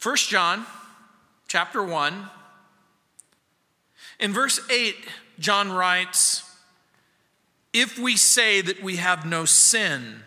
1 0.00 0.16
John 0.16 0.66
chapter 1.48 1.82
1 1.82 2.30
in 4.20 4.32
verse 4.32 4.60
8 4.70 4.94
John 5.38 5.72
writes 5.72 6.44
if 7.72 7.98
we 7.98 8.16
say 8.16 8.60
that 8.60 8.82
we 8.82 8.96
have 8.96 9.26
no 9.26 9.44
sin 9.44 10.22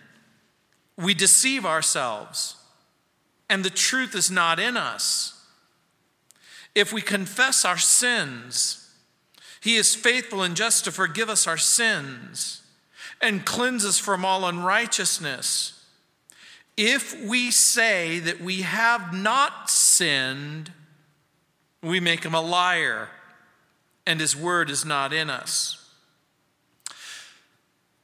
we 0.98 1.14
deceive 1.14 1.66
ourselves 1.66 2.58
and 3.50 3.64
the 3.64 3.70
truth 3.70 4.16
is 4.16 4.30
not 4.30 4.60
in 4.60 4.76
us 4.76 5.48
if 6.74 6.92
we 6.92 7.02
confess 7.02 7.64
our 7.64 7.78
sins 7.78 8.86
he 9.66 9.78
is 9.78 9.96
faithful 9.96 10.44
and 10.44 10.56
just 10.56 10.84
to 10.86 10.92
forgive 10.92 11.28
us 11.28 11.48
our 11.48 11.58
sins 11.58 12.62
and 13.20 13.46
cleanse 13.46 13.84
us 13.84 13.98
from 13.98 14.24
all 14.24 14.46
unrighteousness. 14.46 15.75
If 16.78 17.20
we 17.24 17.52
say 17.52 18.20
that 18.20 18.42
we 18.42 18.64
have 18.64 19.14
not 19.14 19.70
sinned, 19.70 20.72
we 21.82 22.00
make 22.00 22.24
him 22.26 22.36
a 22.36 22.42
liar, 22.42 23.10
and 24.06 24.20
his 24.20 24.36
word 24.36 24.70
is 24.70 24.84
not 24.84 25.14
in 25.14 25.30
us. 25.30 25.82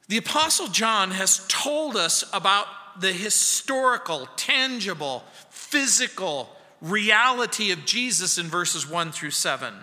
The 0.08 0.16
Apostle 0.16 0.68
John 0.68 1.10
has 1.12 1.46
told 1.48 1.96
us 1.96 2.24
about 2.32 2.66
the 3.00 3.12
historical, 3.12 4.28
tangible, 4.36 5.24
physical 5.50 6.54
reality 6.80 7.70
of 7.72 7.84
Jesus 7.84 8.38
in 8.38 8.46
verses 8.46 8.88
1 8.88 9.12
through 9.12 9.30
7. 9.30 9.74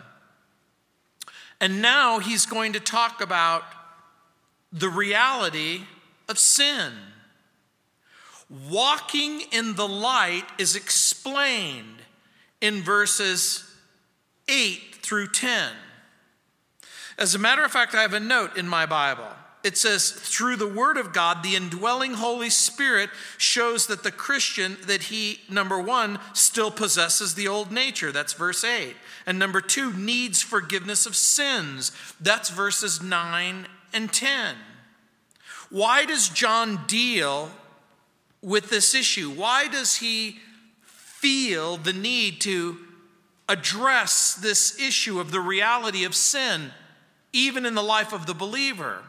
And 1.61 1.81
now 1.81 2.19
he's 2.19 2.45
going 2.45 2.73
to 2.73 2.79
talk 2.79 3.21
about 3.21 3.63
the 4.71 4.89
reality 4.89 5.81
of 6.27 6.37
sin. 6.37 6.93
Walking 8.49 9.41
in 9.51 9.75
the 9.75 9.87
light 9.87 10.45
is 10.57 10.75
explained 10.75 12.01
in 12.61 12.81
verses 12.81 13.63
8 14.47 14.95
through 15.01 15.27
10. 15.27 15.71
As 17.17 17.35
a 17.35 17.39
matter 17.39 17.63
of 17.63 17.71
fact, 17.71 17.93
I 17.93 18.01
have 18.01 18.13
a 18.13 18.19
note 18.19 18.57
in 18.57 18.67
my 18.67 18.85
Bible. 18.85 19.27
It 19.61 19.77
says 19.77 20.11
through 20.11 20.55
the 20.55 20.67
word 20.67 20.95
of 20.95 21.11
god 21.11 21.43
the 21.43 21.55
indwelling 21.55 22.13
holy 22.13 22.49
spirit 22.49 23.09
shows 23.37 23.87
that 23.87 24.03
the 24.03 24.11
christian 24.11 24.77
that 24.87 25.03
he 25.03 25.41
number 25.49 25.79
one 25.81 26.17
still 26.33 26.71
possesses 26.71 27.35
the 27.35 27.49
old 27.49 27.69
nature. 27.69 28.13
That's 28.13 28.31
verse 28.31 28.63
8 28.63 28.95
and 29.25 29.37
number 29.37 29.59
two 29.59 29.91
needs 29.91 30.41
forgiveness 30.41 31.05
of 31.05 31.15
sins. 31.15 31.91
That's 32.21 32.49
verses 32.49 33.01
9 33.01 33.67
and 33.93 34.13
10 34.13 34.55
why 35.71 36.05
does 36.05 36.29
john 36.29 36.79
deal 36.87 37.51
with 38.41 38.69
this 38.69 38.93
issue 38.95 39.29
why 39.29 39.67
does 39.67 39.97
he 39.97 40.39
feel 40.83 41.77
the 41.77 41.93
need 41.93 42.39
to 42.39 42.77
address 43.47 44.35
this 44.35 44.79
issue 44.79 45.19
of 45.19 45.31
the 45.31 45.39
reality 45.39 46.03
of 46.03 46.15
sin 46.15 46.71
even 47.33 47.65
in 47.65 47.75
the 47.75 47.83
life 47.83 48.13
of 48.13 48.25
the 48.25 48.33
believer 48.33 49.03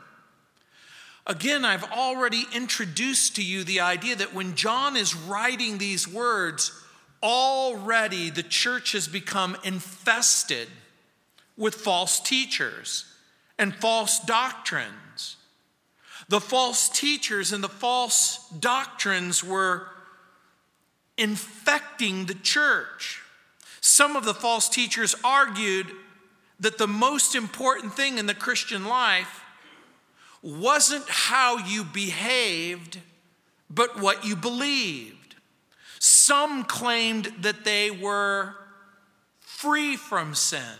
Again, 1.26 1.64
I've 1.64 1.84
already 1.92 2.46
introduced 2.52 3.36
to 3.36 3.44
you 3.44 3.62
the 3.62 3.80
idea 3.80 4.16
that 4.16 4.34
when 4.34 4.56
John 4.56 4.96
is 4.96 5.14
writing 5.14 5.78
these 5.78 6.08
words, 6.08 6.72
already 7.22 8.30
the 8.30 8.42
church 8.42 8.92
has 8.92 9.06
become 9.06 9.56
infested 9.62 10.68
with 11.56 11.74
false 11.74 12.18
teachers 12.18 13.04
and 13.58 13.74
false 13.74 14.18
doctrines. 14.20 15.36
The 16.30 16.40
false 16.40 16.88
teachers 16.88 17.52
and 17.52 17.62
the 17.62 17.68
false 17.68 18.48
doctrines 18.50 19.42
were 19.42 19.88
infecting 21.18 22.26
the 22.26 22.34
church. 22.34 23.20
Some 23.80 24.14
of 24.14 24.24
the 24.24 24.32
false 24.32 24.68
teachers 24.68 25.16
argued 25.24 25.88
that 26.60 26.78
the 26.78 26.86
most 26.86 27.34
important 27.34 27.94
thing 27.94 28.16
in 28.18 28.26
the 28.26 28.34
Christian 28.34 28.84
life 28.84 29.40
wasn't 30.40 31.08
how 31.08 31.58
you 31.58 31.82
behaved, 31.82 33.00
but 33.68 33.98
what 33.98 34.24
you 34.24 34.36
believed. 34.36 35.34
Some 35.98 36.62
claimed 36.62 37.34
that 37.40 37.64
they 37.64 37.90
were 37.90 38.54
free 39.40 39.96
from 39.96 40.36
sin. 40.36 40.78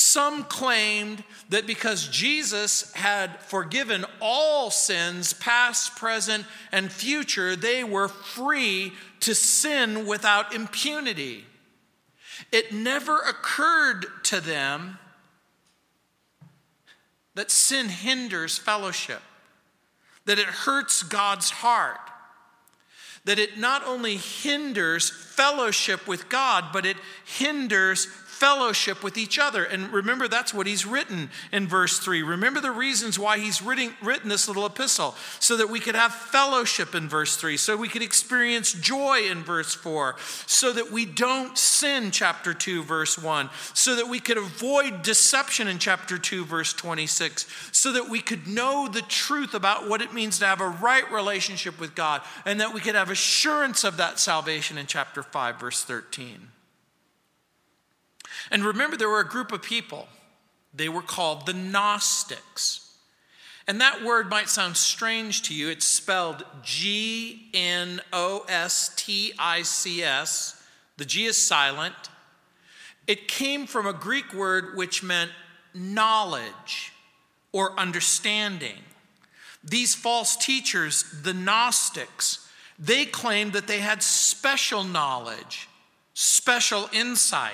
Some 0.00 0.44
claimed 0.44 1.24
that 1.48 1.66
because 1.66 2.06
Jesus 2.06 2.92
had 2.92 3.42
forgiven 3.42 4.04
all 4.20 4.70
sins, 4.70 5.32
past, 5.32 5.96
present, 5.96 6.46
and 6.70 6.92
future, 6.92 7.56
they 7.56 7.82
were 7.82 8.06
free 8.06 8.92
to 9.18 9.34
sin 9.34 10.06
without 10.06 10.54
impunity. 10.54 11.46
It 12.52 12.72
never 12.72 13.18
occurred 13.18 14.06
to 14.26 14.40
them 14.40 15.00
that 17.34 17.50
sin 17.50 17.88
hinders 17.88 18.56
fellowship, 18.56 19.22
that 20.26 20.38
it 20.38 20.46
hurts 20.46 21.02
God's 21.02 21.50
heart, 21.50 21.98
that 23.24 23.40
it 23.40 23.58
not 23.58 23.84
only 23.84 24.16
hinders 24.16 25.10
fellowship 25.10 26.06
with 26.06 26.28
God, 26.28 26.66
but 26.72 26.86
it 26.86 26.98
hinders 27.24 28.06
fellowship 28.38 29.02
with 29.02 29.18
each 29.18 29.38
other. 29.38 29.64
And 29.64 29.92
remember, 29.92 30.28
that's 30.28 30.54
what 30.54 30.66
he's 30.66 30.86
written 30.86 31.30
in 31.52 31.66
verse 31.66 31.98
3. 31.98 32.22
Remember 32.22 32.60
the 32.60 32.70
reasons 32.70 33.18
why 33.18 33.38
he's 33.38 33.60
written, 33.60 33.94
written 34.00 34.28
this 34.28 34.46
little 34.46 34.64
epistle 34.64 35.16
so 35.40 35.56
that 35.56 35.68
we 35.68 35.80
could 35.80 35.96
have 35.96 36.14
fellowship 36.14 36.94
in 36.94 37.08
verse 37.08 37.36
3, 37.36 37.56
so 37.56 37.76
we 37.76 37.88
could 37.88 38.02
experience 38.02 38.72
joy 38.72 39.22
in 39.28 39.42
verse 39.42 39.74
4, 39.74 40.16
so 40.46 40.72
that 40.72 40.92
we 40.92 41.04
don't 41.04 41.58
sin, 41.58 42.10
chapter 42.10 42.54
2, 42.54 42.84
verse 42.84 43.18
1, 43.18 43.50
so 43.74 43.96
that 43.96 44.08
we 44.08 44.20
could 44.20 44.38
avoid 44.38 45.02
deception 45.02 45.66
in 45.66 45.78
chapter 45.78 46.16
2, 46.16 46.44
verse 46.44 46.72
26, 46.72 47.46
so 47.72 47.92
that 47.92 48.08
we 48.08 48.20
could 48.20 48.46
know 48.46 48.88
the 48.88 49.02
truth 49.02 49.54
about 49.54 49.88
what 49.88 50.00
it 50.00 50.14
means 50.14 50.38
to 50.38 50.46
have 50.46 50.60
a 50.60 50.68
right 50.68 51.10
relationship 51.10 51.80
with 51.80 51.94
God, 51.94 52.22
and 52.46 52.60
that 52.60 52.72
we 52.72 52.80
could 52.80 52.94
have 52.94 53.10
assurance 53.10 53.82
of 53.82 53.96
that 53.96 54.20
salvation 54.20 54.78
in 54.78 54.86
chapter 54.86 55.22
5, 55.22 55.58
verse 55.58 55.82
13. 55.82 56.48
And 58.50 58.64
remember, 58.64 58.96
there 58.96 59.08
were 59.08 59.20
a 59.20 59.28
group 59.28 59.52
of 59.52 59.62
people. 59.62 60.08
They 60.74 60.88
were 60.88 61.02
called 61.02 61.46
the 61.46 61.52
Gnostics. 61.52 62.88
And 63.66 63.80
that 63.80 64.02
word 64.02 64.30
might 64.30 64.48
sound 64.48 64.76
strange 64.76 65.42
to 65.42 65.54
you. 65.54 65.68
It's 65.68 65.84
spelled 65.84 66.44
G 66.62 67.50
N 67.52 68.00
O 68.12 68.44
S 68.48 68.92
T 68.96 69.32
I 69.38 69.62
C 69.62 70.02
S. 70.02 70.62
The 70.96 71.04
G 71.04 71.26
is 71.26 71.36
silent. 71.36 71.94
It 73.06 73.28
came 73.28 73.66
from 73.66 73.86
a 73.86 73.92
Greek 73.92 74.32
word 74.32 74.76
which 74.76 75.02
meant 75.02 75.30
knowledge 75.74 76.92
or 77.52 77.78
understanding. 77.78 78.78
These 79.62 79.94
false 79.94 80.36
teachers, 80.36 81.04
the 81.22 81.34
Gnostics, 81.34 82.48
they 82.78 83.04
claimed 83.04 83.52
that 83.52 83.66
they 83.66 83.80
had 83.80 84.02
special 84.02 84.84
knowledge, 84.84 85.68
special 86.14 86.88
insight 86.92 87.52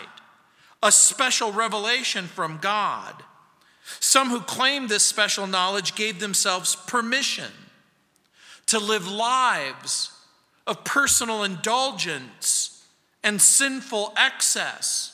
a 0.85 0.93
special 0.93 1.51
revelation 1.51 2.27
from 2.27 2.59
God. 2.59 3.15
Some 4.01 4.29
who 4.29 4.41
claimed 4.41 4.91
this 4.91 5.05
special 5.05 5.47
knowledge 5.47 5.95
gave 5.95 6.21
themselves 6.21 6.77
permission 6.77 7.51
to 8.67 8.79
live 8.79 9.11
lives 9.11 10.13
of 10.67 10.85
personal 10.85 11.43
indulgence 11.43 12.87
and 13.23 13.41
sinful 13.41 14.13
excess. 14.17 15.11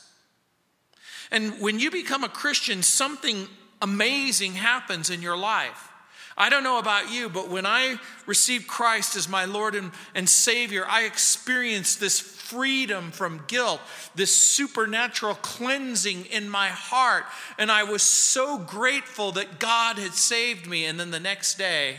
And 1.31 1.61
when 1.61 1.79
you 1.79 1.91
become 1.91 2.25
a 2.25 2.29
Christian, 2.29 2.83
something 2.83 3.47
amazing 3.81 4.55
happens 4.55 5.09
in 5.09 5.23
your 5.23 5.37
life. 5.37 5.89
I 6.37 6.49
don't 6.49 6.65
know 6.65 6.79
about 6.79 7.13
you, 7.13 7.29
but 7.29 7.49
when 7.49 7.67
I 7.67 7.99
received 8.27 8.67
Christ 8.67 9.15
as 9.15 9.29
my 9.29 9.45
Lord 9.45 9.75
and, 9.75 9.93
and 10.15 10.29
Savior, 10.29 10.85
I 10.89 11.03
experienced 11.03 12.01
this 12.01 12.40
freedom 12.51 13.13
from 13.13 13.45
guilt, 13.47 13.81
this 14.17 14.35
supernatural 14.35 15.37
cleansing 15.37 16.27
in 16.27 16.51
my 16.51 16.69
heart. 16.69 17.25
And 17.59 17.71
I 17.71 17.85
was 17.85 18.03
so 18.03 18.59
grateful 18.59 19.33
that 19.33 19.61
God 19.61 19.99
had 19.99 20.15
saved 20.15 20.67
me. 20.67 20.85
And 20.85 20.99
then 20.99 21.13
the 21.13 21.21
next 21.21 21.57
day, 21.57 21.99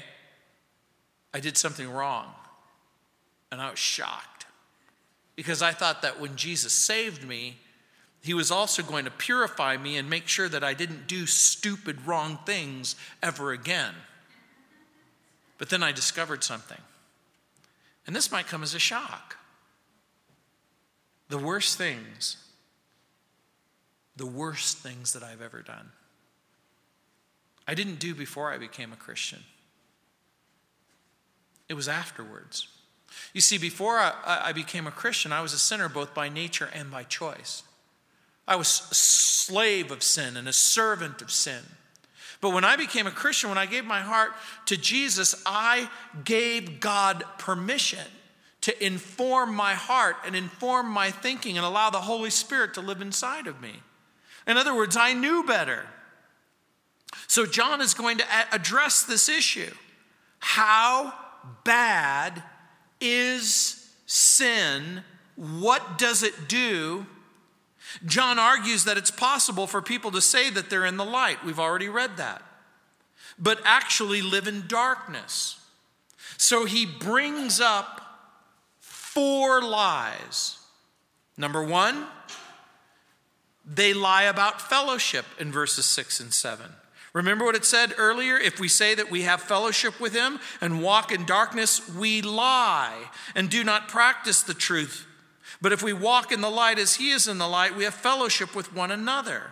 I 1.33 1.39
did 1.39 1.57
something 1.57 1.89
wrong. 1.89 2.27
And 3.51 3.61
I 3.61 3.69
was 3.69 3.79
shocked 3.79 4.45
because 5.35 5.61
I 5.61 5.71
thought 5.71 6.01
that 6.01 6.19
when 6.19 6.35
Jesus 6.35 6.73
saved 6.73 7.25
me, 7.25 7.55
he 8.21 8.33
was 8.33 8.51
also 8.51 8.83
going 8.83 9.05
to 9.05 9.11
purify 9.11 9.77
me 9.77 9.97
and 9.97 10.09
make 10.09 10.27
sure 10.27 10.47
that 10.49 10.63
I 10.63 10.73
didn't 10.73 11.07
do 11.07 11.25
stupid, 11.25 12.05
wrong 12.05 12.37
things 12.45 12.95
ever 13.23 13.51
again. 13.51 13.93
But 15.57 15.69
then 15.69 15.81
I 15.81 15.91
discovered 15.91 16.43
something. 16.43 16.77
And 18.05 18.15
this 18.15 18.31
might 18.31 18.47
come 18.47 18.63
as 18.63 18.75
a 18.75 18.79
shock. 18.79 19.37
The 21.31 21.37
worst 21.37 21.77
things, 21.77 22.35
the 24.17 24.25
worst 24.25 24.79
things 24.79 25.13
that 25.13 25.23
I've 25.23 25.41
ever 25.41 25.61
done, 25.61 25.91
I 27.65 27.73
didn't 27.73 27.99
do 27.99 28.13
before 28.13 28.51
I 28.51 28.57
became 28.57 28.91
a 28.91 28.97
Christian. 28.97 29.39
It 31.69 31.75
was 31.75 31.87
afterwards. 31.87 32.67
You 33.33 33.39
see, 33.39 33.57
before 33.57 33.97
I, 33.97 34.13
I 34.25 34.51
became 34.51 34.87
a 34.87 34.91
Christian, 34.91 35.31
I 35.31 35.39
was 35.39 35.53
a 35.53 35.57
sinner 35.57 35.87
both 35.87 36.13
by 36.13 36.27
nature 36.27 36.69
and 36.73 36.91
by 36.91 37.03
choice. 37.03 37.63
I 38.45 38.57
was 38.57 38.89
a 38.91 38.93
slave 38.93 39.89
of 39.89 40.03
sin 40.03 40.35
and 40.35 40.49
a 40.49 40.53
servant 40.53 41.21
of 41.21 41.31
sin. 41.31 41.61
But 42.41 42.49
when 42.49 42.65
I 42.65 42.75
became 42.75 43.07
a 43.07 43.11
Christian, 43.11 43.47
when 43.47 43.57
I 43.57 43.67
gave 43.67 43.85
my 43.85 44.01
heart 44.01 44.33
to 44.65 44.75
Jesus, 44.75 45.41
I 45.45 45.89
gave 46.25 46.81
God 46.81 47.23
permission 47.37 48.05
to 48.61 48.85
inform 48.85 49.55
my 49.55 49.73
heart 49.73 50.17
and 50.25 50.35
inform 50.35 50.87
my 50.87 51.11
thinking 51.11 51.57
and 51.57 51.65
allow 51.65 51.89
the 51.89 52.01
Holy 52.01 52.29
Spirit 52.29 52.73
to 52.75 52.81
live 52.81 53.01
inside 53.01 53.47
of 53.47 53.59
me. 53.61 53.81
In 54.47 54.57
other 54.57 54.75
words, 54.75 54.95
I 54.95 55.13
knew 55.13 55.43
better. 55.43 55.87
So 57.27 57.45
John 57.45 57.81
is 57.81 57.93
going 57.93 58.17
to 58.19 58.25
address 58.51 59.03
this 59.03 59.27
issue. 59.29 59.71
How 60.39 61.13
bad 61.63 62.43
is 62.99 63.89
sin? 64.05 65.03
What 65.35 65.97
does 65.97 66.23
it 66.23 66.47
do? 66.47 67.05
John 68.05 68.39
argues 68.39 68.83
that 68.85 68.97
it's 68.97 69.11
possible 69.11 69.67
for 69.67 69.81
people 69.81 70.11
to 70.11 70.21
say 70.21 70.49
that 70.49 70.69
they're 70.69 70.85
in 70.85 70.97
the 70.97 71.05
light. 71.05 71.43
We've 71.43 71.59
already 71.59 71.89
read 71.89 72.17
that. 72.17 72.41
But 73.39 73.59
actually 73.65 74.21
live 74.21 74.47
in 74.47 74.67
darkness. 74.67 75.59
So 76.37 76.65
he 76.65 76.85
brings 76.85 77.59
up 77.59 78.10
four 79.13 79.61
lies. 79.61 80.57
Number 81.37 81.63
one, 81.63 82.05
they 83.65 83.93
lie 83.93 84.23
about 84.23 84.61
fellowship 84.61 85.25
in 85.37 85.51
verses 85.51 85.85
6 85.85 86.21
and 86.21 86.33
7. 86.33 86.65
Remember 87.13 87.43
what 87.43 87.55
it 87.55 87.65
said 87.65 87.93
earlier? 87.97 88.37
If 88.37 88.59
we 88.59 88.69
say 88.69 88.95
that 88.95 89.11
we 89.11 89.23
have 89.23 89.41
fellowship 89.41 89.99
with 89.99 90.13
him 90.13 90.39
and 90.61 90.81
walk 90.81 91.11
in 91.11 91.25
darkness, 91.25 91.93
we 91.93 92.21
lie 92.21 93.09
and 93.35 93.49
do 93.49 93.65
not 93.65 93.89
practice 93.89 94.43
the 94.43 94.53
truth. 94.53 95.05
But 95.61 95.73
if 95.73 95.83
we 95.83 95.91
walk 95.91 96.31
in 96.31 96.39
the 96.39 96.49
light 96.49 96.79
as 96.79 96.95
he 96.95 97.11
is 97.11 97.27
in 97.27 97.37
the 97.37 97.47
light, 97.47 97.75
we 97.75 97.83
have 97.83 97.93
fellowship 97.93 98.55
with 98.55 98.73
one 98.73 98.91
another. 98.91 99.51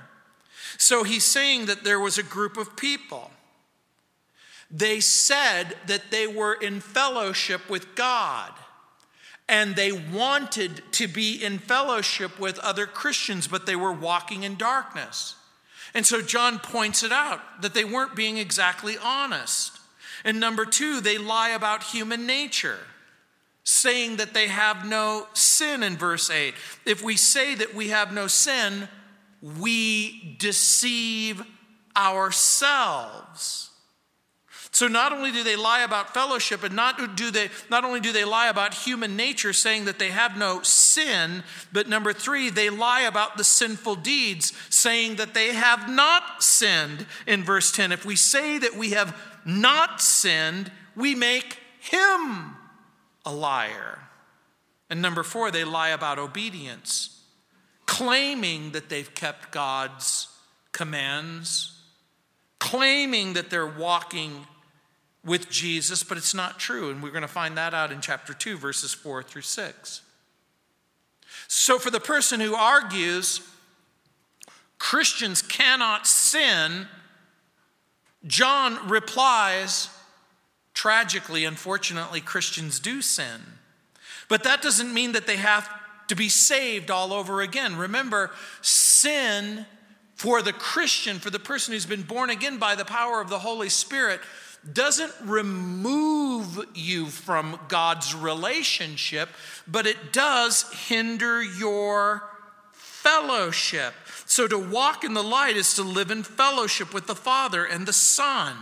So 0.78 1.04
he's 1.04 1.26
saying 1.26 1.66
that 1.66 1.84
there 1.84 2.00
was 2.00 2.18
a 2.18 2.24
group 2.24 2.56
of 2.56 2.78
people. 2.78 3.30
They 4.72 5.02
said 5.02 5.76
that 5.88 6.12
they 6.12 6.28
were 6.28 6.54
in 6.54 6.80
fellowship 6.80 7.70
with 7.70 7.96
God 7.96 8.54
and 9.50 9.76
they 9.76 9.92
wanted 9.92 10.84
to 10.92 11.08
be 11.08 11.44
in 11.44 11.58
fellowship 11.58 12.40
with 12.40 12.60
other 12.60 12.86
Christians, 12.86 13.48
but 13.48 13.66
they 13.66 13.76
were 13.76 13.92
walking 13.92 14.44
in 14.44 14.56
darkness. 14.56 15.36
And 15.96 16.06
so 16.06 16.22
John 16.22 16.60
points 16.60 17.04
it 17.04 17.12
out 17.12 17.42
that 17.64 17.74
they 17.74 17.84
weren't 17.84 18.16
being 18.16 18.38
exactly 18.38 18.96
honest. 19.04 19.80
And 20.24 20.40
number 20.40 20.66
two, 20.66 21.02
they 21.02 21.18
lie 21.18 21.50
about 21.50 21.84
human 21.84 22.28
nature 22.28 22.78
saying 23.64 24.18
that 24.18 24.34
they 24.34 24.48
have 24.48 24.86
no 24.86 25.28
sin 25.34 25.84
in 25.84 25.98
verse 25.98 26.30
8. 26.30 26.54
If 26.86 27.04
we 27.04 27.16
say 27.18 27.56
that 27.56 27.74
we 27.74 27.90
have 27.90 28.14
no 28.14 28.28
sin, 28.28 28.88
we 29.42 30.36
deceive 30.40 31.44
ourselves. 31.96 33.69
So 34.80 34.88
not 34.88 35.12
only 35.12 35.34
do 35.34 35.44
they 35.44 35.58
lie 35.58 35.82
about 35.82 36.14
fellowship, 36.14 36.64
and 36.64 36.74
not 36.74 37.18
do 37.18 37.32
they 37.32 37.50
not 37.70 37.84
only 37.84 38.00
do 38.00 38.14
they 38.14 38.24
lie 38.24 38.48
about 38.48 38.74
human 38.74 39.18
nature, 39.18 39.52
saying 39.52 39.84
that 39.84 40.00
they 40.00 40.08
have 40.08 40.38
no 40.38 40.62
sin, 40.62 41.44
but 41.74 41.90
number 41.90 42.14
three, 42.14 42.50
they 42.50 42.70
lie 42.70 43.02
about 43.02 43.36
the 43.36 43.44
sinful 43.44 43.96
deeds, 43.96 44.54
saying 44.70 45.18
that 45.18 45.34
they 45.34 45.50
have 45.54 45.90
not 45.90 46.42
sinned 46.42 47.06
in 47.28 47.44
verse 47.44 47.74
10. 47.74 47.92
If 47.92 48.06
we 48.06 48.16
say 48.16 48.58
that 48.58 48.74
we 48.74 48.92
have 48.92 49.22
not 49.44 50.02
sinned, 50.02 50.72
we 50.96 51.14
make 51.14 51.58
him 51.82 52.56
a 53.26 53.34
liar. 53.34 54.00
And 54.90 55.02
number 55.02 55.24
four, 55.24 55.52
they 55.52 55.66
lie 55.66 55.90
about 55.90 56.20
obedience, 56.20 57.22
claiming 57.86 58.72
that 58.72 58.88
they've 58.88 59.14
kept 59.14 59.52
God's 59.52 60.30
commands, 60.72 61.78
claiming 62.60 63.34
that 63.34 63.50
they're 63.50 63.68
walking 63.68 64.46
with 65.30 65.50
Jesus, 65.50 66.04
but 66.04 66.18
it's 66.18 66.34
not 66.34 66.60
true. 66.60 66.90
And 66.90 67.04
we're 67.04 67.12
going 67.12 67.22
to 67.22 67.28
find 67.28 67.56
that 67.56 67.74
out 67.74 67.92
in 67.92 68.02
chapter 68.02 68.34
2, 68.34 68.58
verses 68.58 68.94
4 68.94 69.22
through 69.22 69.44
6. 69.44 70.02
So, 71.48 71.78
for 71.78 71.92
the 71.92 72.00
person 72.00 72.40
who 72.40 72.56
argues 72.56 73.42
Christians 74.80 75.42
cannot 75.42 76.08
sin, 76.08 76.88
John 78.26 78.90
replies, 78.90 79.90
Tragically, 80.74 81.46
unfortunately, 81.46 82.22
Christians 82.22 82.80
do 82.80 83.02
sin. 83.02 83.42
But 84.30 84.44
that 84.44 84.62
doesn't 84.62 84.94
mean 84.94 85.12
that 85.12 85.28
they 85.28 85.36
have 85.38 85.70
to 86.08 86.16
be 86.16 86.30
saved 86.30 86.90
all 86.90 87.12
over 87.14 87.42
again. 87.42 87.76
Remember, 87.76 88.32
sin 88.62 89.66
for 90.16 90.42
the 90.42 90.54
Christian, 90.54 91.20
for 91.20 91.30
the 91.30 91.40
person 91.40 91.74
who's 91.74 91.86
been 91.86 92.04
born 92.04 92.30
again 92.30 92.58
by 92.58 92.76
the 92.76 92.86
power 92.86 93.20
of 93.20 93.30
the 93.30 93.40
Holy 93.40 93.70
Spirit, 93.70 94.22
doesn't 94.74 95.14
remove 95.24 96.66
you 96.74 97.08
from 97.08 97.60
God's 97.68 98.14
relationship, 98.14 99.30
but 99.68 99.88
it 99.88 100.12
does 100.12 100.66
hinder 100.88 101.42
your 101.42 102.24
fellowship. 102.72 103.94
So 104.26 104.48
to 104.48 104.58
walk 104.58 105.04
in 105.04 105.14
the 105.14 105.24
light 105.24 105.56
is 105.56 105.74
to 105.76 105.84
live 105.84 106.12
in 106.12 106.24
fellowship 106.24 106.94
with 106.94 107.08
the 107.08 107.16
Father 107.16 107.66
and 107.66 107.88
the 107.88 107.94
Son. 107.94 108.56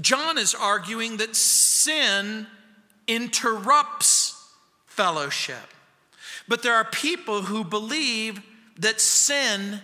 John 0.00 0.38
is 0.38 0.54
arguing 0.54 1.16
that 1.16 1.34
sin 1.34 2.46
interrupts 3.06 4.36
fellowship. 4.86 5.72
But 6.48 6.62
there 6.62 6.74
are 6.74 6.84
people 6.84 7.42
who 7.42 7.64
believe 7.64 8.40
that 8.78 9.00
sin 9.00 9.80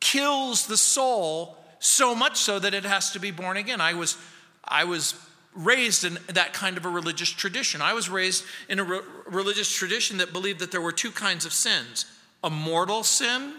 kills 0.00 0.66
the 0.66 0.76
soul 0.76 1.56
so 1.78 2.14
much 2.14 2.36
so 2.36 2.58
that 2.58 2.74
it 2.74 2.84
has 2.84 3.10
to 3.12 3.20
be 3.20 3.30
born 3.30 3.56
again. 3.56 3.80
I 3.80 3.94
was, 3.94 4.16
I 4.66 4.84
was 4.84 5.14
raised 5.54 6.04
in 6.04 6.18
that 6.28 6.52
kind 6.52 6.76
of 6.76 6.84
a 6.84 6.88
religious 6.88 7.30
tradition. 7.30 7.80
I 7.80 7.92
was 7.92 8.08
raised 8.08 8.44
in 8.68 8.80
a 8.80 8.84
re- 8.84 9.00
religious 9.26 9.72
tradition 9.72 10.18
that 10.18 10.32
believed 10.32 10.60
that 10.60 10.72
there 10.72 10.80
were 10.80 10.92
two 10.92 11.10
kinds 11.10 11.46
of 11.46 11.52
sins 11.52 12.06
a 12.42 12.50
mortal 12.50 13.02
sin 13.02 13.54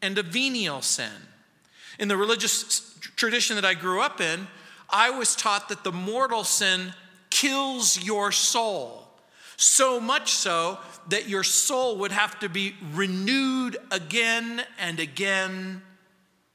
and 0.00 0.16
a 0.16 0.22
venial 0.22 0.80
sin. 0.80 1.12
In 1.98 2.08
the 2.08 2.16
religious 2.16 2.96
tradition 3.16 3.56
that 3.56 3.64
I 3.64 3.74
grew 3.74 4.00
up 4.00 4.20
in, 4.20 4.46
I 4.88 5.10
was 5.10 5.36
taught 5.36 5.68
that 5.68 5.84
the 5.84 5.92
mortal 5.92 6.44
sin 6.44 6.94
kills 7.28 8.02
your 8.02 8.32
soul. 8.32 9.08
So 9.56 10.00
much 10.00 10.30
so 10.30 10.78
that 11.08 11.28
your 11.28 11.42
soul 11.42 11.96
would 11.98 12.12
have 12.12 12.38
to 12.38 12.48
be 12.48 12.76
renewed 12.92 13.76
again 13.90 14.62
and 14.78 15.00
again 15.00 15.82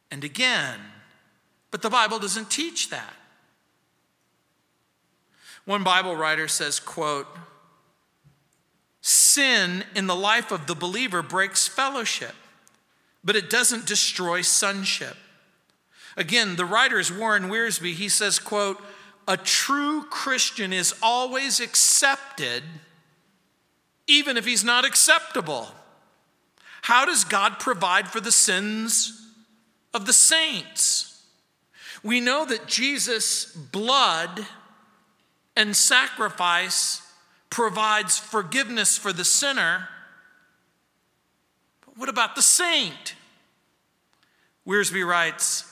and 0.10 0.24
again. 0.24 0.80
But 1.70 1.82
the 1.82 1.90
Bible 1.90 2.18
doesn't 2.18 2.50
teach 2.50 2.90
that. 2.90 3.14
One 5.66 5.84
Bible 5.84 6.16
writer 6.16 6.48
says, 6.48 6.80
quote, 6.80 7.28
Sin 9.02 9.84
in 9.96 10.08
the 10.08 10.16
life 10.16 10.52
of 10.52 10.68
the 10.68 10.76
believer 10.76 11.22
breaks 11.22 11.68
fellowship, 11.68 12.36
but 13.24 13.36
it 13.36 13.50
doesn't 13.50 13.86
destroy 13.86 14.42
sonship. 14.42 15.18
Again, 16.16 16.56
the 16.56 16.66
writer 16.66 17.00
is 17.00 17.12
Warren 17.12 17.50
Wiersbe. 17.50 17.94
He 17.94 18.08
says, 18.08 18.40
quote, 18.40 18.82
a 19.28 19.38
true 19.38 20.04
Christian 20.04 20.74
is 20.74 20.94
always 21.02 21.60
accepted 21.60 22.64
even 24.06 24.36
if 24.36 24.46
he's 24.46 24.64
not 24.64 24.86
acceptable. 24.86 25.70
How 26.82 27.06
does 27.06 27.24
God 27.24 27.60
provide 27.60 28.10
for 28.10 28.20
the 28.20 28.32
sins 28.32 29.30
of 29.94 30.06
the 30.06 30.14
saints? 30.14 31.24
We 32.04 32.20
know 32.20 32.46
that 32.46 32.68
Jesus' 32.68 33.46
blood 33.46 34.46
and 35.56 35.76
sacrifice 35.76 37.02
provides 37.50 38.18
forgiveness 38.18 38.98
for 38.98 39.14
the 39.14 39.26
sinner. 39.26 39.90
But 41.86 41.98
what 41.98 42.10
about 42.10 42.36
the 42.36 42.42
saint? 42.42 43.16
Wiersbe 44.66 45.06
writes, 45.06 45.70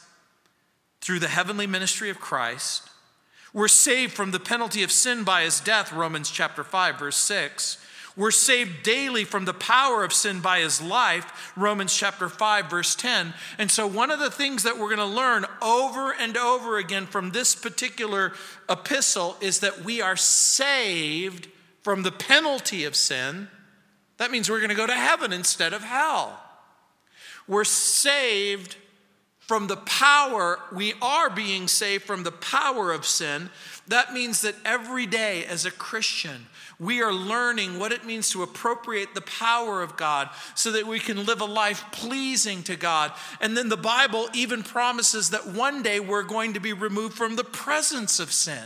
through 1.01 1.19
the 1.19 1.27
heavenly 1.27 1.67
ministry 1.67 2.09
of 2.09 2.19
Christ. 2.19 2.88
We're 3.53 3.67
saved 3.67 4.13
from 4.13 4.31
the 4.31 4.39
penalty 4.39 4.83
of 4.83 4.91
sin 4.91 5.23
by 5.23 5.43
his 5.43 5.59
death, 5.59 5.91
Romans 5.91 6.29
chapter 6.29 6.63
5, 6.63 7.00
verse 7.00 7.17
6. 7.17 7.80
We're 8.18 8.32
saved 8.32 8.84
daily 8.84 9.24
from 9.24 9.46
the 9.46 9.53
power 9.53 10.03
of 10.03 10.12
sin 10.12 10.41
by 10.41 10.60
his 10.60 10.82
life, 10.82 11.53
Romans 11.56 11.96
chapter 11.96 12.27
5, 12.27 12.70
verse 12.70 12.94
10. 12.96 13.34
And 13.58 13.72
so, 13.72 13.88
one 13.88 14.12
of 14.12 14.20
the 14.20 14.30
things 14.30 14.63
that 14.63 14.77
we're 14.77 14.94
going 14.94 14.98
to 14.98 15.06
learn 15.06 15.46
over 15.62 16.13
and 16.13 16.36
over 16.36 16.77
again 16.77 17.06
from 17.06 17.32
this 17.32 17.56
particular 17.56 18.34
epistle 18.70 19.38
is 19.39 19.60
that 19.62 19.86
we 19.86 20.01
are 20.01 20.18
saved 20.18 21.48
from 21.84 22.03
the 22.03 22.12
penalty 22.12 22.84
of 22.84 22.96
sin. 22.96 23.48
That 24.18 24.30
means 24.30 24.50
we're 24.50 24.60
going 24.60 24.70
to 24.70 24.75
go 24.75 24.88
to 24.88 24.94
heaven 24.94 25.32
instead 25.32 25.74
of 25.74 25.84
hell. 25.84 26.39
We're 27.48 27.63
saved 27.63 28.75
from 29.39 29.68
the 29.68 29.77
power, 29.77 30.60
we 30.72 30.94
are 31.01 31.30
being 31.30 31.68
saved 31.68 32.06
from 32.06 32.24
the 32.24 32.32
power 32.32 32.94
of 32.94 33.06
sin. 33.06 33.50
That 33.86 34.13
means 34.13 34.44
that 34.44 34.56
every 34.63 35.06
day 35.06 35.44
as 35.44 35.65
a 35.65 35.72
Christian, 35.72 36.46
we 36.81 37.03
are 37.03 37.13
learning 37.13 37.77
what 37.77 37.91
it 37.91 38.05
means 38.05 38.31
to 38.31 38.41
appropriate 38.41 39.13
the 39.13 39.21
power 39.21 39.83
of 39.83 39.97
God 39.97 40.31
so 40.55 40.71
that 40.71 40.88
we 40.88 40.97
can 40.97 41.27
live 41.27 41.39
a 41.39 41.45
life 41.45 41.85
pleasing 41.91 42.63
to 42.63 42.75
God. 42.75 43.11
And 43.39 43.55
then 43.55 43.69
the 43.69 43.77
Bible 43.77 44.27
even 44.33 44.63
promises 44.63 45.29
that 45.29 45.45
one 45.45 45.83
day 45.83 46.00
we're 46.00 46.23
going 46.23 46.53
to 46.53 46.59
be 46.59 46.73
removed 46.73 47.15
from 47.15 47.35
the 47.35 47.43
presence 47.43 48.19
of 48.19 48.33
sin. 48.33 48.63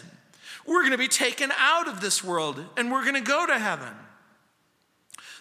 We're 0.65 0.79
going 0.79 0.93
to 0.93 0.97
be 0.97 1.09
taken 1.09 1.51
out 1.57 1.89
of 1.89 1.99
this 1.99 2.23
world 2.23 2.63
and 2.77 2.89
we're 2.89 3.01
going 3.01 3.15
to 3.15 3.21
go 3.21 3.45
to 3.45 3.59
heaven. 3.59 3.91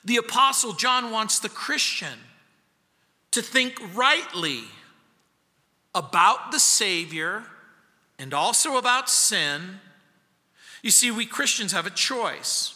The 0.05 0.17
Apostle 0.17 0.73
John 0.73 1.13
wants 1.13 1.39
the 1.39 1.49
Christian 1.49 2.19
to 3.31 3.41
think 3.41 3.81
rightly 3.95 4.65
about 5.95 6.51
the 6.51 6.59
Savior 6.59 7.45
and 8.19 8.35
also 8.35 8.79
about 8.79 9.09
sin 9.09 9.79
you 10.85 10.91
see, 10.91 11.11
we 11.11 11.25
Christians 11.25 11.73
have 11.73 11.87
a 11.87 11.91
choice. 11.91 12.75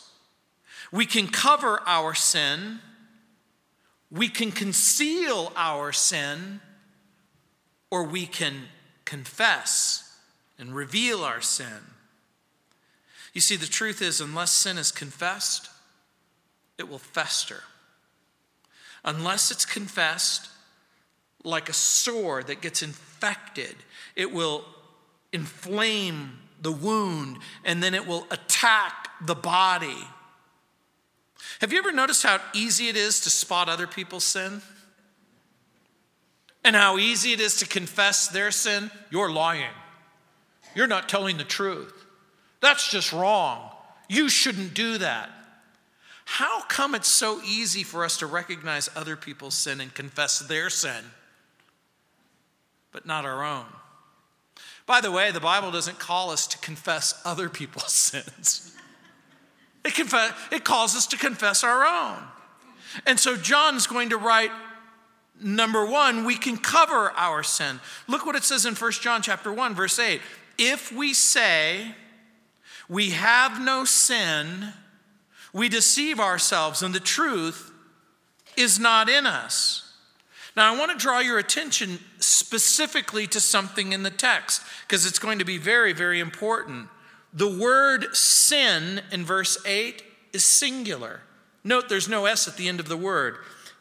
We 0.90 1.04
can 1.04 1.28
cover 1.28 1.82
our 1.84 2.14
sin, 2.14 2.78
we 4.10 4.30
can 4.30 4.50
conceal 4.50 5.52
our 5.54 5.92
sin, 5.92 6.62
or 7.90 8.04
we 8.04 8.24
can 8.24 8.62
confess 9.04 10.10
and 10.58 10.74
reveal 10.74 11.22
our 11.22 11.42
sin. 11.42 11.84
You 13.34 13.42
see, 13.42 13.56
the 13.56 13.66
truth 13.66 14.00
is, 14.00 14.22
unless 14.22 14.52
sin 14.52 14.78
is 14.78 14.90
confessed, 14.90 15.68
it 16.78 16.88
will 16.88 16.98
fester. 16.98 17.62
Unless 19.04 19.50
it's 19.50 19.66
confessed, 19.66 20.48
like 21.44 21.68
a 21.68 21.74
sore 21.74 22.42
that 22.42 22.62
gets 22.62 22.82
infected, 22.82 23.76
it 24.16 24.32
will 24.32 24.64
inflame 25.30 26.38
the 26.60 26.72
wound, 26.72 27.38
and 27.64 27.82
then 27.82 27.94
it 27.94 28.06
will 28.06 28.26
attack 28.30 29.08
the 29.24 29.34
body. 29.34 30.06
Have 31.60 31.72
you 31.72 31.78
ever 31.78 31.92
noticed 31.92 32.22
how 32.22 32.40
easy 32.52 32.88
it 32.88 32.96
is 32.96 33.20
to 33.20 33.30
spot 33.30 33.68
other 33.68 33.86
people's 33.86 34.24
sin? 34.24 34.62
And 36.64 36.76
how 36.76 36.98
easy 36.98 37.32
it 37.32 37.40
is 37.40 37.56
to 37.56 37.66
confess 37.66 38.28
their 38.28 38.50
sin? 38.50 38.90
You're 39.10 39.30
lying. 39.30 39.70
You're 40.74 40.86
not 40.86 41.08
telling 41.08 41.38
the 41.38 41.44
truth. 41.44 42.04
That's 42.60 42.90
just 42.90 43.12
wrong. 43.12 43.70
You 44.08 44.28
shouldn't 44.28 44.74
do 44.74 44.98
that. 44.98 45.30
How 46.24 46.60
come 46.62 46.94
it's 46.94 47.08
so 47.08 47.40
easy 47.42 47.82
for 47.82 48.04
us 48.04 48.18
to 48.18 48.26
recognize 48.26 48.90
other 48.94 49.16
people's 49.16 49.54
sin 49.54 49.80
and 49.80 49.94
confess 49.94 50.40
their 50.40 50.68
sin, 50.68 51.04
but 52.92 53.06
not 53.06 53.24
our 53.24 53.42
own? 53.42 53.64
By 54.88 55.02
the 55.02 55.12
way, 55.12 55.30
the 55.30 55.38
Bible 55.38 55.70
doesn't 55.70 55.98
call 55.98 56.30
us 56.30 56.46
to 56.46 56.58
confess 56.58 57.20
other 57.24 57.50
people's 57.50 57.92
sins. 57.92 58.74
It, 59.84 59.94
confess, 59.94 60.32
it 60.50 60.64
calls 60.64 60.96
us 60.96 61.06
to 61.08 61.18
confess 61.18 61.62
our 61.62 61.84
own. 61.84 62.24
And 63.06 63.20
so 63.20 63.36
John's 63.36 63.86
going 63.86 64.08
to 64.10 64.16
write 64.16 64.50
number 65.40 65.86
1, 65.86 66.24
we 66.24 66.36
can 66.36 66.56
cover 66.56 67.12
our 67.12 67.42
sin. 67.42 67.80
Look 68.08 68.24
what 68.24 68.34
it 68.34 68.44
says 68.44 68.64
in 68.64 68.74
1 68.74 68.92
John 68.92 69.22
chapter 69.22 69.52
1 69.52 69.74
verse 69.74 69.98
8. 69.98 70.20
If 70.56 70.90
we 70.90 71.12
say 71.12 71.94
we 72.88 73.10
have 73.10 73.60
no 73.60 73.84
sin, 73.84 74.72
we 75.52 75.68
deceive 75.68 76.18
ourselves 76.18 76.82
and 76.82 76.94
the 76.94 76.98
truth 76.98 77.70
is 78.56 78.80
not 78.80 79.08
in 79.08 79.26
us. 79.26 79.87
Now, 80.58 80.74
I 80.74 80.76
want 80.76 80.90
to 80.90 80.98
draw 80.98 81.20
your 81.20 81.38
attention 81.38 82.00
specifically 82.18 83.28
to 83.28 83.38
something 83.38 83.92
in 83.92 84.02
the 84.02 84.10
text 84.10 84.60
because 84.82 85.06
it's 85.06 85.20
going 85.20 85.38
to 85.38 85.44
be 85.44 85.56
very, 85.56 85.92
very 85.92 86.18
important. 86.18 86.88
The 87.32 87.46
word 87.46 88.16
sin 88.16 89.02
in 89.12 89.24
verse 89.24 89.56
8 89.64 90.02
is 90.32 90.42
singular. 90.42 91.20
Note 91.62 91.88
there's 91.88 92.08
no 92.08 92.26
S 92.26 92.48
at 92.48 92.56
the 92.56 92.66
end 92.66 92.80
of 92.80 92.88
the 92.88 92.96
word. 92.96 93.36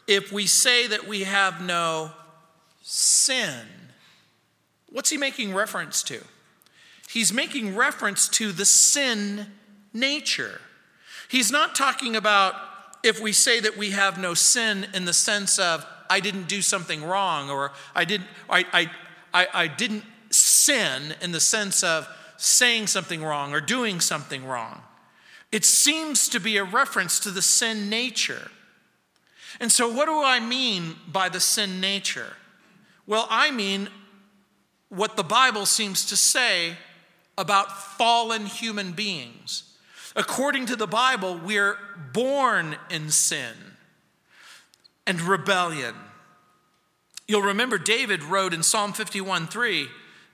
If 0.05 0.31
we 0.31 0.46
say 0.46 0.86
that 0.86 1.07
we 1.07 1.24
have 1.24 1.63
no 1.63 2.12
sin, 2.84 3.65
what's 4.91 5.10
he 5.10 5.17
making 5.17 5.55
reference 5.55 6.03
to? 6.03 6.24
He's 7.10 7.34
making 7.34 7.75
reference 7.75 8.27
to 8.29 8.51
the 8.51 8.65
sin 8.65 9.48
nature. 9.93 10.62
He's 11.27 11.51
not 11.51 11.74
talking 11.74 12.15
about 12.15 12.53
if 13.03 13.19
we 13.19 13.34
say 13.34 13.60
that 13.62 13.77
we 13.77 13.89
have 13.91 14.19
no 14.19 14.36
sin 14.36 14.86
in 14.93 15.05
the 15.05 15.13
sense 15.13 15.57
of 15.57 15.84
I 16.10 16.20
didn't 16.20 16.48
do 16.48 16.62
something 16.62 17.04
wrong 17.04 17.50
or 17.50 17.72
I 17.96 18.06
didn't, 18.06 18.28
I, 18.50 18.66
I, 18.74 18.92
I, 19.34 19.48
I 19.54 19.68
didn't 19.68 20.04
sin 20.30 21.16
in 21.22 21.32
the 21.32 21.40
sense 21.40 21.84
of 21.84 22.08
saying 22.38 22.88
something 22.88 23.24
wrong 23.24 23.54
or 23.54 23.62
doing 23.62 24.00
something 24.00 24.46
wrong. 24.46 24.82
It 25.52 25.66
seems 25.66 26.28
to 26.30 26.40
be 26.40 26.58
a 26.58 26.64
reference 26.64 27.20
to 27.22 27.32
the 27.32 27.42
sin 27.42 27.90
nature. 27.90 28.52
And 29.60 29.72
so, 29.72 29.92
what 29.92 30.06
do 30.06 30.22
I 30.22 30.40
mean 30.40 30.96
by 31.08 31.30
the 31.30 31.40
sin 31.40 31.80
nature? 31.80 32.34
Well, 33.06 33.28
I 33.30 33.52
mean 33.52 33.90
what 34.90 35.18
the 35.18 35.24
Bible 35.24 35.66
seems 35.66 36.06
to 36.08 36.18
say 36.18 36.76
about 37.38 37.98
fallen 37.98 38.46
human 38.46 38.92
beings. 38.92 39.64
According 40.16 40.66
to 40.68 40.76
the 40.76 40.88
Bible, 40.88 41.40
we're 41.44 41.78
born 42.14 42.76
in 42.90 43.10
sin 43.10 43.54
and 45.08 45.22
rebellion. 45.22 45.96
You'll 47.28 47.42
remember 47.42 47.78
David 47.78 48.24
wrote 48.24 48.54
in 48.54 48.62
Psalm 48.62 48.94
51 48.94 49.48
3 49.48 49.88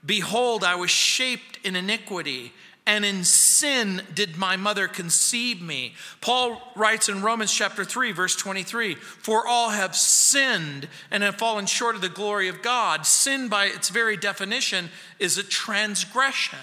Behold, 0.04 0.64
I 0.64 0.74
was 0.74 0.90
shaped 0.90 1.58
in 1.64 1.76
iniquity, 1.76 2.52
and 2.86 3.06
in 3.06 3.24
sin 3.24 4.02
did 4.12 4.36
my 4.36 4.56
mother 4.56 4.86
conceive 4.86 5.62
me. 5.62 5.94
Paul 6.20 6.60
writes 6.76 7.08
in 7.08 7.22
Romans 7.22 7.52
chapter 7.52 7.84
3, 7.84 8.12
verse 8.12 8.36
23 8.36 8.96
For 8.96 9.46
all 9.46 9.70
have 9.70 9.96
sinned 9.96 10.88
and 11.10 11.22
have 11.22 11.36
fallen 11.36 11.64
short 11.64 11.94
of 11.94 12.02
the 12.02 12.10
glory 12.10 12.48
of 12.48 12.60
God. 12.60 13.06
Sin, 13.06 13.48
by 13.48 13.66
its 13.66 13.88
very 13.88 14.18
definition, 14.18 14.90
is 15.18 15.38
a 15.38 15.42
transgression, 15.42 16.58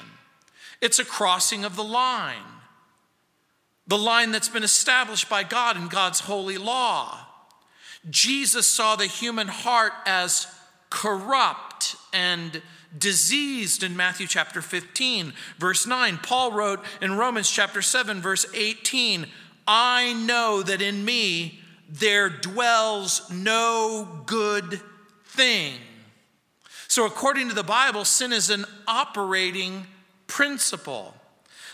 it's 0.82 1.00
a 1.00 1.06
crossing 1.06 1.66
of 1.66 1.76
the 1.76 1.84
line, 1.84 2.38
the 3.88 3.98
line 3.98 4.32
that's 4.32 4.50
been 4.50 4.64
established 4.64 5.30
by 5.30 5.44
God 5.44 5.78
in 5.78 5.88
God's 5.88 6.20
holy 6.20 6.58
law. 6.58 7.31
Jesus 8.10 8.68
saw 8.68 8.96
the 8.96 9.06
human 9.06 9.48
heart 9.48 9.94
as 10.06 10.48
corrupt 10.90 11.96
and 12.14 12.62
diseased 12.98 13.84
in 13.84 13.96
Matthew 13.96 14.28
chapter 14.28 14.62
15, 14.62 15.34
verse 15.58 15.86
9. 15.88 16.20
Paul 16.24 16.52
wrote 16.52 16.84
in 17.02 17.18
Romans 17.18 17.50
chapter 17.50 17.82
7, 17.82 18.22
verse 18.22 18.46
18, 18.54 19.28
I 19.68 20.14
know 20.14 20.62
that 20.64 20.82
in 20.82 21.06
me 21.06 21.60
there 21.88 22.30
dwells 22.30 23.30
no 23.32 24.24
good 24.26 24.82
thing. 25.26 25.76
So, 26.88 27.06
according 27.06 27.48
to 27.50 27.56
the 27.56 27.64
Bible, 27.64 28.04
sin 28.04 28.34
is 28.34 28.50
an 28.50 28.66
operating 28.88 29.88
principle. 30.28 31.16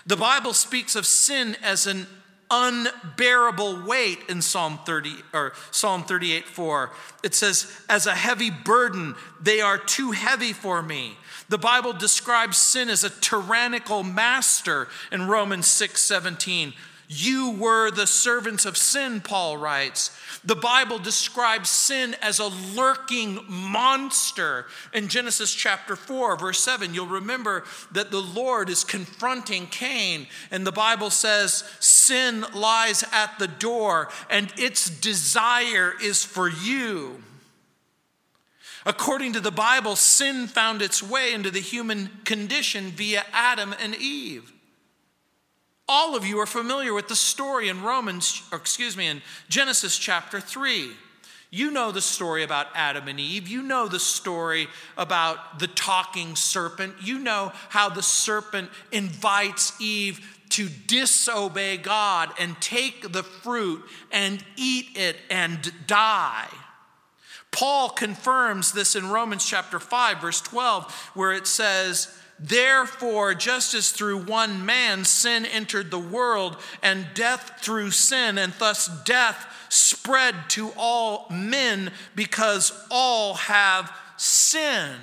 The 0.05 0.15
Bible 0.15 0.53
speaks 0.53 0.95
of 0.95 1.05
sin 1.05 1.55
as 1.63 1.87
an 1.87 2.05
unbearable 2.49 3.85
weight 3.85 4.19
in 4.29 4.41
Psalm 4.41 4.79
30 4.85 5.11
or 5.33 5.53
Psalm 5.71 6.03
38 6.03 6.45
4. 6.45 6.91
It 7.23 7.35
says, 7.35 7.71
As 7.89 8.05
a 8.05 8.15
heavy 8.15 8.49
burden, 8.49 9.15
they 9.41 9.61
are 9.61 9.77
too 9.77 10.11
heavy 10.11 10.53
for 10.53 10.81
me. 10.81 11.17
The 11.49 11.57
Bible 11.57 11.93
describes 11.93 12.57
sin 12.57 12.89
as 12.89 13.03
a 13.03 13.09
tyrannical 13.09 14.03
master 14.03 14.87
in 15.11 15.27
Romans 15.27 15.67
6 15.67 16.01
17. 16.01 16.73
You 17.09 17.51
were 17.51 17.89
the 17.89 18.05
servants 18.05 18.65
of 18.65 18.75
sin, 18.75 19.21
Paul 19.21 19.55
writes. 19.55 20.11
The 20.43 20.57
Bible 20.57 20.99
describes 20.99 21.69
sin 21.69 22.17
as 22.21 22.39
a 22.39 22.47
lurking 22.47 23.39
monster. 23.47 24.65
In 24.93 25.07
Genesis 25.07 25.53
chapter 25.53 25.95
4, 25.95 26.35
verse 26.35 26.59
7, 26.59 26.93
you'll 26.93 27.07
remember 27.07 27.63
that 27.91 28.11
the 28.11 28.21
Lord 28.21 28.69
is 28.69 28.83
confronting 28.83 29.67
Cain, 29.67 30.27
and 30.51 30.67
the 30.67 30.71
Bible 30.73 31.09
says, 31.09 31.63
Sin 31.79 32.45
lies 32.53 33.05
at 33.13 33.39
the 33.39 33.47
door, 33.47 34.09
and 34.29 34.51
its 34.57 34.89
desire 34.89 35.93
is 36.01 36.25
for 36.25 36.49
you. 36.49 37.23
According 38.85 39.33
to 39.33 39.39
the 39.39 39.51
Bible, 39.51 39.95
sin 39.95 40.47
found 40.47 40.81
its 40.81 41.01
way 41.01 41.33
into 41.33 41.51
the 41.51 41.59
human 41.61 42.09
condition 42.25 42.91
via 42.91 43.25
Adam 43.31 43.73
and 43.81 43.95
Eve. 43.95 44.51
All 45.89 46.15
of 46.15 46.25
you 46.25 46.39
are 46.39 46.45
familiar 46.45 46.93
with 46.93 47.07
the 47.07 47.15
story 47.15 47.69
in 47.69 47.81
Romans, 47.81 48.43
excuse 48.51 48.97
me, 48.97 49.07
in 49.07 49.21
Genesis 49.47 49.97
chapter 49.97 50.39
3. 50.41 50.91
You 51.49 51.71
know 51.71 51.93
the 51.93 52.01
story 52.01 52.43
about 52.43 52.67
Adam 52.75 53.07
and 53.07 53.19
Eve. 53.19 53.47
You 53.47 53.61
know 53.61 53.87
the 53.87 53.99
story 53.99 54.67
about 54.97 55.59
the 55.59 55.67
talking 55.67 56.35
serpent. 56.35 56.95
You 57.01 57.19
know 57.19 57.53
how 57.69 57.87
the 57.87 58.03
serpent 58.03 58.69
invites 58.91 59.79
Eve 59.79 60.19
to 60.49 60.67
disobey 60.87 61.77
God 61.77 62.31
and 62.37 62.59
take 62.59 63.13
the 63.13 63.23
fruit 63.23 63.83
and 64.11 64.43
eat 64.57 64.97
it 64.97 65.15
and 65.29 65.71
die. 65.87 66.49
Paul 67.51 67.89
confirms 67.89 68.73
this 68.73 68.95
in 68.95 69.09
Romans 69.09 69.45
chapter 69.45 69.79
5, 69.79 70.19
verse 70.19 70.41
12, 70.41 71.11
where 71.13 71.31
it 71.31 71.47
says, 71.47 72.13
Therefore, 72.39 73.33
just 73.33 73.73
as 73.73 73.91
through 73.91 74.23
one 74.23 74.65
man 74.65 75.05
sin 75.05 75.45
entered 75.45 75.89
the 75.89 75.99
world, 75.99 76.57
and 76.83 77.07
death 77.13 77.59
through 77.61 77.91
sin, 77.91 78.37
and 78.37 78.53
thus 78.59 78.87
death 79.03 79.67
spread 79.69 80.35
to 80.49 80.71
all 80.77 81.27
men 81.31 81.91
because 82.15 82.71
all 82.91 83.33
have 83.35 83.91
sinned. 84.17 85.01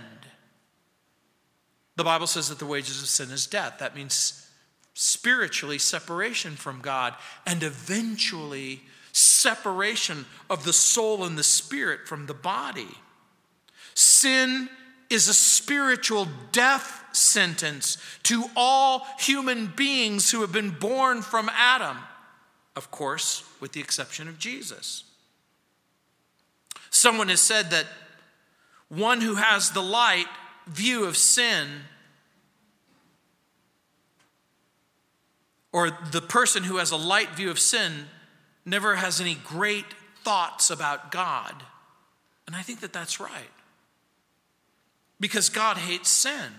The 1.97 2.05
Bible 2.05 2.27
says 2.27 2.49
that 2.49 2.59
the 2.59 2.67
wages 2.67 3.03
of 3.03 3.09
sin 3.09 3.31
is 3.31 3.47
death. 3.47 3.79
That 3.79 3.97
means 3.97 4.49
spiritually 4.95 5.79
separation 5.79 6.55
from 6.57 6.81
God 6.81 7.15
and 7.47 7.63
eventually 7.63 8.83
separation 9.13 10.27
of 10.51 10.65
the 10.65 10.73
soul 10.73 11.25
and 11.25 11.39
the 11.39 11.45
spirit 11.45 12.07
from 12.09 12.27
the 12.27 12.35
body. 12.35 12.89
Sin 13.95 14.69
is 15.15 15.29
a 15.29 15.35
spiritual 15.35 16.27
death 16.53 17.05
sentence 17.13 17.97
to 18.25 18.45
all 18.57 19.07
human 19.19 19.69
beings 19.69 20.31
who 20.31 20.41
have 20.41 20.53
been 20.53 20.71
born 20.71 21.23
from 21.23 21.49
Adam, 21.55 21.97
of 22.75 22.91
course, 22.91 23.45
with 23.61 23.73
the 23.73 23.81
exception 23.81 24.29
of 24.29 24.39
Jesus. 24.39 25.05
Someone 26.91 27.29
has 27.29 27.41
said 27.41 27.71
that 27.71 27.87
one 28.89 29.21
who 29.21 29.37
has 29.37 29.71
the 29.71 29.83
light 29.83 30.27
view 30.67 31.05
of 31.05 31.17
sin, 31.17 31.69
or 35.73 35.91
the 36.11 36.23
person 36.23 36.65
who 36.65 36.77
has 36.79 36.91
a 36.91 36.97
light 36.97 37.31
view 37.31 37.51
of 37.51 37.59
sin, 37.59 38.07
never 38.65 38.97
has 38.97 39.21
any 39.21 39.37
great 39.37 39.87
thoughts 40.25 40.71
about 40.71 41.13
God. 41.13 41.55
And 42.47 42.57
I 42.57 42.63
think 42.63 42.81
that 42.81 42.93
that's 42.93 43.21
right. 43.21 43.54
Because 45.21 45.49
God 45.49 45.77
hates 45.77 46.09
sin. 46.09 46.53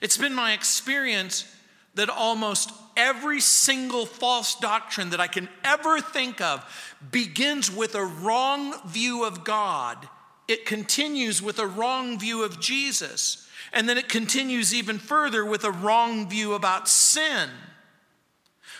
It's 0.00 0.16
been 0.16 0.34
my 0.34 0.52
experience 0.52 1.50
that 1.94 2.08
almost 2.08 2.72
every 2.96 3.40
single 3.40 4.06
false 4.06 4.56
doctrine 4.56 5.10
that 5.10 5.20
I 5.20 5.26
can 5.26 5.48
ever 5.62 6.00
think 6.00 6.40
of 6.40 6.64
begins 7.10 7.70
with 7.70 7.94
a 7.94 8.04
wrong 8.04 8.74
view 8.86 9.24
of 9.24 9.44
God. 9.44 10.08
It 10.48 10.66
continues 10.66 11.40
with 11.40 11.58
a 11.58 11.66
wrong 11.66 12.18
view 12.18 12.42
of 12.44 12.60
Jesus. 12.60 13.48
And 13.72 13.88
then 13.88 13.98
it 13.98 14.08
continues 14.08 14.74
even 14.74 14.98
further 14.98 15.44
with 15.44 15.64
a 15.64 15.70
wrong 15.70 16.28
view 16.28 16.54
about 16.54 16.88
sin. 16.88 17.48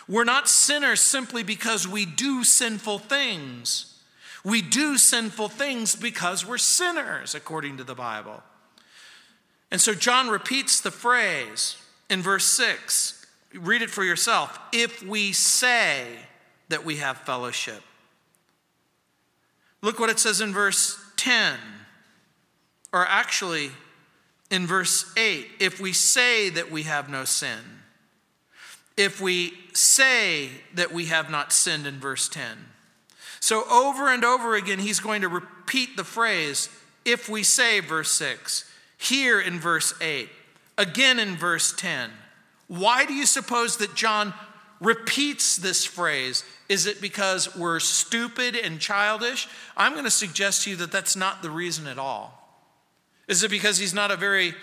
We're 0.07 0.23
not 0.23 0.47
sinners 0.47 1.01
simply 1.01 1.43
because 1.43 1.87
we 1.87 2.05
do 2.05 2.43
sinful 2.43 2.99
things. 2.99 3.94
We 4.45 4.61
do 4.61 4.97
sinful 4.97 5.49
things 5.49 5.95
because 5.95 6.45
we're 6.45 6.57
sinners, 6.57 7.35
according 7.35 7.75
to 7.77 7.83
the 7.83 7.95
Bible. 7.95 8.41
And 9.71 9.81
so 9.81 9.93
John 9.93 10.29
repeats 10.29 10.79
the 10.79 10.91
phrase 10.91 11.75
in 12.09 12.21
verse 12.21 12.45
6. 12.45 13.25
Read 13.55 13.81
it 13.81 13.89
for 13.89 14.05
yourself. 14.05 14.57
If 14.71 15.03
we 15.03 15.33
say 15.33 16.07
that 16.69 16.85
we 16.85 16.97
have 16.97 17.17
fellowship. 17.17 17.81
Look 19.81 19.99
what 19.99 20.09
it 20.09 20.19
says 20.19 20.39
in 20.39 20.53
verse 20.53 20.97
10, 21.17 21.57
or 22.93 23.05
actually 23.05 23.71
in 24.49 24.65
verse 24.65 25.11
8. 25.17 25.47
If 25.59 25.81
we 25.81 25.91
say 25.91 26.49
that 26.51 26.71
we 26.71 26.83
have 26.83 27.09
no 27.09 27.25
sin 27.25 27.59
if 28.97 29.19
we 29.19 29.53
say 29.73 30.49
that 30.73 30.91
we 30.91 31.05
have 31.05 31.29
not 31.29 31.51
sinned 31.51 31.85
in 31.85 31.99
verse 31.99 32.29
10. 32.29 32.57
So, 33.45 33.63
over 33.69 34.09
and 34.09 34.25
over 34.25 34.55
again, 34.55 34.79
he's 34.79 34.99
going 34.99 35.21
to 35.21 35.27
repeat 35.27 35.97
the 35.97 36.03
phrase, 36.03 36.67
if 37.05 37.29
we 37.29 37.43
say, 37.43 37.79
verse 37.79 38.09
6, 38.13 38.67
here 38.97 39.39
in 39.39 39.59
verse 39.59 39.93
8, 40.01 40.29
again 40.79 41.19
in 41.19 41.35
verse 41.35 41.71
10. 41.71 42.09
Why 42.67 43.05
do 43.05 43.13
you 43.13 43.27
suppose 43.27 43.77
that 43.77 43.93
John 43.93 44.33
repeats 44.81 45.57
this 45.57 45.85
phrase? 45.85 46.43
Is 46.69 46.87
it 46.87 46.99
because 46.99 47.55
we're 47.55 47.79
stupid 47.79 48.55
and 48.55 48.79
childish? 48.79 49.47
I'm 49.77 49.91
going 49.91 50.05
to 50.05 50.09
suggest 50.09 50.63
to 50.63 50.71
you 50.71 50.75
that 50.77 50.91
that's 50.91 51.15
not 51.15 51.43
the 51.43 51.51
reason 51.51 51.85
at 51.85 51.99
all. 51.99 52.65
Is 53.27 53.43
it 53.43 53.51
because 53.51 53.77
he's 53.77 53.93
not 53.93 54.09
a 54.09 54.15
very 54.15 54.55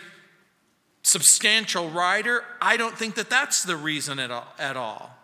substantial 1.04 1.88
writer, 1.88 2.42
I 2.61 2.76
don't 2.76 2.98
think 2.98 3.14
that 3.14 3.30
that's 3.30 3.62
the 3.62 3.76
reason 3.76 4.18
at 4.18 4.33
all, 4.33 4.48
at 4.59 4.76
all. 4.76 5.21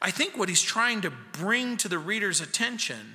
I 0.00 0.10
think 0.10 0.36
what 0.36 0.48
he's 0.48 0.62
trying 0.62 1.00
to 1.02 1.10
bring 1.10 1.76
to 1.78 1.88
the 1.88 1.98
reader's 1.98 2.40
attention 2.40 3.14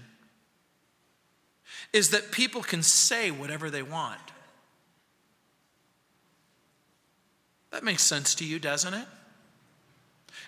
is 1.93 2.09
that 2.09 2.31
people 2.31 2.61
can 2.61 2.83
say 2.83 3.31
whatever 3.31 3.69
they 3.69 3.83
want. 3.83 4.19
That 7.71 7.83
makes 7.83 8.03
sense 8.03 8.35
to 8.35 8.45
you, 8.45 8.59
doesn't 8.59 8.93
it? 8.93 9.07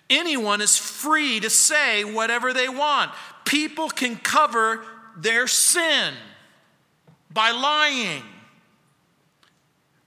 Anyone 0.09 0.61
is 0.61 0.77
free 0.77 1.39
to 1.39 1.49
say 1.49 2.03
whatever 2.03 2.53
they 2.53 2.69
want. 2.69 3.11
People 3.45 3.89
can 3.89 4.17
cover 4.17 4.83
their 5.17 5.47
sin 5.47 6.13
by 7.31 7.51
lying. 7.51 8.23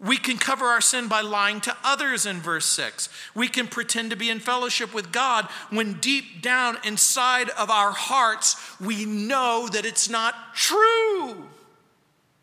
We 0.01 0.17
can 0.17 0.37
cover 0.37 0.67
our 0.67 0.81
sin 0.81 1.09
by 1.09 1.23
lying 1.23 1.61
to 1.63 1.77
others 1.83 2.25
in 2.25 2.41
verse 2.41 2.67
6. 2.67 3.09
We 3.35 3.49
can 3.49 3.67
pretend 3.67 4.11
to 4.11 4.17
be 4.17 4.31
in 4.31 4.39
fellowship 4.39 4.95
with 4.95 5.11
God 5.11 5.47
when 5.71 5.95
deep 5.95 6.41
down 6.41 6.79
inside 6.85 7.51
of 7.51 7.69
our 7.69 7.91
hearts 7.91 8.57
we 8.81 9.05
know 9.05 9.69
that 9.73 9.85
it's 9.85 10.09
not 10.09 10.55
true 10.55 11.49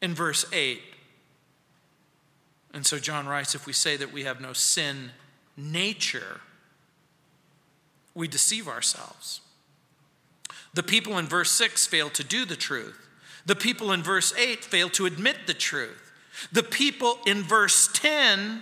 in 0.02 0.14
verse 0.14 0.46
8. 0.52 0.82
And 2.74 2.86
so 2.86 3.00
John 3.00 3.26
writes 3.26 3.56
if 3.56 3.66
we 3.66 3.72
say 3.72 3.96
that 3.96 4.12
we 4.12 4.24
have 4.24 4.42
no 4.42 4.52
sin 4.52 5.12
nature, 5.56 6.42
we 8.14 8.28
deceive 8.28 8.68
ourselves. 8.68 9.40
The 10.74 10.84
people 10.84 11.18
in 11.18 11.26
verse 11.26 11.52
6 11.52 11.88
fail 11.88 12.10
to 12.10 12.24
do 12.24 12.44
the 12.44 12.58
truth. 12.58 13.08
The 13.46 13.56
people 13.56 13.94
in 13.94 14.04
verse 14.04 14.34
8 14.38 14.66
fail 14.66 14.90
to 14.90 15.06
admit 15.06 15.48
the 15.48 15.54
truth. 15.54 16.05
The 16.52 16.64
people 16.64 17.18
in 17.26 17.44
verse 17.44 17.90
10 17.94 18.62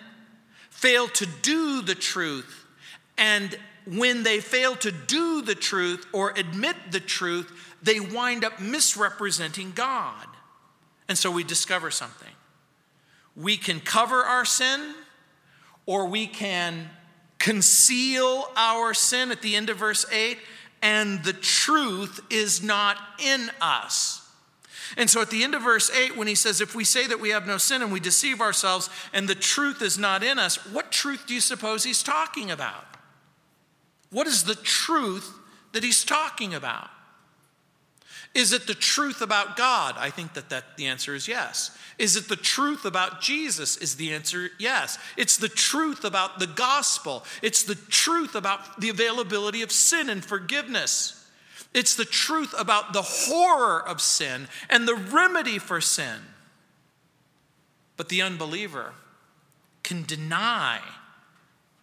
fail 0.70 1.08
to 1.08 1.26
do 1.42 1.82
the 1.82 1.96
truth. 1.96 2.66
And 3.18 3.56
when 3.86 4.24
they 4.24 4.40
fail 4.40 4.76
to 4.78 4.92
do 4.92 5.42
the 5.42 5.56
truth 5.56 6.06
or 6.14 6.32
admit 6.32 6.76
the 6.92 7.00
truth, 7.00 7.52
they 7.82 8.00
wind 8.00 8.44
up 8.44 8.60
misrepresenting 8.60 9.72
God. 9.72 10.28
And 11.08 11.18
so 11.18 11.30
we 11.30 11.44
discover 11.44 11.92
something. 11.92 12.32
We 13.36 13.58
can 13.58 13.80
cover 13.80 14.24
our 14.24 14.46
sin, 14.46 14.94
or 15.86 16.06
we 16.06 16.28
can 16.28 16.90
conceal 17.40 18.48
our 18.56 18.94
sin 18.94 19.32
at 19.32 19.42
the 19.42 19.56
end 19.56 19.70
of 19.70 19.78
verse 19.78 20.06
8, 20.12 20.38
and 20.82 21.24
the 21.24 21.34
truth 21.34 22.22
is 22.30 22.64
not 22.64 22.98
in 23.20 23.50
us. 23.60 24.23
And 24.98 25.10
so 25.10 25.22
at 25.22 25.30
the 25.30 25.44
end 25.44 25.56
of 25.56 25.64
verse 25.64 25.90
8, 25.90 26.18
when 26.18 26.28
he 26.28 26.36
says, 26.36 26.62
If 26.62 26.76
we 26.76 26.84
say 26.84 27.08
that 27.08 27.20
we 27.20 27.30
have 27.30 27.48
no 27.48 27.58
sin 27.58 27.82
and 27.82 27.92
we 27.92 28.00
deceive 28.00 28.42
ourselves 28.42 28.90
and 29.14 29.28
the 29.28 29.36
truth 29.36 29.82
is 29.82 29.98
not 29.98 30.24
in 30.24 30.40
us, 30.40 30.56
what 30.72 30.92
truth 30.92 31.26
do 31.28 31.34
you 31.34 31.42
suppose 31.42 31.84
he's 31.84 32.04
talking 32.04 32.52
about? 32.52 32.86
What 34.12 34.28
is 34.28 34.44
the 34.44 34.56
truth 34.56 35.32
that 35.74 35.84
he's 35.84 36.04
talking 36.04 36.54
about? 36.54 36.90
Is 38.34 38.52
it 38.52 38.66
the 38.66 38.74
truth 38.74 39.22
about 39.22 39.58
God? 39.58 39.96
I 39.98 40.10
think 40.10 40.34
that, 40.34 40.50
that 40.50 40.76
the 40.76 40.88
answer 40.88 41.14
is 41.14 41.28
yes. 41.28 41.76
Is 42.00 42.16
it 42.16 42.30
the 42.30 42.36
truth 42.36 42.84
about 42.84 43.22
Jesus? 43.22 43.78
Is 43.78 43.96
the 43.96 44.14
answer 44.14 44.50
yes. 44.58 44.98
It's 45.18 45.38
the 45.38 45.50
truth 45.50 46.04
about 46.04 46.40
the 46.40 46.48
gospel. 46.48 47.24
It's 47.44 47.64
the 47.64 47.76
truth 47.76 48.34
about 48.34 48.82
the 48.82 48.90
availability 48.90 49.62
of 49.62 49.72
sin 49.72 50.10
and 50.10 50.26
forgiveness. 50.26 51.23
It's 51.74 51.96
the 51.96 52.06
truth 52.06 52.54
about 52.58 52.94
the 52.94 53.02
horror 53.02 53.82
of 53.86 54.00
sin 54.02 54.48
and 54.70 54.88
the 54.88 54.96
remedy 54.96 55.58
for 55.58 55.82
sin. 55.82 56.20
But 57.98 58.10
the 58.10 58.22
unbeliever 58.22 58.94
can 59.84 60.04
deny 60.04 60.80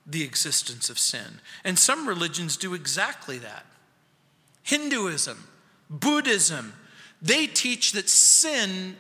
the 0.07 0.23
existence 0.23 0.91
of 0.91 0.99
sin. 0.99 1.41
And 1.65 1.79
some 1.79 2.09
religions 2.09 2.57
do 2.57 2.75
exactly 2.75 3.39
that. 3.39 3.67
Hinduism, 4.63 5.47
Buddhism, 5.89 6.75
they 7.21 7.47
teach 7.47 7.93
that 7.93 8.09
sin 8.09 8.97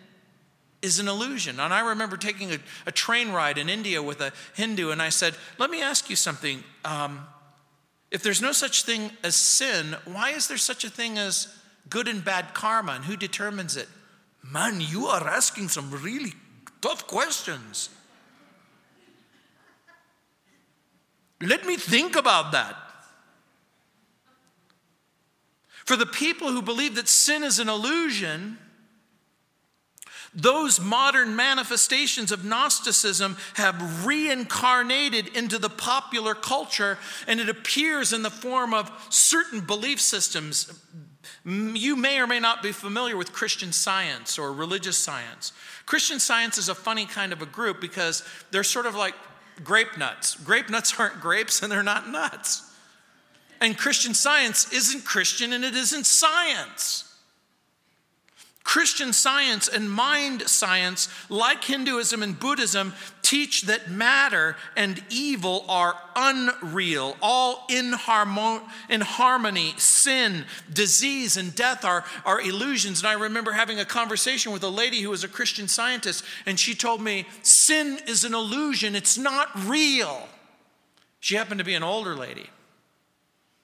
is 0.82 0.98
an 0.98 1.08
illusion. 1.08 1.60
And 1.60 1.72
I 1.72 1.80
remember 1.80 2.16
taking 2.16 2.52
a, 2.52 2.58
a 2.86 2.92
train 2.92 3.30
ride 3.32 3.58
in 3.58 3.68
India 3.68 4.02
with 4.02 4.20
a 4.20 4.32
Hindu, 4.54 4.90
and 4.90 5.00
I 5.00 5.08
said, 5.08 5.34
Let 5.58 5.70
me 5.70 5.82
ask 5.82 6.08
you 6.08 6.16
something. 6.16 6.62
Um, 6.84 7.26
if 8.10 8.22
there's 8.22 8.42
no 8.42 8.52
such 8.52 8.84
thing 8.84 9.10
as 9.22 9.36
sin, 9.36 9.96
why 10.04 10.30
is 10.30 10.48
there 10.48 10.56
such 10.56 10.84
a 10.84 10.90
thing 10.90 11.18
as 11.18 11.48
good 11.88 12.08
and 12.08 12.24
bad 12.24 12.54
karma? 12.54 12.92
And 12.92 13.04
who 13.04 13.16
determines 13.16 13.76
it? 13.76 13.88
Man, 14.42 14.80
you 14.80 15.06
are 15.06 15.28
asking 15.28 15.68
some 15.68 15.90
really 15.90 16.32
tough 16.80 17.06
questions. 17.06 17.88
Let 21.40 21.66
me 21.66 21.76
think 21.76 22.16
about 22.16 22.52
that. 22.52 22.76
For 25.86 25.96
the 25.96 26.06
people 26.06 26.52
who 26.52 26.62
believe 26.62 26.96
that 26.96 27.08
sin 27.08 27.42
is 27.42 27.58
an 27.58 27.68
illusion, 27.68 28.58
Those 30.32 30.80
modern 30.80 31.34
manifestations 31.34 32.30
of 32.30 32.44
Gnosticism 32.44 33.36
have 33.54 34.06
reincarnated 34.06 35.28
into 35.36 35.58
the 35.58 35.68
popular 35.68 36.34
culture, 36.34 36.98
and 37.26 37.40
it 37.40 37.48
appears 37.48 38.12
in 38.12 38.22
the 38.22 38.30
form 38.30 38.72
of 38.72 38.90
certain 39.10 39.60
belief 39.60 40.00
systems. 40.00 40.72
You 41.44 41.96
may 41.96 42.20
or 42.20 42.28
may 42.28 42.38
not 42.38 42.62
be 42.62 42.70
familiar 42.70 43.16
with 43.16 43.32
Christian 43.32 43.72
science 43.72 44.38
or 44.38 44.52
religious 44.52 44.98
science. 44.98 45.52
Christian 45.84 46.20
science 46.20 46.58
is 46.58 46.68
a 46.68 46.74
funny 46.74 47.06
kind 47.06 47.32
of 47.32 47.42
a 47.42 47.46
group 47.46 47.80
because 47.80 48.22
they're 48.52 48.62
sort 48.62 48.86
of 48.86 48.94
like 48.94 49.14
grape 49.64 49.98
nuts. 49.98 50.36
Grape 50.36 50.70
nuts 50.70 50.98
aren't 50.98 51.20
grapes 51.20 51.62
and 51.62 51.72
they're 51.72 51.82
not 51.82 52.08
nuts. 52.08 52.70
And 53.60 53.76
Christian 53.76 54.14
science 54.14 54.72
isn't 54.72 55.04
Christian 55.04 55.52
and 55.52 55.64
it 55.64 55.74
isn't 55.74 56.06
science. 56.06 57.09
Christian 58.70 59.12
science 59.12 59.66
and 59.66 59.90
mind 59.90 60.42
science, 60.42 61.08
like 61.28 61.64
Hinduism 61.64 62.22
and 62.22 62.38
Buddhism, 62.38 62.92
teach 63.20 63.62
that 63.62 63.90
matter 63.90 64.56
and 64.76 65.02
evil 65.10 65.64
are 65.68 65.96
unreal, 66.14 67.16
all 67.20 67.66
in, 67.68 67.90
harmon- 67.90 68.62
in 68.88 69.00
harmony. 69.00 69.74
Sin, 69.76 70.44
disease, 70.72 71.36
and 71.36 71.52
death 71.52 71.84
are, 71.84 72.04
are 72.24 72.40
illusions. 72.40 73.00
And 73.00 73.08
I 73.08 73.14
remember 73.14 73.50
having 73.50 73.80
a 73.80 73.84
conversation 73.84 74.52
with 74.52 74.62
a 74.62 74.68
lady 74.68 75.00
who 75.00 75.10
was 75.10 75.24
a 75.24 75.28
Christian 75.28 75.66
scientist, 75.66 76.22
and 76.46 76.56
she 76.56 76.76
told 76.76 77.00
me, 77.00 77.26
Sin 77.42 77.98
is 78.06 78.22
an 78.22 78.34
illusion, 78.34 78.94
it's 78.94 79.18
not 79.18 79.48
real. 79.66 80.28
She 81.18 81.34
happened 81.34 81.58
to 81.58 81.64
be 81.64 81.74
an 81.74 81.82
older 81.82 82.14
lady. 82.14 82.48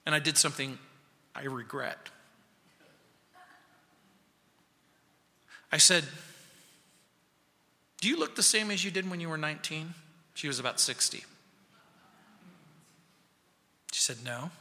And 0.05 0.13
I 0.13 0.19
did 0.19 0.37
something 0.37 0.77
I 1.33 1.43
regret. 1.43 2.09
I 5.71 5.77
said, 5.77 6.03
Do 8.01 8.07
you 8.07 8.17
look 8.17 8.35
the 8.35 8.43
same 8.43 8.71
as 8.71 8.83
you 8.83 8.91
did 8.91 9.09
when 9.09 9.19
you 9.19 9.29
were 9.29 9.37
19? 9.37 9.93
She 10.33 10.47
was 10.47 10.59
about 10.59 10.79
60. 10.79 11.23
She 13.91 14.01
said, 14.01 14.17
No. 14.23 14.51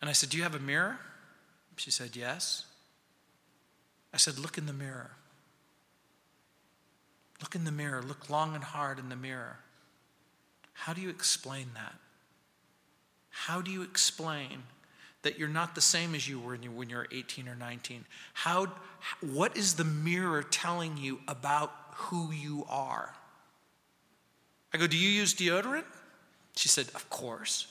And 0.00 0.08
I 0.08 0.12
said, 0.12 0.30
Do 0.30 0.36
you 0.36 0.42
have 0.42 0.54
a 0.54 0.60
mirror? 0.60 0.98
She 1.76 1.90
said, 1.90 2.14
Yes. 2.14 2.64
I 4.12 4.16
said, 4.16 4.38
Look 4.38 4.58
in 4.58 4.66
the 4.66 4.72
mirror. 4.72 5.10
Look 7.40 7.54
in 7.54 7.64
the 7.64 7.72
mirror. 7.72 8.02
Look 8.02 8.30
long 8.30 8.54
and 8.54 8.64
hard 8.64 8.98
in 8.98 9.08
the 9.08 9.16
mirror. 9.16 9.58
How 10.72 10.92
do 10.92 11.00
you 11.00 11.08
explain 11.08 11.68
that? 11.74 11.94
How 13.30 13.60
do 13.60 13.70
you 13.70 13.82
explain 13.82 14.62
that 15.22 15.38
you're 15.38 15.48
not 15.48 15.74
the 15.74 15.80
same 15.80 16.14
as 16.14 16.28
you 16.28 16.38
were 16.38 16.52
when 16.52 16.62
you 16.90 16.96
were 16.96 17.08
18 17.10 17.48
or 17.48 17.54
19? 17.54 18.04
How, 18.34 18.66
what 19.20 19.56
is 19.56 19.74
the 19.74 19.84
mirror 19.84 20.42
telling 20.42 20.96
you 20.96 21.20
about 21.26 21.72
who 21.94 22.30
you 22.30 22.64
are? 22.68 23.14
I 24.72 24.78
go, 24.78 24.86
Do 24.86 24.96
you 24.96 25.08
use 25.08 25.34
deodorant? 25.34 25.84
She 26.56 26.68
said, 26.68 26.88
Of 26.94 27.08
course. 27.10 27.68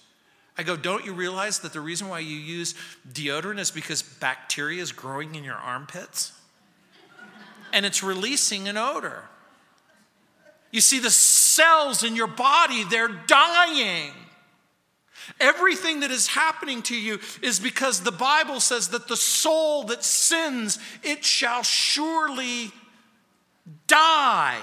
I 0.57 0.63
go, 0.63 0.75
Don't 0.75 1.05
you 1.05 1.13
realize 1.13 1.59
that 1.59 1.73
the 1.73 1.81
reason 1.81 2.09
why 2.09 2.19
you 2.19 2.35
use 2.35 2.75
deodorant 3.11 3.59
is 3.59 3.71
because 3.71 4.01
bacteria 4.01 4.81
is 4.81 4.91
growing 4.91 5.35
in 5.35 5.43
your 5.43 5.55
armpits? 5.55 6.33
And 7.73 7.85
it's 7.85 8.01
releasing 8.01 8.67
an 8.67 8.77
odor. 8.77 9.23
You 10.71 10.81
see, 10.81 10.99
the 10.99 11.09
cells 11.09 12.03
in 12.03 12.15
your 12.15 12.27
body, 12.27 12.83
they're 12.83 13.07
dying. 13.07 14.11
Everything 15.39 16.01
that 16.01 16.11
is 16.11 16.27
happening 16.27 16.81
to 16.83 16.95
you 16.95 17.19
is 17.41 17.59
because 17.59 18.01
the 18.01 18.11
Bible 18.11 18.59
says 18.59 18.89
that 18.89 19.07
the 19.07 19.17
soul 19.17 19.83
that 19.85 20.03
sins, 20.03 20.79
it 21.03 21.23
shall 21.23 21.63
surely 21.63 22.71
die. 23.87 24.59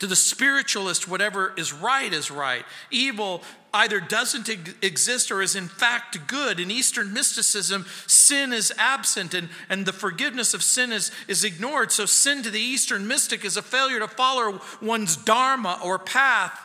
To 0.00 0.06
the 0.06 0.16
spiritualist, 0.16 1.08
whatever 1.08 1.52
is 1.56 1.72
right 1.72 2.12
is 2.12 2.30
right. 2.30 2.64
Evil 2.90 3.42
either 3.74 3.98
doesn't 4.00 4.48
exist 4.80 5.30
or 5.30 5.42
is 5.42 5.56
in 5.56 5.66
fact 5.66 6.26
good. 6.28 6.60
In 6.60 6.70
Eastern 6.70 7.12
mysticism, 7.12 7.84
sin 8.06 8.52
is 8.52 8.72
absent 8.78 9.34
and, 9.34 9.48
and 9.68 9.84
the 9.84 9.92
forgiveness 9.92 10.54
of 10.54 10.62
sin 10.62 10.92
is, 10.92 11.10
is 11.26 11.42
ignored. 11.42 11.90
So, 11.90 12.06
sin 12.06 12.44
to 12.44 12.50
the 12.50 12.60
Eastern 12.60 13.08
mystic 13.08 13.44
is 13.44 13.56
a 13.56 13.62
failure 13.62 13.98
to 13.98 14.08
follow 14.08 14.60
one's 14.80 15.16
dharma 15.16 15.80
or 15.82 15.98
path 15.98 16.58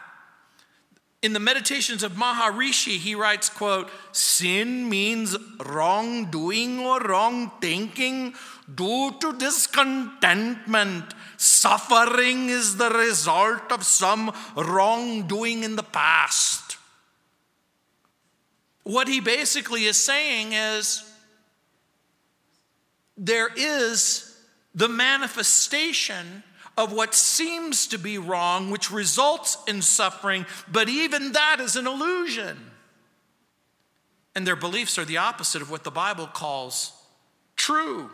in 1.23 1.31
the 1.31 1.39
meditations 1.39 2.03
of 2.03 2.11
maharishi 2.11 2.97
he 2.97 3.15
writes 3.15 3.49
quote 3.49 3.89
sin 4.11 4.89
means 4.89 5.35
wrongdoing 5.65 6.79
or 6.79 6.99
wrong 6.99 7.49
thinking. 7.61 8.35
Due 8.75 9.11
to 9.19 9.33
discontentment 9.37 11.13
suffering 11.37 12.49
is 12.49 12.77
the 12.77 12.89
result 12.89 13.71
of 13.71 13.83
some 13.83 14.31
wrongdoing 14.55 15.63
in 15.63 15.75
the 15.75 15.83
past. 15.83 16.77
What 18.83 19.07
he 19.07 19.21
basically 19.21 19.85
is 19.85 19.97
saying 19.97 20.51
is 20.51 21.03
there 23.17 23.49
is 23.55 24.37
the 24.75 24.89
manifestation 24.89 26.43
of 26.77 26.91
what 26.91 27.13
seems 27.13 27.87
to 27.87 27.97
be 27.97 28.17
wrong, 28.17 28.71
which 28.71 28.91
results 28.91 29.57
in 29.67 29.81
suffering, 29.81 30.45
but 30.71 30.89
even 30.89 31.33
that 31.33 31.57
is 31.59 31.75
an 31.75 31.87
illusion. 31.87 32.71
And 34.35 34.47
their 34.47 34.55
beliefs 34.55 34.97
are 34.97 35.05
the 35.05 35.17
opposite 35.17 35.61
of 35.61 35.69
what 35.69 35.83
the 35.83 35.91
Bible 35.91 36.27
calls 36.27 36.91
true. 37.55 38.09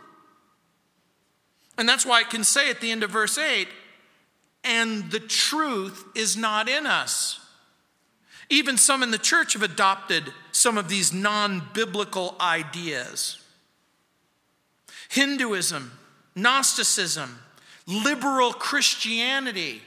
And 1.78 1.88
that's 1.88 2.04
why 2.04 2.20
it 2.20 2.30
can 2.30 2.44
say 2.44 2.68
at 2.68 2.80
the 2.80 2.90
end 2.90 3.02
of 3.02 3.10
verse 3.10 3.38
8, 3.38 3.66
and 4.62 5.10
the 5.10 5.20
truth 5.20 6.04
is 6.14 6.36
not 6.36 6.68
in 6.68 6.86
us. 6.86 7.40
Even 8.50 8.76
some 8.76 9.02
in 9.02 9.12
the 9.12 9.18
church 9.18 9.54
have 9.54 9.62
adopted 9.62 10.24
some 10.52 10.76
of 10.76 10.88
these 10.88 11.12
non 11.12 11.62
biblical 11.72 12.36
ideas. 12.40 13.42
Hinduism, 15.08 15.92
Gnosticism, 16.34 17.38
liberal 17.86 18.52
Christianity 18.52 19.82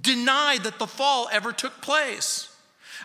denied 0.00 0.64
that 0.64 0.78
the 0.78 0.86
fall 0.86 1.28
ever 1.30 1.52
took 1.52 1.80
place. 1.80 2.53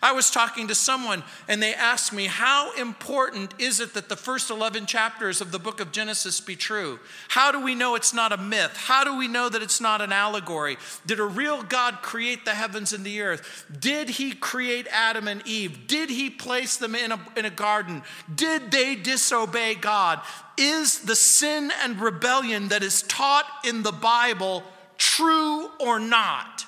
I 0.01 0.11
was 0.11 0.29
talking 0.29 0.67
to 0.67 0.75
someone 0.75 1.23
and 1.47 1.61
they 1.61 1.73
asked 1.73 2.13
me, 2.13 2.25
How 2.25 2.73
important 2.73 3.53
is 3.59 3.79
it 3.79 3.93
that 3.93 4.09
the 4.09 4.15
first 4.15 4.49
11 4.49 4.85
chapters 4.85 5.41
of 5.41 5.51
the 5.51 5.59
book 5.59 5.79
of 5.79 5.91
Genesis 5.91 6.39
be 6.39 6.55
true? 6.55 6.99
How 7.29 7.51
do 7.51 7.61
we 7.63 7.75
know 7.75 7.95
it's 7.95 8.13
not 8.13 8.31
a 8.31 8.37
myth? 8.37 8.75
How 8.75 9.03
do 9.03 9.17
we 9.17 9.27
know 9.27 9.49
that 9.49 9.61
it's 9.61 9.81
not 9.81 10.01
an 10.01 10.11
allegory? 10.11 10.77
Did 11.05 11.19
a 11.19 11.25
real 11.25 11.63
God 11.63 12.01
create 12.01 12.45
the 12.45 12.55
heavens 12.55 12.93
and 12.93 13.03
the 13.03 13.21
earth? 13.21 13.65
Did 13.79 14.09
he 14.09 14.33
create 14.33 14.87
Adam 14.91 15.27
and 15.27 15.45
Eve? 15.45 15.87
Did 15.87 16.09
he 16.09 16.29
place 16.29 16.77
them 16.77 16.95
in 16.95 17.11
a, 17.11 17.19
in 17.35 17.45
a 17.45 17.49
garden? 17.49 18.03
Did 18.33 18.71
they 18.71 18.95
disobey 18.95 19.75
God? 19.75 20.21
Is 20.57 20.99
the 20.99 21.15
sin 21.15 21.71
and 21.83 22.01
rebellion 22.01 22.67
that 22.69 22.83
is 22.83 23.01
taught 23.03 23.45
in 23.63 23.83
the 23.83 23.91
Bible 23.91 24.63
true 24.97 25.69
or 25.79 25.99
not? 25.99 26.65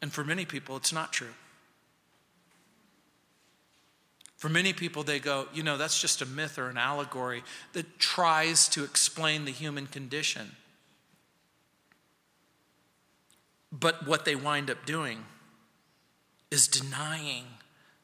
And 0.00 0.12
for 0.12 0.24
many 0.24 0.44
people, 0.44 0.76
it's 0.76 0.92
not 0.92 1.12
true. 1.12 1.34
For 4.36 4.48
many 4.48 4.72
people, 4.72 5.02
they 5.02 5.18
go, 5.18 5.48
you 5.52 5.64
know, 5.64 5.76
that's 5.76 6.00
just 6.00 6.22
a 6.22 6.26
myth 6.26 6.58
or 6.58 6.68
an 6.68 6.78
allegory 6.78 7.42
that 7.72 7.98
tries 7.98 8.68
to 8.68 8.84
explain 8.84 9.44
the 9.44 9.50
human 9.50 9.88
condition. 9.88 10.52
But 13.72 14.06
what 14.06 14.24
they 14.24 14.36
wind 14.36 14.70
up 14.70 14.86
doing 14.86 15.24
is 16.52 16.68
denying 16.68 17.44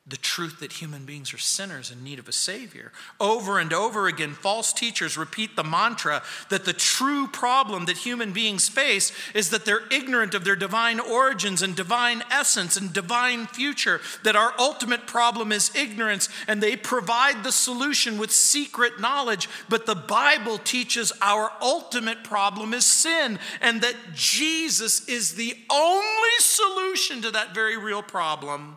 the 0.07 0.17
truth 0.19 0.61
that 0.61 0.71
human 0.71 1.07
beings 1.07 1.33
are 1.33 1.39
sinners 1.39 1.91
in 1.91 2.05
need 2.05 2.19
of 2.19 2.29
a 2.29 2.33
Savior. 2.33 2.93
Over 3.19 3.59
and 3.59 3.73
over 3.73 4.07
again, 4.07 4.35
false 4.35 4.71
teachers 4.71 5.17
repeat 5.17 5.57
the 5.57 5.65
mantra 5.65 6.23
that 6.51 6.67
the 6.67 6.75
true 6.75 7.27
problem 7.27 7.87
that 7.87 7.97
human 7.97 8.35
beings 8.35 8.69
face 8.69 9.13
is 9.35 9.49
that 9.49 9.65
they're 9.65 9.89
ignorant 9.91 10.35
of 10.35 10.45
their 10.45 10.57
divine 10.57 11.01
origins 11.01 11.63
and 11.63 11.75
divine 11.75 12.23
essence 12.31 12.77
and 12.77 12.93
divine 12.93 13.47
future, 13.47 13.99
that 14.25 14.37
our 14.37 14.53
ultimate 14.59 15.07
problem 15.07 15.51
is 15.51 15.75
ignorance, 15.75 16.29
and 16.47 16.63
they 16.63 16.77
provide 16.77 17.43
the 17.43 17.53
solution 17.53 18.19
with 18.19 18.31
secret 18.31 19.01
knowledge. 19.01 19.49
But 19.71 19.87
the 19.87 19.95
Bible 19.95 20.59
teaches 20.59 21.15
our 21.23 21.51
ultimate 21.63 22.25
problem 22.25 22.75
is 22.75 22.85
sin, 22.85 23.39
and 23.63 23.81
that 23.81 23.97
Jesus 24.13 25.09
is 25.09 25.37
the 25.37 25.57
only 25.71 26.37
solution 26.41 27.23
to 27.23 27.31
that 27.31 27.55
very 27.55 27.79
real 27.79 28.03
problem. 28.03 28.77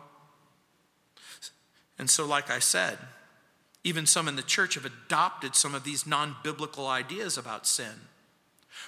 And 1.98 2.08
so, 2.08 2.24
like 2.26 2.50
I 2.50 2.58
said, 2.58 2.98
even 3.84 4.06
some 4.06 4.28
in 4.28 4.36
the 4.36 4.42
church 4.42 4.74
have 4.74 4.84
adopted 4.84 5.54
some 5.54 5.74
of 5.74 5.84
these 5.84 6.06
non 6.06 6.36
biblical 6.42 6.86
ideas 6.86 7.38
about 7.38 7.66
sin. 7.66 8.08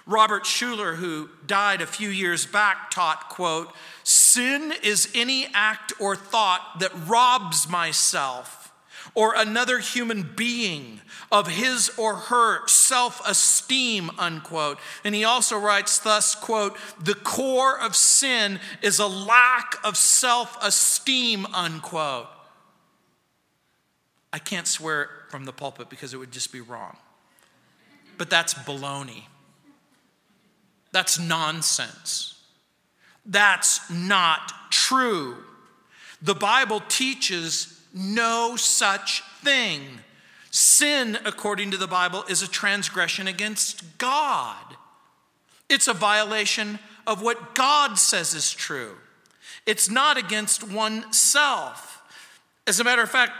Robert 0.06 0.44
Schuller, 0.44 0.96
who 0.96 1.30
died 1.46 1.80
a 1.80 1.86
few 1.86 2.08
years 2.08 2.46
back, 2.46 2.90
taught, 2.90 3.28
quote, 3.28 3.72
sin 4.04 4.72
is 4.82 5.10
any 5.14 5.48
act 5.52 5.92
or 5.98 6.14
thought 6.14 6.78
that 6.80 6.92
robs 7.08 7.68
myself 7.68 8.72
or 9.14 9.34
another 9.34 9.78
human 9.78 10.22
being 10.36 11.00
of 11.32 11.48
his 11.48 11.90
or 11.96 12.14
her 12.14 12.66
self-esteem 12.66 14.10
unquote 14.18 14.78
and 15.04 15.14
he 15.14 15.24
also 15.24 15.58
writes 15.58 15.98
thus 15.98 16.34
quote 16.34 16.76
the 17.02 17.14
core 17.14 17.78
of 17.80 17.96
sin 17.96 18.60
is 18.82 18.98
a 18.98 19.06
lack 19.06 19.76
of 19.82 19.96
self-esteem 19.96 21.46
unquote 21.54 22.28
i 24.32 24.38
can't 24.38 24.66
swear 24.66 25.08
from 25.28 25.44
the 25.44 25.52
pulpit 25.52 25.88
because 25.88 26.14
it 26.14 26.16
would 26.16 26.32
just 26.32 26.52
be 26.52 26.60
wrong 26.60 26.96
but 28.18 28.30
that's 28.30 28.54
baloney 28.54 29.24
that's 30.92 31.18
nonsense 31.18 32.42
that's 33.26 33.90
not 33.90 34.52
true 34.70 35.36
the 36.22 36.34
bible 36.34 36.80
teaches 36.88 37.80
no 37.92 38.56
such 38.56 39.22
thing. 39.42 39.82
Sin, 40.50 41.18
according 41.24 41.70
to 41.70 41.76
the 41.76 41.86
Bible, 41.86 42.24
is 42.28 42.42
a 42.42 42.48
transgression 42.48 43.28
against 43.28 43.98
God. 43.98 44.56
It's 45.68 45.88
a 45.88 45.92
violation 45.92 46.78
of 47.06 47.22
what 47.22 47.54
God 47.54 47.98
says 47.98 48.34
is 48.34 48.52
true. 48.52 48.96
It's 49.66 49.88
not 49.88 50.16
against 50.16 50.64
oneself. 50.64 52.02
As 52.66 52.80
a 52.80 52.84
matter 52.84 53.02
of 53.02 53.10
fact, 53.10 53.32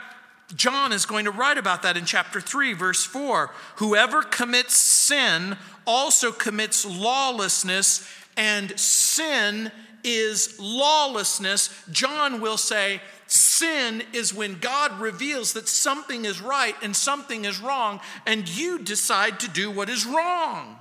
John 0.55 0.93
is 0.93 1.07
going 1.07 1.25
to 1.27 1.31
write 1.31 1.59
about 1.59 1.83
that 1.83 1.97
in 1.97 2.05
chapter 2.05 2.41
3, 2.41 2.73
verse 2.73 3.05
4. 3.05 3.51
Whoever 3.77 4.23
commits 4.23 4.77
sin 4.77 5.57
also 5.87 6.33
commits 6.33 6.85
lawlessness, 6.85 8.09
and 8.37 8.79
sin 8.79 9.71
is 10.03 10.59
lawlessness. 10.59 11.71
John 11.91 12.41
will 12.41 12.57
say, 12.57 13.01
Sin 13.27 14.03
is 14.13 14.35
when 14.35 14.59
God 14.59 14.99
reveals 14.99 15.53
that 15.53 15.69
something 15.69 16.25
is 16.25 16.41
right 16.41 16.75
and 16.83 16.97
something 16.97 17.45
is 17.45 17.61
wrong, 17.61 18.01
and 18.27 18.49
you 18.49 18.81
decide 18.81 19.39
to 19.41 19.49
do 19.49 19.71
what 19.71 19.89
is 19.89 20.05
wrong. 20.05 20.77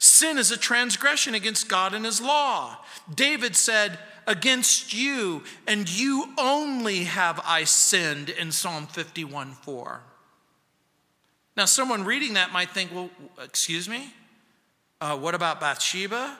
Sin 0.00 0.36
is 0.36 0.50
a 0.50 0.56
transgression 0.56 1.34
against 1.34 1.68
God 1.68 1.94
and 1.94 2.04
His 2.04 2.20
law. 2.20 2.78
David 3.14 3.54
said, 3.54 4.00
Against 4.26 4.92
you 4.92 5.44
and 5.66 5.88
you 5.88 6.30
only 6.36 7.04
have 7.04 7.40
I 7.44 7.64
sinned 7.64 8.28
in 8.28 8.52
Psalm 8.52 8.86
51 8.86 9.52
4. 9.52 10.00
Now, 11.56 11.64
someone 11.64 12.04
reading 12.04 12.34
that 12.34 12.52
might 12.52 12.70
think, 12.70 12.92
Well, 12.94 13.10
excuse 13.42 13.88
me? 13.88 14.12
Uh, 15.00 15.16
what 15.16 15.34
about 15.34 15.60
Bathsheba? 15.60 16.36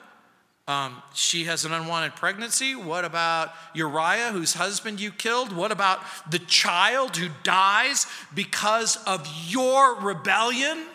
Um, 0.67 1.01
she 1.13 1.45
has 1.45 1.63
an 1.63 1.71
unwanted 1.71 2.17
pregnancy. 2.17 2.75
What 2.75 3.05
about 3.05 3.51
Uriah, 3.73 4.31
whose 4.33 4.53
husband 4.55 4.99
you 4.99 5.11
killed? 5.11 5.53
What 5.53 5.71
about 5.71 6.01
the 6.29 6.39
child 6.39 7.15
who 7.15 7.29
dies 7.43 8.05
because 8.35 8.97
of 9.05 9.25
your 9.47 9.95
rebellion? 9.95 10.85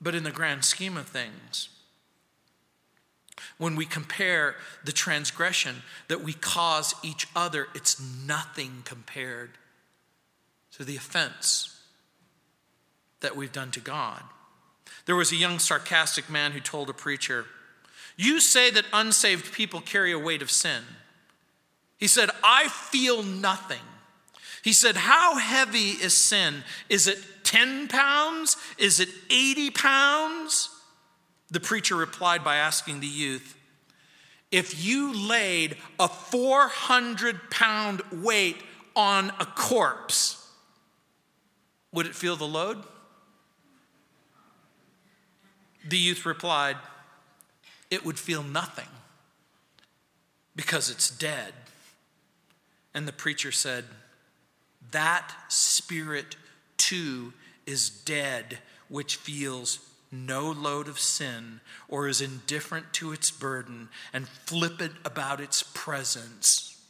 But 0.00 0.14
in 0.14 0.22
the 0.22 0.30
grand 0.30 0.64
scheme 0.64 0.96
of 0.96 1.06
things, 1.06 1.68
when 3.60 3.76
we 3.76 3.84
compare 3.84 4.56
the 4.84 4.90
transgression 4.90 5.82
that 6.08 6.22
we 6.22 6.32
cause 6.32 6.94
each 7.04 7.28
other, 7.36 7.68
it's 7.74 8.00
nothing 8.26 8.80
compared 8.86 9.50
to 10.72 10.82
the 10.82 10.96
offense 10.96 11.78
that 13.20 13.36
we've 13.36 13.52
done 13.52 13.70
to 13.70 13.80
God. 13.80 14.22
There 15.04 15.14
was 15.14 15.30
a 15.30 15.36
young 15.36 15.58
sarcastic 15.58 16.30
man 16.30 16.52
who 16.52 16.60
told 16.60 16.88
a 16.88 16.94
preacher, 16.94 17.44
You 18.16 18.40
say 18.40 18.70
that 18.70 18.86
unsaved 18.94 19.52
people 19.52 19.82
carry 19.82 20.10
a 20.10 20.18
weight 20.18 20.40
of 20.40 20.50
sin. 20.50 20.82
He 21.98 22.06
said, 22.06 22.30
I 22.42 22.68
feel 22.68 23.22
nothing. 23.22 23.84
He 24.64 24.72
said, 24.72 24.96
How 24.96 25.36
heavy 25.36 25.90
is 25.90 26.14
sin? 26.14 26.64
Is 26.88 27.06
it 27.06 27.18
10 27.44 27.88
pounds? 27.88 28.56
Is 28.78 29.00
it 29.00 29.10
80 29.28 29.70
pounds? 29.72 30.70
The 31.50 31.60
preacher 31.60 31.96
replied 31.96 32.44
by 32.44 32.56
asking 32.56 33.00
the 33.00 33.06
youth, 33.06 33.56
If 34.50 34.84
you 34.84 35.12
laid 35.12 35.76
a 35.98 36.08
400 36.08 37.50
pound 37.50 38.02
weight 38.12 38.58
on 38.94 39.30
a 39.40 39.46
corpse, 39.46 40.48
would 41.92 42.06
it 42.06 42.14
feel 42.14 42.36
the 42.36 42.46
load? 42.46 42.82
The 45.88 45.98
youth 45.98 46.24
replied, 46.24 46.76
It 47.90 48.04
would 48.04 48.18
feel 48.18 48.42
nothing 48.42 48.88
because 50.54 50.90
it's 50.90 51.10
dead. 51.10 51.52
And 52.94 53.08
the 53.08 53.12
preacher 53.12 53.50
said, 53.50 53.84
That 54.90 55.32
spirit 55.48 56.36
too 56.76 57.32
is 57.66 57.90
dead, 57.90 58.58
which 58.88 59.16
feels 59.16 59.78
no 60.12 60.50
load 60.50 60.88
of 60.88 60.98
sin 60.98 61.60
or 61.88 62.08
is 62.08 62.20
indifferent 62.20 62.92
to 62.94 63.12
its 63.12 63.30
burden 63.30 63.88
and 64.12 64.28
flippant 64.28 64.94
about 65.04 65.40
its 65.40 65.62
presence. 65.62 66.80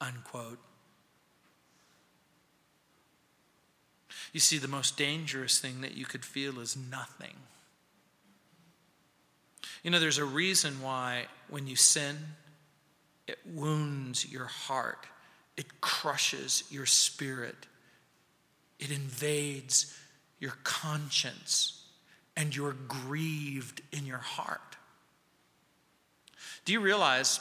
Unquote. 0.00 0.58
You 4.32 4.40
see, 4.40 4.58
the 4.58 4.68
most 4.68 4.96
dangerous 4.96 5.60
thing 5.60 5.80
that 5.80 5.96
you 5.96 6.04
could 6.04 6.24
feel 6.24 6.58
is 6.58 6.76
nothing. 6.76 7.36
You 9.84 9.90
know, 9.90 10.00
there's 10.00 10.18
a 10.18 10.24
reason 10.24 10.82
why 10.82 11.26
when 11.48 11.66
you 11.66 11.76
sin, 11.76 12.16
it 13.26 13.38
wounds 13.46 14.30
your 14.30 14.46
heart, 14.46 15.06
it 15.56 15.80
crushes 15.80 16.64
your 16.70 16.86
spirit, 16.86 17.66
it 18.80 18.90
invades 18.90 19.96
your 20.40 20.54
conscience, 20.64 21.83
and 22.36 22.54
you're 22.54 22.76
grieved 22.88 23.82
in 23.92 24.06
your 24.06 24.18
heart. 24.18 24.76
Do 26.64 26.72
you 26.72 26.80
realize 26.80 27.40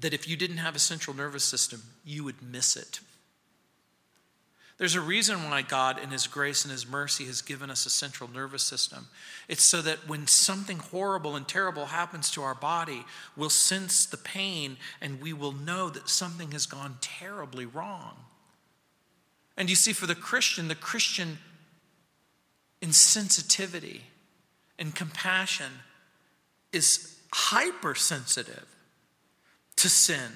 that 0.00 0.12
if 0.12 0.28
you 0.28 0.36
didn't 0.36 0.58
have 0.58 0.76
a 0.76 0.80
central 0.80 1.16
nervous 1.16 1.44
system, 1.44 1.82
you 2.04 2.24
would 2.24 2.42
miss 2.42 2.76
it? 2.76 3.00
There's 4.78 4.94
a 4.94 5.00
reason 5.00 5.48
why 5.48 5.62
God, 5.62 5.98
in 5.98 6.10
His 6.10 6.26
grace 6.26 6.64
and 6.64 6.72
His 6.72 6.86
mercy, 6.86 7.24
has 7.24 7.40
given 7.40 7.70
us 7.70 7.86
a 7.86 7.90
central 7.90 8.30
nervous 8.30 8.62
system. 8.62 9.06
It's 9.48 9.64
so 9.64 9.80
that 9.80 10.06
when 10.06 10.26
something 10.26 10.78
horrible 10.78 11.34
and 11.34 11.48
terrible 11.48 11.86
happens 11.86 12.30
to 12.32 12.42
our 12.42 12.54
body, 12.54 13.06
we'll 13.36 13.48
sense 13.48 14.04
the 14.04 14.18
pain 14.18 14.76
and 15.00 15.22
we 15.22 15.32
will 15.32 15.52
know 15.52 15.88
that 15.88 16.10
something 16.10 16.50
has 16.50 16.66
gone 16.66 16.98
terribly 17.00 17.64
wrong. 17.64 18.16
And 19.56 19.70
you 19.70 19.76
see, 19.76 19.94
for 19.94 20.06
the 20.06 20.14
Christian, 20.14 20.68
the 20.68 20.74
Christian 20.74 21.38
insensitivity 22.82 24.00
and 24.78 24.94
compassion 24.94 25.72
is 26.72 27.18
hypersensitive 27.32 28.66
to 29.76 29.88
sin 29.88 30.30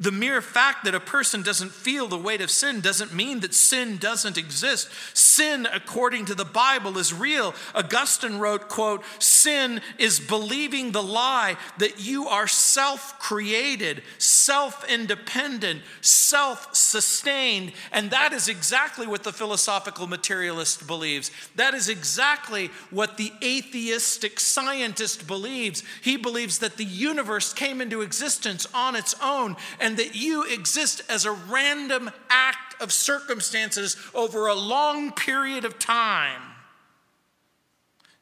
the 0.00 0.10
mere 0.10 0.40
fact 0.40 0.84
that 0.84 0.94
a 0.94 1.00
person 1.00 1.42
doesn't 1.42 1.70
feel 1.70 2.08
the 2.08 2.16
weight 2.16 2.40
of 2.40 2.50
sin 2.50 2.80
doesn't 2.80 3.14
mean 3.14 3.40
that 3.40 3.52
sin 3.52 3.98
doesn't 3.98 4.38
exist. 4.38 4.88
Sin, 5.12 5.68
according 5.70 6.24
to 6.24 6.34
the 6.34 6.44
Bible, 6.44 6.96
is 6.96 7.12
real. 7.12 7.54
Augustine 7.74 8.38
wrote, 8.38 8.68
quote, 8.68 9.04
sin 9.18 9.82
is 9.98 10.18
believing 10.18 10.92
the 10.92 11.02
lie 11.02 11.58
that 11.76 12.02
you 12.04 12.26
are 12.26 12.46
self-created, 12.46 14.02
self-independent, 14.16 15.82
self-sustained. 16.00 17.72
And 17.92 18.10
that 18.10 18.32
is 18.32 18.48
exactly 18.48 19.06
what 19.06 19.22
the 19.22 19.32
philosophical 19.32 20.06
materialist 20.06 20.86
believes. 20.86 21.30
That 21.56 21.74
is 21.74 21.90
exactly 21.90 22.70
what 22.90 23.18
the 23.18 23.32
atheistic 23.44 24.40
scientist 24.40 25.26
believes. 25.26 25.82
He 26.02 26.16
believes 26.16 26.58
that 26.60 26.78
the 26.78 26.84
universe 26.84 27.52
came 27.52 27.82
into 27.82 28.00
existence 28.00 28.66
on 28.72 28.96
its 28.96 29.14
own 29.22 29.56
and 29.78 29.89
and 29.90 29.98
that 29.98 30.14
you 30.14 30.44
exist 30.44 31.02
as 31.08 31.24
a 31.24 31.32
random 31.32 32.12
act 32.28 32.80
of 32.80 32.92
circumstances 32.92 33.96
over 34.14 34.46
a 34.46 34.54
long 34.54 35.10
period 35.10 35.64
of 35.64 35.80
time. 35.80 36.40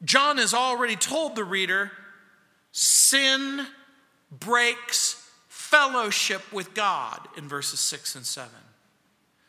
John 0.03 0.39
has 0.39 0.51
already 0.51 0.95
told 0.95 1.35
the 1.35 1.43
reader 1.43 1.91
sin 2.71 3.67
breaks 4.31 5.29
fellowship 5.47 6.41
with 6.51 6.73
God 6.73 7.19
in 7.37 7.47
verses 7.47 7.79
6 7.81 8.15
and 8.15 8.25
7. 8.25 8.49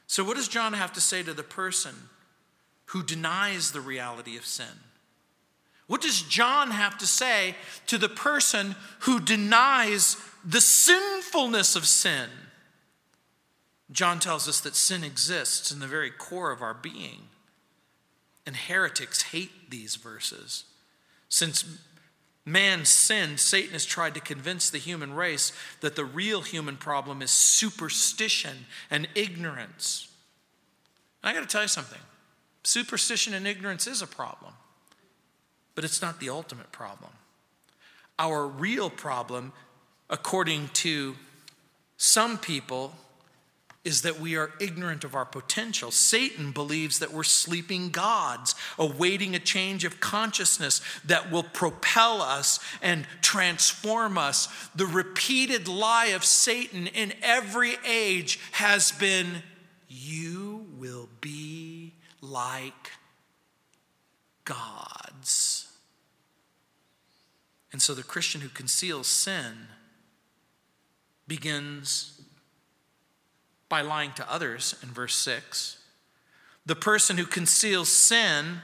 So, 0.07 0.23
what 0.23 0.37
does 0.37 0.49
John 0.49 0.75
have 0.75 0.93
to 0.93 1.01
say 1.01 1.23
to 1.23 1.33
the 1.33 1.43
person 1.43 1.95
who 2.87 3.03
denies 3.03 3.73
the 3.73 3.81
reality 3.81 4.37
of 4.37 4.45
sin? 4.45 4.67
What 5.91 6.03
does 6.03 6.23
John 6.23 6.71
have 6.71 6.97
to 6.99 7.07
say 7.07 7.57
to 7.87 7.99
the 7.99 8.09
person 8.09 8.77
who 9.01 9.19
denies 9.19 10.17
the 10.45 10.61
sinfulness 10.61 11.77
of 11.77 11.87
sin. 11.87 12.29
John 13.91 14.21
tells 14.21 14.49
us 14.49 14.61
that 14.61 14.77
sin 14.77 15.05
exists 15.05 15.73
in 15.73 15.81
the 15.81 15.87
very 15.87 16.11
core 16.11 16.53
of 16.53 16.63
our 16.63 16.75
being. 16.75 17.23
And 18.47 18.57
heretics 18.57 19.23
hate 19.23 19.71
these 19.71 19.97
verses, 19.97 20.65
since 21.29 21.65
Man 22.47 22.85
sinned. 22.85 23.39
Satan 23.39 23.73
has 23.75 23.85
tried 23.85 24.15
to 24.15 24.21
convince 24.21 24.71
the 24.71 24.79
human 24.79 25.13
race 25.13 25.53
that 25.83 25.95
the 25.95 26.05
real 26.05 26.41
human 26.41 26.77
problem 26.77 27.21
is 27.21 27.31
superstition 27.31 28.67
and 28.91 29.09
ignorance. 29.15 30.09
And 31.23 31.31
I 31.31 31.35
got 31.35 31.41
to 31.41 31.53
tell 31.53 31.63
you 31.63 31.69
something 31.69 32.01
superstition 32.63 33.35
and 33.35 33.47
ignorance 33.47 33.87
is 33.87 34.01
a 34.03 34.07
problem, 34.07 34.55
but 35.81 35.87
it's 35.87 36.03
not 36.03 36.21
the 36.21 36.29
ultimate 36.29 36.71
problem. 36.73 37.11
Our 38.19 38.47
real 38.47 38.91
problem, 38.91 39.55
according 40.11 40.69
to 40.75 41.17
some 41.97 42.37
people, 42.37 42.93
is 43.83 44.03
that 44.03 44.21
we 44.21 44.37
are 44.37 44.51
ignorant 44.61 45.05
of 45.05 45.15
our 45.15 45.25
potential. 45.25 45.91
Satan 45.91 46.53
believes 46.53 46.99
that 46.99 47.15
we're 47.15 47.23
sleeping 47.23 47.89
gods, 47.89 48.55
awaiting 48.79 49.35
a 49.35 49.39
change 49.39 49.87
of 49.87 50.01
consciousness 50.01 50.83
that 51.07 51.31
will 51.31 51.45
propel 51.45 52.21
us 52.21 52.61
and 52.83 53.07
transform 53.23 54.19
us. 54.19 54.49
The 54.75 54.85
repeated 54.85 55.67
lie 55.67 56.09
of 56.09 56.27
Satan 56.27 56.89
in 56.89 57.15
every 57.23 57.77
age 57.89 58.39
has 58.53 58.93
been 58.93 59.43
you 59.89 60.67
will 60.79 61.09
be 61.23 61.95
like 62.21 62.91
gods. 64.45 65.40
And 67.73 67.81
so 67.81 67.95
the 67.95 68.03
Christian 68.03 68.41
who 68.41 68.49
conceals 68.49 69.07
sin 69.07 69.69
begins 71.27 72.21
by 73.69 73.81
lying 73.81 74.13
to 74.15 74.31
others 74.31 74.75
in 74.83 74.89
verse 74.89 75.15
6. 75.17 75.79
The 76.67 76.75
person 76.75 77.17
who 77.17 77.25
conceals 77.25 77.89
sin 77.89 78.63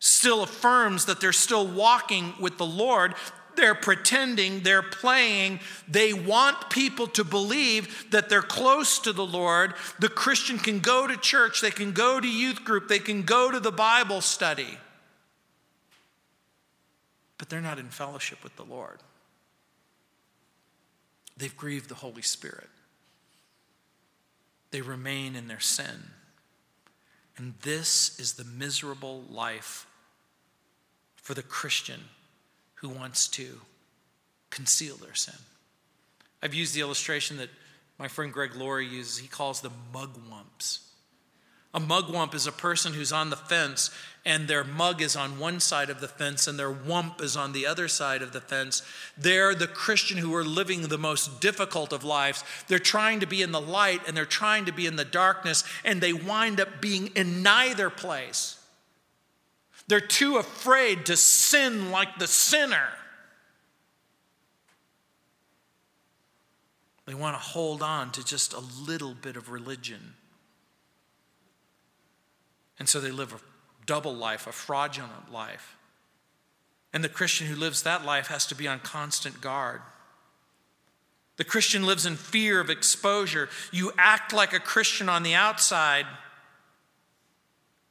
still 0.00 0.42
affirms 0.42 1.04
that 1.06 1.20
they're 1.20 1.32
still 1.32 1.66
walking 1.66 2.34
with 2.40 2.58
the 2.58 2.66
Lord. 2.66 3.14
They're 3.54 3.74
pretending, 3.74 4.62
they're 4.62 4.82
playing. 4.82 5.60
They 5.86 6.12
want 6.12 6.70
people 6.70 7.06
to 7.08 7.24
believe 7.24 8.10
that 8.10 8.28
they're 8.28 8.42
close 8.42 8.98
to 9.00 9.12
the 9.12 9.26
Lord. 9.26 9.74
The 9.98 10.08
Christian 10.08 10.58
can 10.58 10.80
go 10.80 11.06
to 11.06 11.16
church, 11.16 11.60
they 11.60 11.70
can 11.70 11.92
go 11.92 12.18
to 12.18 12.28
youth 12.28 12.64
group, 12.64 12.88
they 12.88 12.98
can 12.98 13.22
go 13.22 13.50
to 13.50 13.60
the 13.60 13.72
Bible 13.72 14.20
study. 14.20 14.78
But 17.40 17.48
they're 17.48 17.60
not 17.60 17.80
in 17.80 17.88
fellowship 17.88 18.44
with 18.44 18.54
the 18.54 18.62
Lord. 18.62 19.00
They've 21.36 21.56
grieved 21.56 21.88
the 21.88 21.96
Holy 21.96 22.22
Spirit 22.22 22.68
they 24.70 24.80
remain 24.80 25.34
in 25.36 25.48
their 25.48 25.60
sin. 25.60 26.10
And 27.36 27.54
this 27.62 28.18
is 28.18 28.34
the 28.34 28.44
miserable 28.44 29.24
life 29.30 29.86
for 31.16 31.34
the 31.34 31.42
Christian 31.42 32.00
who 32.74 32.88
wants 32.88 33.28
to 33.28 33.60
conceal 34.50 34.96
their 34.96 35.14
sin. 35.14 35.34
I've 36.42 36.54
used 36.54 36.74
the 36.74 36.80
illustration 36.80 37.36
that 37.38 37.50
my 37.98 38.08
friend 38.08 38.32
Greg 38.32 38.54
Laurie 38.56 38.86
uses. 38.86 39.18
He 39.18 39.28
calls 39.28 39.60
them 39.60 39.72
mugwumps. 39.92 40.80
A 41.74 41.80
mugwump 41.80 42.34
is 42.34 42.46
a 42.46 42.52
person 42.52 42.94
who's 42.94 43.12
on 43.12 43.30
the 43.30 43.36
fence 43.36 43.90
and 44.24 44.48
their 44.48 44.64
mug 44.64 45.00
is 45.00 45.16
on 45.16 45.38
one 45.38 45.60
side 45.60 45.88
of 45.88 46.00
the 46.00 46.08
fence 46.08 46.46
and 46.46 46.58
their 46.58 46.72
wump 46.72 47.22
is 47.22 47.36
on 47.36 47.52
the 47.52 47.66
other 47.66 47.88
side 47.88 48.20
of 48.20 48.32
the 48.32 48.40
fence. 48.40 48.82
They're 49.16 49.54
the 49.54 49.66
Christian 49.66 50.18
who 50.18 50.34
are 50.34 50.44
living 50.44 50.82
the 50.82 50.98
most 50.98 51.40
difficult 51.40 51.92
of 51.92 52.04
lives. 52.04 52.44
They're 52.68 52.78
trying 52.78 53.20
to 53.20 53.26
be 53.26 53.40
in 53.40 53.52
the 53.52 53.60
light 53.60 54.02
and 54.06 54.16
they're 54.16 54.26
trying 54.26 54.66
to 54.66 54.72
be 54.72 54.86
in 54.86 54.96
the 54.96 55.04
darkness, 55.04 55.64
and 55.84 56.00
they 56.00 56.12
wind 56.12 56.60
up 56.60 56.80
being 56.80 57.08
in 57.08 57.42
neither 57.42 57.88
place. 57.88 58.58
They're 59.88 60.00
too 60.00 60.36
afraid 60.36 61.06
to 61.06 61.16
sin 61.16 61.90
like 61.90 62.18
the 62.18 62.26
sinner. 62.26 62.88
They 67.06 67.14
want 67.14 67.34
to 67.34 67.42
hold 67.42 67.82
on 67.82 68.12
to 68.12 68.24
just 68.24 68.52
a 68.52 68.62
little 68.86 69.14
bit 69.14 69.36
of 69.36 69.50
religion. 69.50 70.14
And 72.78 72.88
so 72.88 73.00
they 73.00 73.10
live 73.10 73.34
double 73.90 74.14
life, 74.14 74.46
a 74.46 74.52
fraudulent 74.52 75.32
life. 75.32 75.76
And 76.92 77.02
the 77.02 77.08
Christian 77.08 77.48
who 77.48 77.56
lives 77.56 77.82
that 77.82 78.04
life 78.04 78.28
has 78.28 78.46
to 78.46 78.54
be 78.54 78.68
on 78.68 78.78
constant 78.78 79.40
guard. 79.40 79.80
The 81.38 81.42
Christian 81.42 81.84
lives 81.84 82.06
in 82.06 82.14
fear 82.14 82.60
of 82.60 82.70
exposure. 82.70 83.48
You 83.72 83.90
act 83.98 84.32
like 84.32 84.52
a 84.52 84.60
Christian 84.60 85.08
on 85.08 85.24
the 85.24 85.34
outside, 85.34 86.06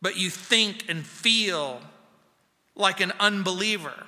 but 0.02 0.16
you 0.16 0.30
think 0.30 0.86
and 0.88 1.06
feel 1.06 1.82
like 2.76 3.02
an 3.02 3.12
unbeliever. 3.20 4.06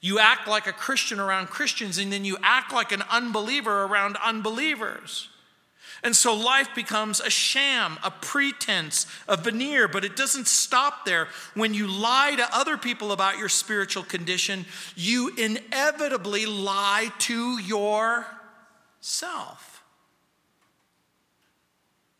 You 0.00 0.18
act 0.18 0.48
like 0.48 0.66
a 0.66 0.72
Christian 0.72 1.20
around 1.20 1.48
Christians, 1.48 1.98
and 1.98 2.10
then 2.10 2.24
you 2.24 2.38
act 2.42 2.72
like 2.72 2.90
an 2.90 3.02
unbeliever 3.10 3.82
around 3.82 4.16
unbelievers. 4.24 5.28
And 6.06 6.14
so 6.14 6.34
life 6.36 6.72
becomes 6.72 7.18
a 7.18 7.28
sham, 7.28 7.98
a 8.04 8.12
pretense, 8.12 9.08
a 9.26 9.36
veneer, 9.36 9.88
but 9.88 10.04
it 10.04 10.14
doesn't 10.14 10.46
stop 10.46 11.04
there. 11.04 11.26
When 11.54 11.74
you 11.74 11.88
lie 11.88 12.36
to 12.36 12.46
other 12.56 12.78
people 12.78 13.10
about 13.10 13.38
your 13.38 13.48
spiritual 13.48 14.04
condition, 14.04 14.66
you 14.94 15.34
inevitably 15.36 16.46
lie 16.46 17.10
to 17.18 17.58
yourself. 17.58 18.22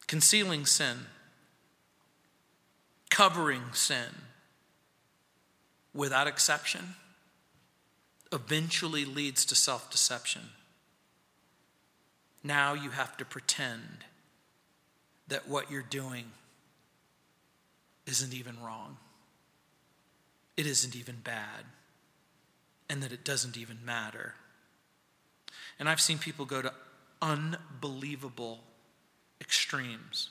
Concealing 0.09 0.67
sin, 0.67 1.07
covering 3.09 3.63
sin, 3.73 4.09
without 5.95 6.27
exception, 6.27 6.97
eventually 8.33 9.05
leads 9.05 9.45
to 9.45 9.55
self 9.55 9.93
deception. 9.93 10.43
Now 12.47 12.75
you 12.75 12.91
have 12.91 13.17
to 13.17 13.25
pretend 13.25 14.05
that 15.27 15.49
what 15.49 15.69
you're 15.69 15.83
doing 15.83 16.27
isn't 18.07 18.33
even 18.33 18.55
wrong, 18.63 18.99
it 20.57 20.65
isn't 20.65 20.95
even 20.95 21.17
bad, 21.25 21.65
and 22.89 23.03
that 23.03 23.11
it 23.11 23.25
doesn't 23.25 23.57
even 23.57 23.85
matter. 23.85 24.35
And 25.81 25.89
I've 25.89 26.01
seen 26.01 26.19
people 26.19 26.45
go 26.45 26.63
to 26.63 26.73
unbelievable 27.21 28.61
extremes. 29.41 30.31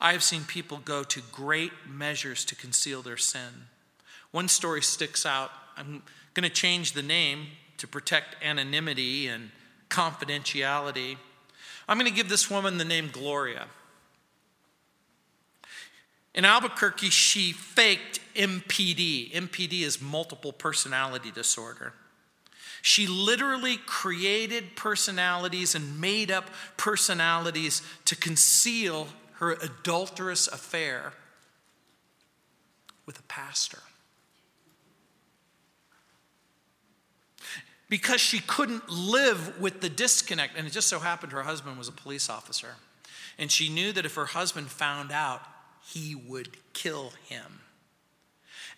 I 0.00 0.12
have 0.12 0.22
seen 0.22 0.44
people 0.44 0.78
go 0.78 1.02
to 1.02 1.22
great 1.32 1.72
measures 1.88 2.44
to 2.44 2.54
conceal 2.54 3.02
their 3.02 3.16
sin. 3.16 3.66
One 4.30 4.46
story 4.46 4.82
sticks 4.82 5.26
out. 5.26 5.50
I'm 5.76 6.02
going 6.34 6.48
to 6.48 6.54
change 6.54 6.92
the 6.92 7.02
name 7.02 7.46
to 7.78 7.88
protect 7.88 8.36
anonymity 8.44 9.26
and 9.26 9.50
confidentiality. 9.88 11.16
I'm 11.88 11.98
going 11.98 12.10
to 12.10 12.16
give 12.16 12.28
this 12.28 12.50
woman 12.50 12.78
the 12.78 12.84
name 12.84 13.10
Gloria. 13.12 13.66
In 16.34 16.44
Albuquerque, 16.44 17.10
she 17.10 17.52
faked 17.52 18.20
MPD. 18.34 19.32
MPD 19.32 19.82
is 19.82 20.02
multiple 20.02 20.52
personality 20.52 21.30
disorder. 21.30 21.94
She 22.82 23.06
literally 23.06 23.78
created 23.78 24.76
personalities 24.76 25.74
and 25.74 26.00
made 26.00 26.30
up 26.30 26.50
personalities 26.76 27.82
to 28.04 28.14
conceal 28.14 29.08
her 29.34 29.52
adulterous 29.52 30.46
affair 30.46 31.14
with 33.06 33.18
a 33.18 33.22
pastor. 33.22 33.80
Because 37.88 38.20
she 38.20 38.40
couldn't 38.40 38.88
live 38.88 39.60
with 39.60 39.80
the 39.80 39.88
disconnect. 39.88 40.56
And 40.56 40.66
it 40.66 40.70
just 40.70 40.88
so 40.88 40.98
happened 40.98 41.32
her 41.32 41.42
husband 41.42 41.78
was 41.78 41.88
a 41.88 41.92
police 41.92 42.28
officer. 42.28 42.74
And 43.38 43.50
she 43.50 43.68
knew 43.68 43.92
that 43.92 44.04
if 44.04 44.14
her 44.14 44.26
husband 44.26 44.68
found 44.68 45.12
out, 45.12 45.42
he 45.84 46.14
would 46.14 46.56
kill 46.72 47.12
him. 47.28 47.60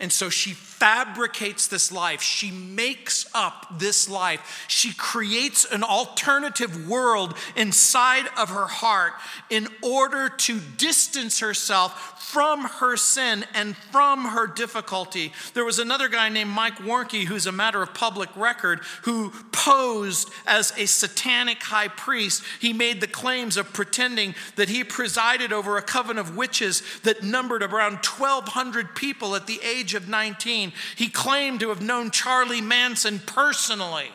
And 0.00 0.12
so 0.12 0.30
she 0.30 0.52
fabricates 0.52 1.66
this 1.66 1.90
life. 1.90 2.22
She 2.22 2.52
makes 2.52 3.28
up 3.34 3.66
this 3.78 4.08
life. 4.08 4.64
She 4.68 4.94
creates 4.94 5.64
an 5.64 5.82
alternative 5.82 6.88
world 6.88 7.34
inside 7.56 8.26
of 8.36 8.50
her 8.50 8.66
heart 8.66 9.14
in 9.50 9.66
order 9.82 10.28
to 10.28 10.60
distance 10.76 11.40
herself 11.40 12.14
from 12.30 12.64
her 12.64 12.96
sin 12.96 13.44
and 13.54 13.76
from 13.76 14.26
her 14.26 14.46
difficulty. 14.46 15.32
There 15.54 15.64
was 15.64 15.80
another 15.80 16.08
guy 16.08 16.28
named 16.28 16.50
Mike 16.50 16.78
Warnke, 16.78 17.24
who's 17.24 17.46
a 17.46 17.52
matter 17.52 17.82
of 17.82 17.94
public 17.94 18.28
record, 18.36 18.80
who 19.02 19.32
posed 19.50 20.30
as 20.46 20.72
a 20.76 20.86
satanic 20.86 21.60
high 21.62 21.88
priest. 21.88 22.44
He 22.60 22.72
made 22.72 23.00
the 23.00 23.06
claims 23.08 23.56
of 23.56 23.72
pretending 23.72 24.34
that 24.56 24.68
he 24.68 24.84
presided 24.84 25.52
over 25.52 25.76
a 25.76 25.82
coven 25.82 26.18
of 26.18 26.36
witches 26.36 26.82
that 27.02 27.24
numbered 27.24 27.62
around 27.62 28.04
1,200 28.04 28.94
people 28.94 29.34
at 29.34 29.46
the 29.48 29.60
age 29.64 29.87
age 29.88 29.94
of 29.94 30.08
19. 30.08 30.72
He 30.96 31.08
claimed 31.08 31.60
to 31.60 31.70
have 31.70 31.80
known 31.80 32.10
Charlie 32.10 32.60
Manson 32.60 33.20
personally. 33.20 34.10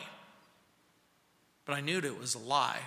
But 1.64 1.74
I 1.74 1.80
knew 1.80 1.98
it 1.98 2.18
was 2.18 2.36
a 2.36 2.38
lie. 2.38 2.82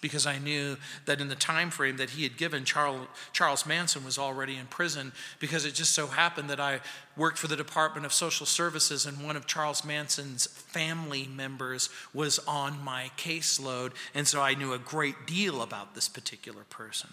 because 0.00 0.26
I 0.26 0.38
knew 0.38 0.76
that 1.06 1.20
in 1.20 1.28
the 1.28 1.34
time 1.34 1.70
frame 1.70 1.96
that 1.96 2.10
he 2.10 2.22
had 2.22 2.36
given, 2.36 2.64
Charles 2.64 3.66
Manson 3.66 4.04
was 4.04 4.18
already 4.18 4.56
in 4.56 4.66
prison 4.66 5.12
because 5.40 5.64
it 5.64 5.74
just 5.74 5.92
so 5.92 6.06
happened 6.06 6.48
that 6.50 6.60
I 6.60 6.80
worked 7.16 7.38
for 7.38 7.48
the 7.48 7.56
Department 7.56 8.06
of 8.06 8.12
Social 8.12 8.46
Services 8.46 9.06
and 9.06 9.24
one 9.24 9.36
of 9.36 9.46
Charles 9.46 9.84
Manson's 9.84 10.46
family 10.46 11.28
members 11.34 11.90
was 12.14 12.38
on 12.46 12.82
my 12.82 13.10
caseload, 13.16 13.92
and 14.14 14.26
so 14.26 14.40
I 14.40 14.54
knew 14.54 14.72
a 14.72 14.78
great 14.78 15.26
deal 15.26 15.62
about 15.62 15.94
this 15.94 16.08
particular 16.08 16.62
person. 16.70 17.10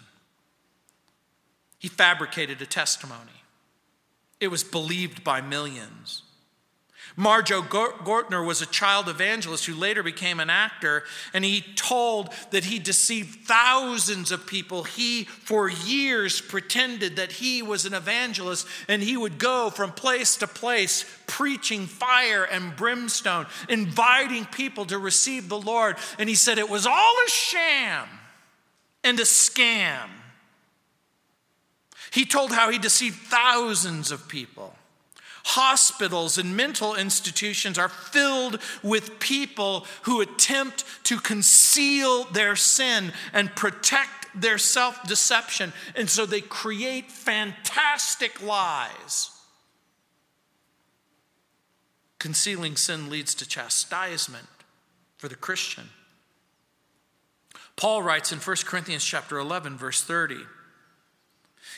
He 1.78 1.88
fabricated 1.88 2.62
a 2.62 2.66
testimony. 2.66 3.42
It 4.40 4.48
was 4.48 4.64
believed 4.64 5.24
by 5.24 5.40
millions. 5.40 6.22
Marjoe 7.18 7.62
Gortner 7.62 8.46
was 8.46 8.60
a 8.60 8.66
child 8.66 9.08
evangelist 9.08 9.64
who 9.64 9.74
later 9.74 10.02
became 10.02 10.38
an 10.38 10.50
actor, 10.50 11.02
and 11.32 11.44
he 11.44 11.62
told 11.74 12.28
that 12.50 12.64
he 12.64 12.78
deceived 12.78 13.46
thousands 13.46 14.30
of 14.30 14.46
people. 14.46 14.84
He, 14.84 15.24
for 15.24 15.70
years, 15.70 16.42
pretended 16.42 17.16
that 17.16 17.32
he 17.32 17.62
was 17.62 17.86
an 17.86 17.94
evangelist, 17.94 18.66
and 18.86 19.02
he 19.02 19.16
would 19.16 19.38
go 19.38 19.70
from 19.70 19.92
place 19.92 20.36
to 20.36 20.46
place 20.46 21.06
preaching 21.26 21.86
fire 21.86 22.44
and 22.44 22.76
brimstone, 22.76 23.46
inviting 23.70 24.44
people 24.44 24.84
to 24.86 24.98
receive 24.98 25.48
the 25.48 25.58
Lord. 25.58 25.96
And 26.18 26.28
he 26.28 26.34
said 26.34 26.58
it 26.58 26.68
was 26.68 26.86
all 26.86 27.14
a 27.26 27.30
sham 27.30 28.06
and 29.02 29.18
a 29.18 29.24
scam. 29.24 30.08
He 32.10 32.24
told 32.24 32.52
how 32.52 32.70
he 32.70 32.78
deceived 32.78 33.16
thousands 33.16 34.10
of 34.10 34.28
people. 34.28 34.74
Hospitals 35.44 36.38
and 36.38 36.56
mental 36.56 36.96
institutions 36.96 37.78
are 37.78 37.88
filled 37.88 38.60
with 38.82 39.20
people 39.20 39.86
who 40.02 40.20
attempt 40.20 40.84
to 41.04 41.20
conceal 41.20 42.24
their 42.24 42.56
sin 42.56 43.12
and 43.32 43.54
protect 43.54 44.26
their 44.34 44.58
self 44.58 45.06
deception. 45.06 45.72
And 45.94 46.10
so 46.10 46.26
they 46.26 46.40
create 46.40 47.12
fantastic 47.12 48.42
lies. 48.42 49.30
Concealing 52.18 52.74
sin 52.74 53.08
leads 53.08 53.34
to 53.36 53.48
chastisement 53.48 54.48
for 55.16 55.28
the 55.28 55.36
Christian. 55.36 55.90
Paul 57.76 58.02
writes 58.02 58.32
in 58.32 58.38
1 58.38 58.56
Corinthians 58.64 59.04
chapter 59.04 59.38
11 59.38 59.76
verse 59.76 60.02
30 60.02 60.38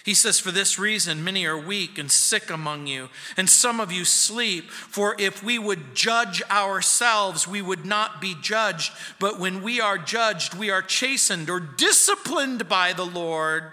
he 0.04 0.14
says, 0.14 0.38
For 0.38 0.50
this 0.50 0.78
reason, 0.78 1.24
many 1.24 1.44
are 1.46 1.58
weak 1.58 1.98
and 1.98 2.10
sick 2.10 2.50
among 2.50 2.86
you, 2.86 3.08
and 3.36 3.48
some 3.48 3.80
of 3.80 3.92
you 3.92 4.04
sleep. 4.04 4.70
For 4.70 5.16
if 5.18 5.42
we 5.42 5.58
would 5.58 5.94
judge 5.94 6.42
ourselves, 6.50 7.48
we 7.48 7.62
would 7.62 7.84
not 7.84 8.20
be 8.20 8.34
judged. 8.40 8.92
But 9.18 9.38
when 9.38 9.62
we 9.62 9.80
are 9.80 9.98
judged, 9.98 10.54
we 10.54 10.70
are 10.70 10.82
chastened 10.82 11.50
or 11.50 11.60
disciplined 11.60 12.68
by 12.68 12.92
the 12.92 13.06
Lord, 13.06 13.64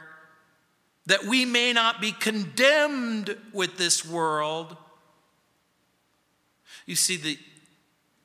that 1.06 1.26
we 1.26 1.46
may 1.46 1.74
not 1.74 2.02
be 2.02 2.12
condemned 2.12 3.38
with 3.54 3.78
this 3.78 4.06
world. 4.06 4.76
You 6.86 6.96
see, 6.96 7.18
the 7.18 7.38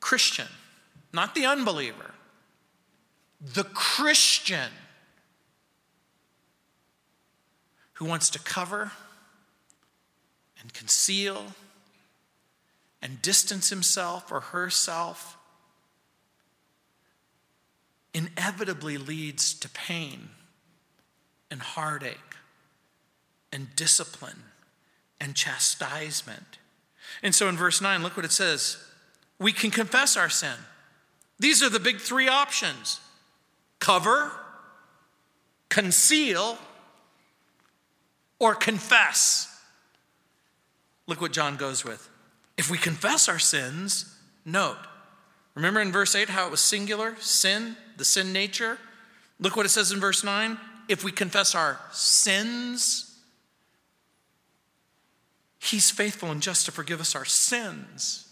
Christian, 0.01 0.48
not 1.12 1.34
the 1.34 1.46
unbeliever, 1.46 2.12
the 3.40 3.64
Christian 3.64 4.70
who 8.01 8.07
wants 8.07 8.30
to 8.30 8.38
cover 8.38 8.90
and 10.59 10.72
conceal 10.72 11.44
and 13.03 13.20
distance 13.20 13.68
himself 13.68 14.32
or 14.32 14.40
herself 14.40 15.36
inevitably 18.14 18.96
leads 18.96 19.53
to 19.53 19.68
pain 19.68 20.30
and 21.51 21.61
heartache 21.61 22.16
and 23.53 23.68
discipline 23.76 24.44
and 25.20 25.34
chastisement. 25.34 26.57
And 27.22 27.34
so 27.34 27.51
in 27.51 27.57
verse 27.59 27.82
9, 27.82 28.03
look 28.03 28.16
what 28.16 28.24
it 28.24 28.32
says 28.32 28.78
we 29.38 29.53
can 29.53 29.70
confess 29.70 30.16
our 30.16 30.30
sin. 30.30 30.57
These 31.38 31.62
are 31.62 31.68
the 31.68 31.78
big 31.78 32.01
three 32.01 32.28
options 32.28 32.98
cover, 33.78 34.32
conceal, 35.68 36.57
or 38.41 38.55
confess. 38.57 39.47
Look 41.07 41.20
what 41.20 41.32
John 41.32 41.57
goes 41.57 41.84
with. 41.84 42.09
If 42.57 42.70
we 42.70 42.78
confess 42.78 43.28
our 43.28 43.38
sins, 43.38 44.12
note, 44.45 44.78
remember 45.55 45.80
in 45.80 45.93
verse 45.93 46.14
8 46.16 46.28
how 46.28 46.47
it 46.47 46.51
was 46.51 46.61
singular, 46.61 47.14
sin, 47.20 47.76
the 47.97 48.05
sin 48.05 48.32
nature? 48.32 48.78
Look 49.38 49.57
what 49.57 49.66
it 49.66 49.70
says 49.70 49.93
in 49.93 50.01
verse 50.01 50.24
9. 50.24 50.59
If 50.88 51.05
we 51.05 51.12
confess 51.12 51.55
our 51.55 51.78
sins, 51.93 53.07
He's 55.62 55.91
faithful 55.91 56.30
and 56.30 56.41
just 56.41 56.64
to 56.66 56.72
forgive 56.72 57.01
us 57.01 57.14
our 57.14 57.26
sins 57.26 58.26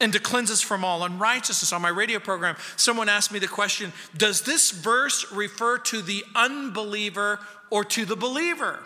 and 0.00 0.12
to 0.12 0.18
cleanse 0.18 0.50
us 0.50 0.62
from 0.62 0.84
all 0.84 1.04
unrighteousness. 1.04 1.72
On 1.72 1.82
my 1.82 1.88
radio 1.88 2.18
program, 2.18 2.56
someone 2.76 3.08
asked 3.08 3.32
me 3.32 3.38
the 3.38 3.48
question 3.48 3.92
Does 4.16 4.42
this 4.42 4.70
verse 4.70 5.30
refer 5.30 5.78
to 5.78 6.00
the 6.00 6.24
unbeliever 6.34 7.40
or 7.70 7.84
to 7.84 8.04
the 8.04 8.16
believer? 8.16 8.80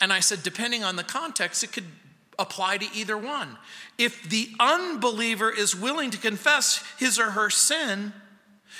And 0.00 0.12
I 0.12 0.20
said, 0.20 0.42
depending 0.42 0.84
on 0.84 0.96
the 0.96 1.04
context, 1.04 1.64
it 1.64 1.72
could 1.72 1.86
apply 2.38 2.78
to 2.78 2.86
either 2.94 3.16
one. 3.16 3.56
If 3.98 4.28
the 4.28 4.50
unbeliever 4.60 5.50
is 5.50 5.74
willing 5.74 6.10
to 6.10 6.18
confess 6.18 6.84
his 6.98 7.18
or 7.18 7.30
her 7.30 7.48
sin, 7.48 8.12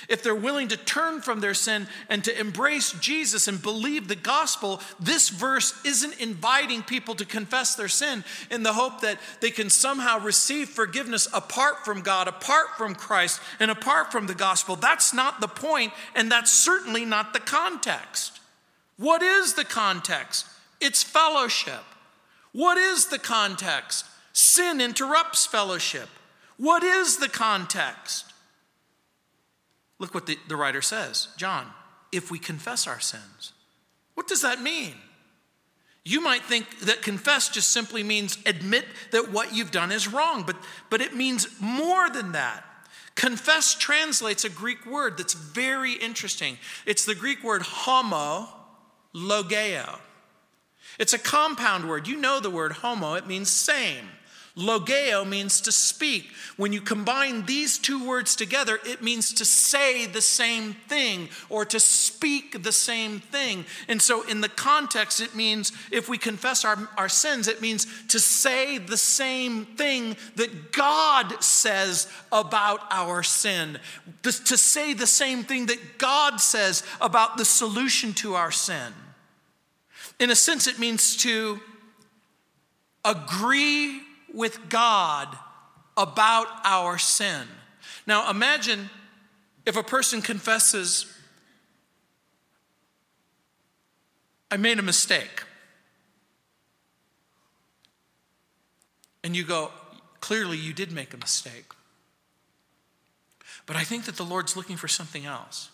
if 0.09 0.21
they're 0.21 0.35
willing 0.35 0.67
to 0.67 0.77
turn 0.77 1.21
from 1.21 1.39
their 1.39 1.55
sin 1.55 1.87
and 2.07 2.23
to 2.23 2.39
embrace 2.39 2.91
Jesus 2.93 3.47
and 3.47 3.59
believe 3.59 4.07
the 4.07 4.15
gospel, 4.15 4.79
this 4.99 5.29
verse 5.29 5.73
isn't 5.83 6.19
inviting 6.19 6.83
people 6.83 7.15
to 7.15 7.25
confess 7.25 7.73
their 7.73 7.87
sin 7.87 8.23
in 8.51 8.61
the 8.61 8.73
hope 8.73 9.01
that 9.01 9.17
they 9.39 9.49
can 9.49 9.71
somehow 9.71 10.19
receive 10.19 10.69
forgiveness 10.69 11.27
apart 11.33 11.83
from 11.83 12.01
God, 12.01 12.27
apart 12.27 12.77
from 12.77 12.93
Christ, 12.93 13.41
and 13.59 13.71
apart 13.71 14.11
from 14.11 14.27
the 14.27 14.35
gospel. 14.35 14.75
That's 14.75 15.15
not 15.15 15.41
the 15.41 15.47
point, 15.47 15.93
and 16.13 16.31
that's 16.31 16.53
certainly 16.53 17.03
not 17.03 17.33
the 17.33 17.39
context. 17.39 18.39
What 18.97 19.23
is 19.23 19.55
the 19.55 19.65
context? 19.65 20.45
It's 20.79 21.03
fellowship. 21.03 21.83
What 22.51 22.77
is 22.77 23.07
the 23.07 23.19
context? 23.19 24.05
Sin 24.33 24.81
interrupts 24.81 25.45
fellowship. 25.45 26.09
What 26.57 26.83
is 26.83 27.17
the 27.17 27.29
context? 27.29 28.25
Look 29.99 30.13
what 30.13 30.25
the, 30.25 30.37
the 30.47 30.55
writer 30.55 30.81
says 30.81 31.29
John, 31.37 31.67
if 32.11 32.31
we 32.31 32.39
confess 32.39 32.87
our 32.87 32.99
sins. 32.99 33.53
What 34.15 34.27
does 34.27 34.41
that 34.41 34.61
mean? 34.61 34.95
You 36.03 36.21
might 36.21 36.43
think 36.43 36.79
that 36.79 37.01
confess 37.01 37.49
just 37.49 37.69
simply 37.69 38.01
means 38.01 38.37
admit 38.45 38.85
that 39.11 39.31
what 39.31 39.53
you've 39.53 39.71
done 39.71 39.91
is 39.91 40.07
wrong, 40.07 40.43
but, 40.43 40.55
but 40.89 41.01
it 41.01 41.13
means 41.13 41.47
more 41.59 42.09
than 42.09 42.31
that. 42.31 42.63
Confess 43.15 43.75
translates 43.75 44.45
a 44.45 44.49
Greek 44.49 44.85
word 44.85 45.17
that's 45.17 45.33
very 45.33 45.93
interesting. 45.93 46.57
It's 46.85 47.03
the 47.03 47.15
Greek 47.15 47.43
word 47.43 47.61
homo 47.61 48.47
logeo. 49.13 49.99
It's 50.99 51.13
a 51.13 51.19
compound 51.19 51.87
word. 51.87 52.07
You 52.07 52.17
know 52.17 52.39
the 52.39 52.49
word 52.49 52.73
homo, 52.73 53.13
it 53.13 53.27
means 53.27 53.49
same. 53.49 54.09
Logeo 54.57 55.27
means 55.27 55.61
to 55.61 55.71
speak. 55.71 56.31
When 56.57 56.73
you 56.73 56.81
combine 56.81 57.45
these 57.45 57.77
two 57.77 58.03
words 58.03 58.35
together, 58.35 58.79
it 58.83 59.03
means 59.03 59.31
to 59.33 59.45
say 59.45 60.07
the 60.07 60.21
same 60.21 60.73
thing 60.73 61.29
or 61.47 61.63
to 61.65 61.79
speak 61.79 62.63
the 62.63 62.71
same 62.71 63.19
thing. 63.19 63.65
And 63.87 64.01
so, 64.01 64.23
in 64.23 64.41
the 64.41 64.49
context, 64.49 65.21
it 65.21 65.35
means 65.35 65.71
if 65.91 66.09
we 66.09 66.17
confess 66.17 66.65
our, 66.65 66.89
our 66.97 67.07
sins, 67.07 67.47
it 67.47 67.61
means 67.61 67.85
to 68.07 68.19
say 68.19 68.79
the 68.79 68.97
same 68.97 69.65
thing 69.65 70.17
that 70.37 70.71
God 70.71 71.43
says 71.43 72.11
about 72.31 72.81
our 72.89 73.21
sin, 73.21 73.77
to 74.23 74.31
say 74.31 74.93
the 74.93 75.05
same 75.05 75.43
thing 75.43 75.67
that 75.67 75.99
God 75.99 76.41
says 76.41 76.81
about 76.99 77.37
the 77.37 77.45
solution 77.45 78.11
to 78.15 78.33
our 78.33 78.51
sin. 78.51 78.91
In 80.19 80.29
a 80.29 80.35
sense, 80.35 80.67
it 80.67 80.79
means 80.79 81.15
to 81.17 81.59
agree 83.05 84.01
with 84.33 84.69
God 84.69 85.37
about 85.95 86.47
our 86.63 86.97
sin. 86.97 87.47
Now, 88.05 88.29
imagine 88.29 88.89
if 89.65 89.75
a 89.75 89.83
person 89.83 90.21
confesses, 90.21 91.05
I 94.49 94.57
made 94.57 94.79
a 94.79 94.83
mistake. 94.83 95.43
And 99.23 99.35
you 99.35 99.43
go, 99.43 99.71
clearly 100.21 100.57
you 100.57 100.73
did 100.73 100.91
make 100.91 101.13
a 101.13 101.17
mistake. 101.17 101.65
But 103.65 103.75
I 103.75 103.83
think 103.83 104.05
that 104.05 104.15
the 104.15 104.23
Lord's 104.23 104.55
looking 104.55 104.77
for 104.77 104.87
something 104.87 105.25
else. 105.25 105.69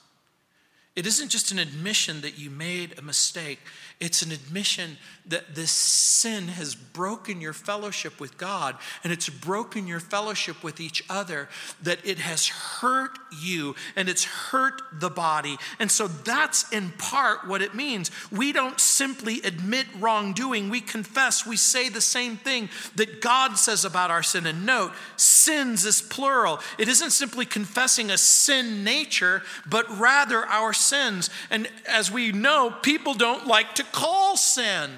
It 0.96 1.08
isn't 1.08 1.30
just 1.30 1.52
an 1.52 1.58
admission 1.58 2.22
that 2.22 2.38
you 2.38 2.52
made 2.52 3.00
a 3.00 3.02
mistake, 3.02 3.60
it's 4.00 4.22
an 4.22 4.32
admission 4.32 4.98
that 5.28 5.56
this 5.56 5.72
sin 5.72 6.50
has 6.50 6.76
broken 6.76 7.40
your 7.40 7.54
fellowship 7.54 8.20
with 8.20 8.38
God 8.38 8.76
and 9.04 9.14
it's 9.14 9.30
broken 9.30 9.88
your 9.88 10.02
fellowship 10.02 10.62
with 10.62 10.82
each 10.82 11.04
other, 11.10 11.48
that 11.82 12.00
it 12.06 12.20
has 12.20 12.48
hurt 12.48 13.18
you 13.42 13.76
and 13.96 14.10
it's 14.10 14.26
hurt 14.26 14.82
the 15.00 15.10
body. 15.10 15.58
And 15.80 15.90
so 15.90 16.08
that's 16.08 16.70
in 16.74 16.92
part 16.98 17.48
what 17.48 17.62
it 17.62 17.74
means. 17.74 18.12
We 18.30 18.52
don't 18.52 18.80
simply 18.80 19.42
admit 19.44 19.88
wrongdoing, 20.00 20.70
we 20.70 20.82
confess, 20.82 21.46
we 21.46 21.56
say 21.56 21.88
the 21.88 22.02
same 22.02 22.36
thing 22.36 22.70
that 22.96 23.22
God 23.22 23.58
says 23.58 23.86
about 23.86 24.12
our 24.12 24.24
sin. 24.24 24.46
And 24.46 24.66
note, 24.66 24.92
sins 25.16 25.86
is 25.86 26.02
plural. 26.02 26.60
It 26.78 26.90
isn't 26.90 27.12
simply 27.12 27.46
confessing 27.46 28.12
a 28.12 28.18
sin 28.18 28.84
nature, 28.84 29.44
but 29.66 29.86
rather 29.98 30.46
our 30.46 30.74
sins. 30.84 31.30
And 31.50 31.68
as 31.88 32.12
we 32.12 32.32
know, 32.32 32.76
people 32.82 33.14
don't 33.14 33.48
like 33.48 33.76
to 33.76 33.84
call 33.84 34.38
sin 34.38 34.92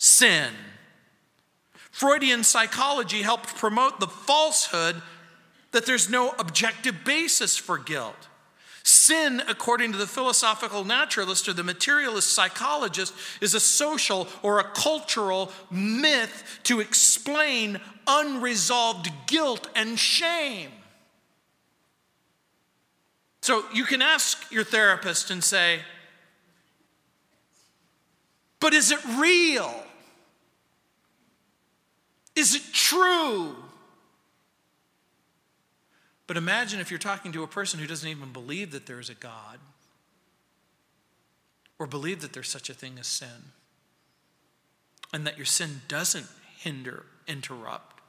sin. 0.00 0.52
Freudian 1.90 2.42
psychology 2.42 3.22
helped 3.22 3.54
promote 3.56 4.00
the 4.00 4.06
falsehood 4.06 5.00
that 5.72 5.86
there's 5.86 6.08
no 6.08 6.34
objective 6.38 7.04
basis 7.04 7.56
for 7.56 7.78
guilt. 7.78 8.28
Sin, 8.82 9.42
according 9.46 9.92
to 9.92 9.98
the 9.98 10.06
philosophical 10.06 10.84
naturalist 10.84 11.46
or 11.48 11.52
the 11.52 11.62
materialist 11.62 12.32
psychologist, 12.32 13.12
is 13.42 13.54
a 13.54 13.60
social 13.60 14.26
or 14.42 14.58
a 14.58 14.64
cultural 14.64 15.52
myth 15.70 16.60
to 16.62 16.80
explain 16.80 17.78
unresolved 18.06 19.10
guilt 19.26 19.68
and 19.76 19.98
shame. 19.98 20.70
So 23.40 23.64
you 23.72 23.84
can 23.84 24.02
ask 24.02 24.50
your 24.50 24.64
therapist 24.64 25.30
and 25.30 25.42
say, 25.42 25.80
but 28.60 28.74
is 28.74 28.90
it 28.90 29.00
real? 29.18 29.74
Is 32.36 32.54
it 32.54 32.62
true? 32.72 33.56
But 36.26 36.36
imagine 36.36 36.78
if 36.78 36.90
you're 36.90 36.98
talking 36.98 37.32
to 37.32 37.42
a 37.42 37.48
person 37.48 37.80
who 37.80 37.86
doesn't 37.86 38.08
even 38.08 38.32
believe 38.32 38.70
that 38.72 38.86
there 38.86 39.00
is 39.00 39.08
a 39.08 39.14
God 39.14 39.58
or 41.78 41.86
believe 41.86 42.20
that 42.20 42.32
there's 42.32 42.48
such 42.48 42.70
a 42.70 42.74
thing 42.74 42.98
as 43.00 43.06
sin 43.06 43.52
and 45.12 45.26
that 45.26 45.36
your 45.36 45.46
sin 45.46 45.80
doesn't 45.88 46.26
hinder, 46.58 47.04
interrupt 47.26 48.00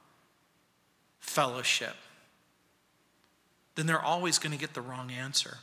fellowship, 1.18 1.96
then 3.74 3.86
they're 3.86 4.00
always 4.00 4.38
going 4.38 4.52
to 4.52 4.58
get 4.58 4.74
the 4.74 4.80
wrong 4.80 5.10
answer. 5.10 5.58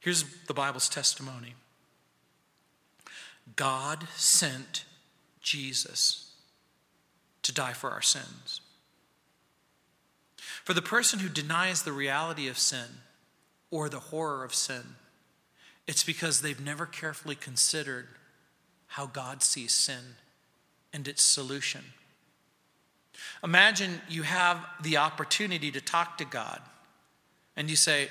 Here's 0.00 0.24
the 0.46 0.54
Bible's 0.54 0.88
testimony 0.88 1.54
God 3.56 4.06
sent 4.16 4.84
Jesus 5.40 6.32
to 7.42 7.52
die 7.52 7.72
for 7.72 7.90
our 7.90 8.02
sins. 8.02 8.60
For 10.64 10.74
the 10.74 10.82
person 10.82 11.20
who 11.20 11.28
denies 11.28 11.82
the 11.82 11.92
reality 11.92 12.48
of 12.48 12.58
sin 12.58 13.00
or 13.70 13.88
the 13.88 13.98
horror 13.98 14.44
of 14.44 14.54
sin, 14.54 14.96
it's 15.86 16.04
because 16.04 16.40
they've 16.40 16.60
never 16.60 16.86
carefully 16.86 17.34
considered 17.34 18.08
how 18.88 19.06
God 19.06 19.42
sees 19.42 19.72
sin 19.72 20.16
and 20.92 21.08
its 21.08 21.22
solution. 21.22 21.82
Imagine 23.42 24.00
you 24.08 24.22
have 24.22 24.64
the 24.82 24.96
opportunity 24.98 25.70
to 25.70 25.80
talk 25.80 26.18
to 26.18 26.24
God 26.24 26.60
and 27.56 27.68
you 27.68 27.76
say, 27.76 28.08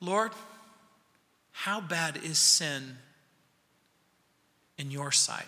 Lord, 0.00 0.32
how 1.52 1.80
bad 1.80 2.18
is 2.22 2.38
sin 2.38 2.96
in 4.78 4.90
your 4.90 5.12
sight. 5.12 5.46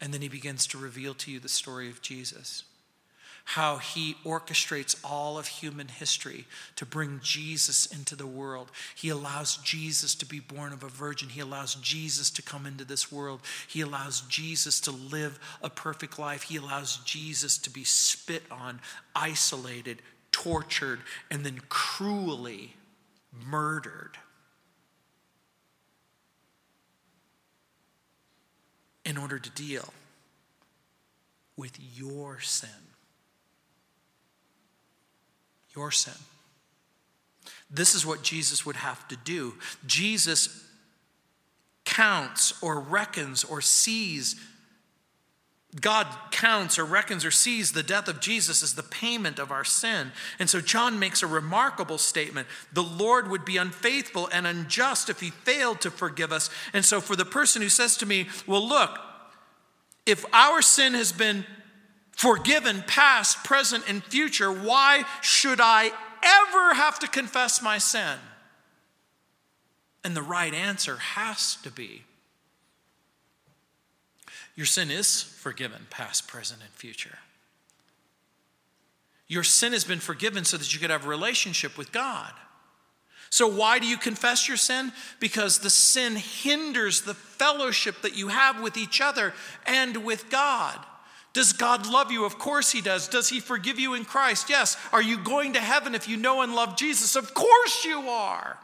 And 0.00 0.14
then 0.14 0.22
he 0.22 0.28
begins 0.28 0.66
to 0.68 0.78
reveal 0.78 1.14
to 1.14 1.30
you 1.30 1.40
the 1.40 1.48
story 1.48 1.88
of 1.88 2.00
Jesus. 2.00 2.64
How 3.52 3.78
he 3.78 4.14
orchestrates 4.26 4.94
all 5.02 5.38
of 5.38 5.46
human 5.46 5.88
history 5.88 6.44
to 6.76 6.84
bring 6.84 7.20
Jesus 7.22 7.86
into 7.86 8.14
the 8.14 8.26
world. 8.26 8.70
He 8.94 9.08
allows 9.08 9.56
Jesus 9.56 10.14
to 10.16 10.26
be 10.26 10.38
born 10.38 10.74
of 10.74 10.82
a 10.82 10.88
virgin. 10.88 11.30
He 11.30 11.40
allows 11.40 11.74
Jesus 11.76 12.28
to 12.32 12.42
come 12.42 12.66
into 12.66 12.84
this 12.84 13.10
world. 13.10 13.40
He 13.66 13.80
allows 13.80 14.20
Jesus 14.20 14.80
to 14.80 14.90
live 14.90 15.38
a 15.62 15.70
perfect 15.70 16.18
life. 16.18 16.42
He 16.42 16.56
allows 16.56 16.98
Jesus 17.06 17.56
to 17.56 17.70
be 17.70 17.84
spit 17.84 18.42
on, 18.50 18.80
isolated, 19.16 20.02
tortured, 20.30 21.00
and 21.30 21.42
then 21.42 21.60
cruelly 21.70 22.74
murdered 23.46 24.18
in 29.06 29.16
order 29.16 29.38
to 29.38 29.50
deal 29.50 29.94
with 31.56 31.78
your 31.96 32.40
sin. 32.40 32.87
Your 35.78 35.92
sin. 35.92 36.20
This 37.70 37.94
is 37.94 38.04
what 38.04 38.22
Jesus 38.22 38.66
would 38.66 38.74
have 38.74 39.06
to 39.08 39.16
do. 39.16 39.54
Jesus 39.86 40.64
counts 41.84 42.60
or 42.62 42.80
reckons 42.80 43.44
or 43.44 43.60
sees 43.60 44.34
God 45.80 46.08
counts 46.32 46.80
or 46.80 46.84
reckons 46.84 47.24
or 47.24 47.30
sees 47.30 47.70
the 47.70 47.82
death 47.84 48.08
of 48.08 48.20
Jesus 48.20 48.62
as 48.62 48.74
the 48.74 48.82
payment 48.82 49.38
of 49.38 49.52
our 49.52 49.64
sin. 49.64 50.10
And 50.40 50.50
so 50.50 50.60
John 50.60 50.98
makes 50.98 51.22
a 51.22 51.28
remarkable 51.28 51.98
statement. 51.98 52.48
The 52.72 52.82
Lord 52.82 53.28
would 53.28 53.44
be 53.44 53.58
unfaithful 53.58 54.28
and 54.32 54.46
unjust 54.46 55.08
if 55.08 55.20
he 55.20 55.30
failed 55.30 55.80
to 55.82 55.92
forgive 55.92 56.32
us. 56.32 56.50
And 56.72 56.84
so 56.84 57.00
for 57.00 57.14
the 57.14 57.24
person 57.24 57.62
who 57.62 57.68
says 57.68 57.98
to 57.98 58.06
me, 58.06 58.26
Well, 58.46 58.66
look, 58.66 58.98
if 60.06 60.24
our 60.32 60.60
sin 60.60 60.94
has 60.94 61.12
been 61.12 61.44
forgiven, 62.18 62.82
past, 62.88 63.44
present, 63.44 63.84
and 63.88 64.02
future, 64.02 64.50
why 64.50 65.04
should 65.20 65.60
I 65.60 65.92
ever 66.20 66.74
have 66.74 66.98
to 66.98 67.06
confess 67.06 67.62
my 67.62 67.78
sin? 67.78 68.18
And 70.02 70.16
the 70.16 70.22
right 70.22 70.52
answer 70.52 70.96
has 70.96 71.54
to 71.62 71.70
be 71.70 72.02
your 74.56 74.66
sin 74.66 74.90
is 74.90 75.22
forgiven, 75.22 75.86
past, 75.88 76.26
present, 76.26 76.60
and 76.62 76.70
future. 76.70 77.18
Your 79.28 79.44
sin 79.44 79.72
has 79.72 79.84
been 79.84 80.00
forgiven 80.00 80.44
so 80.44 80.56
that 80.56 80.74
you 80.74 80.80
could 80.80 80.90
have 80.90 81.06
a 81.06 81.08
relationship 81.08 81.78
with 81.78 81.92
God. 81.92 82.32
So, 83.30 83.46
why 83.46 83.78
do 83.78 83.86
you 83.86 83.96
confess 83.96 84.48
your 84.48 84.56
sin? 84.56 84.90
Because 85.20 85.60
the 85.60 85.70
sin 85.70 86.16
hinders 86.16 87.02
the 87.02 87.14
fellowship 87.14 88.02
that 88.02 88.16
you 88.16 88.28
have 88.28 88.60
with 88.60 88.76
each 88.76 89.00
other 89.00 89.32
and 89.64 89.98
with 89.98 90.28
God. 90.28 90.84
Does 91.32 91.52
God 91.52 91.86
love 91.86 92.10
you? 92.10 92.24
Of 92.24 92.38
course 92.38 92.72
He 92.72 92.80
does. 92.80 93.08
Does 93.08 93.28
He 93.28 93.40
forgive 93.40 93.78
you 93.78 93.94
in 93.94 94.04
Christ? 94.04 94.48
Yes. 94.48 94.76
Are 94.92 95.02
you 95.02 95.18
going 95.18 95.52
to 95.52 95.60
heaven 95.60 95.94
if 95.94 96.08
you 96.08 96.16
know 96.16 96.42
and 96.42 96.54
love 96.54 96.76
Jesus? 96.76 97.16
Of 97.16 97.34
course 97.34 97.84
you 97.84 98.00
are. 98.08 98.58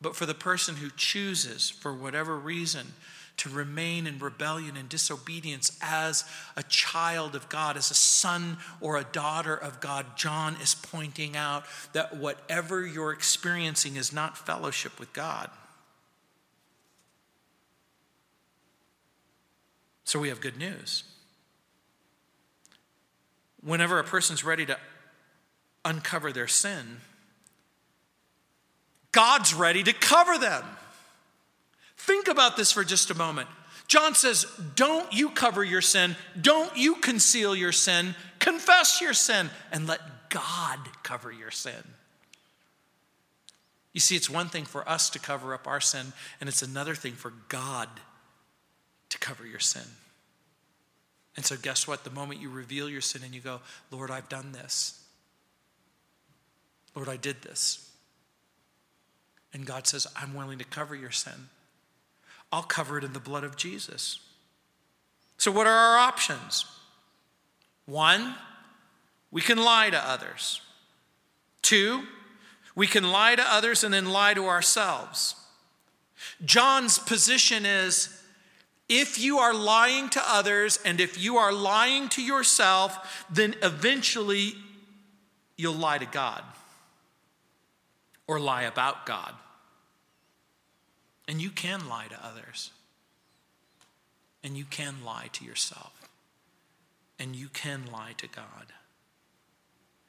But 0.00 0.16
for 0.16 0.26
the 0.26 0.34
person 0.34 0.76
who 0.76 0.90
chooses, 0.96 1.70
for 1.70 1.94
whatever 1.94 2.36
reason, 2.36 2.94
to 3.36 3.48
remain 3.48 4.06
in 4.06 4.18
rebellion 4.18 4.76
and 4.76 4.88
disobedience 4.88 5.78
as 5.80 6.24
a 6.56 6.62
child 6.64 7.34
of 7.34 7.48
God, 7.48 7.76
as 7.76 7.90
a 7.90 7.94
son 7.94 8.58
or 8.80 8.98
a 8.98 9.04
daughter 9.04 9.54
of 9.54 9.80
God, 9.80 10.16
John 10.16 10.56
is 10.62 10.74
pointing 10.74 11.36
out 11.36 11.64
that 11.94 12.16
whatever 12.16 12.86
you're 12.86 13.12
experiencing 13.12 13.96
is 13.96 14.12
not 14.12 14.36
fellowship 14.36 15.00
with 15.00 15.12
God. 15.14 15.50
So 20.10 20.18
we 20.18 20.30
have 20.30 20.40
good 20.40 20.56
news. 20.56 21.04
Whenever 23.62 24.00
a 24.00 24.02
person's 24.02 24.42
ready 24.42 24.66
to 24.66 24.76
uncover 25.84 26.32
their 26.32 26.48
sin, 26.48 26.96
God's 29.12 29.54
ready 29.54 29.84
to 29.84 29.92
cover 29.92 30.36
them. 30.36 30.64
Think 31.96 32.26
about 32.26 32.56
this 32.56 32.72
for 32.72 32.82
just 32.82 33.12
a 33.12 33.14
moment. 33.14 33.48
John 33.86 34.16
says, 34.16 34.46
Don't 34.74 35.12
you 35.12 35.28
cover 35.28 35.62
your 35.62 35.80
sin, 35.80 36.16
don't 36.40 36.76
you 36.76 36.96
conceal 36.96 37.54
your 37.54 37.70
sin, 37.70 38.16
confess 38.40 39.00
your 39.00 39.14
sin, 39.14 39.48
and 39.70 39.86
let 39.86 40.00
God 40.28 40.80
cover 41.04 41.30
your 41.30 41.52
sin. 41.52 41.84
You 43.92 44.00
see, 44.00 44.16
it's 44.16 44.28
one 44.28 44.48
thing 44.48 44.64
for 44.64 44.88
us 44.88 45.08
to 45.10 45.20
cover 45.20 45.54
up 45.54 45.68
our 45.68 45.80
sin, 45.80 46.12
and 46.40 46.48
it's 46.48 46.62
another 46.62 46.96
thing 46.96 47.12
for 47.12 47.32
God 47.48 47.88
to 49.10 49.18
cover 49.20 49.46
your 49.46 49.60
sin. 49.60 49.86
And 51.40 51.46
so, 51.46 51.56
guess 51.56 51.88
what? 51.88 52.04
The 52.04 52.10
moment 52.10 52.42
you 52.42 52.50
reveal 52.50 52.86
your 52.86 53.00
sin 53.00 53.22
and 53.24 53.34
you 53.34 53.40
go, 53.40 53.62
Lord, 53.90 54.10
I've 54.10 54.28
done 54.28 54.52
this. 54.52 55.02
Lord, 56.94 57.08
I 57.08 57.16
did 57.16 57.40
this. 57.40 57.90
And 59.54 59.64
God 59.64 59.86
says, 59.86 60.06
I'm 60.14 60.34
willing 60.34 60.58
to 60.58 60.66
cover 60.66 60.94
your 60.94 61.10
sin. 61.10 61.48
I'll 62.52 62.62
cover 62.62 62.98
it 62.98 63.04
in 63.04 63.14
the 63.14 63.20
blood 63.20 63.42
of 63.42 63.56
Jesus. 63.56 64.20
So, 65.38 65.50
what 65.50 65.66
are 65.66 65.72
our 65.72 65.96
options? 65.96 66.66
One, 67.86 68.34
we 69.30 69.40
can 69.40 69.56
lie 69.56 69.88
to 69.88 69.98
others. 69.98 70.60
Two, 71.62 72.02
we 72.74 72.86
can 72.86 73.10
lie 73.10 73.34
to 73.34 73.42
others 73.50 73.82
and 73.82 73.94
then 73.94 74.12
lie 74.12 74.34
to 74.34 74.44
ourselves. 74.44 75.36
John's 76.44 76.98
position 76.98 77.64
is 77.64 78.19
if 78.90 79.20
you 79.20 79.38
are 79.38 79.54
lying 79.54 80.08
to 80.10 80.22
others 80.26 80.80
and 80.84 81.00
if 81.00 81.16
you 81.16 81.36
are 81.36 81.52
lying 81.52 82.08
to 82.08 82.22
yourself, 82.22 83.24
then 83.30 83.54
eventually 83.62 84.54
you'll 85.56 85.74
lie 85.74 85.98
to 85.98 86.06
God 86.06 86.42
or 88.26 88.40
lie 88.40 88.62
about 88.62 89.06
God. 89.06 89.32
And 91.28 91.40
you 91.40 91.50
can 91.50 91.88
lie 91.88 92.08
to 92.08 92.26
others. 92.26 92.72
And 94.42 94.56
you 94.56 94.64
can 94.64 94.96
lie 95.04 95.28
to 95.34 95.44
yourself. 95.44 95.92
And 97.20 97.36
you 97.36 97.46
can 97.48 97.84
lie 97.92 98.14
to 98.16 98.26
God. 98.26 98.72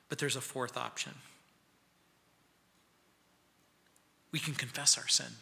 But 0.10 0.18
there's 0.18 0.36
a 0.36 0.42
fourth 0.42 0.76
option 0.76 1.14
we 4.32 4.40
can 4.40 4.56
confess 4.56 4.98
our 4.98 5.08
sin, 5.08 5.34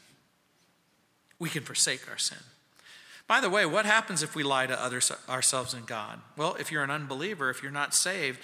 we 1.38 1.48
can 1.48 1.64
forsake 1.64 2.10
our 2.10 2.18
sin. 2.18 2.40
By 3.30 3.42
the 3.42 3.50
way, 3.50 3.64
what 3.64 3.86
happens 3.86 4.24
if 4.24 4.36
we 4.36 4.42
lie 4.42 4.66
to 4.66 4.84
others, 4.84 5.12
ourselves 5.30 5.76
and 5.76 5.86
God? 5.86 6.20
Well, 6.36 6.56
if 6.56 6.72
you're 6.72 6.84
an 6.84 6.90
unbeliever, 6.90 7.52
if 7.52 7.62
you're 7.62 7.72
not 7.72 7.94
saved, 7.94 8.40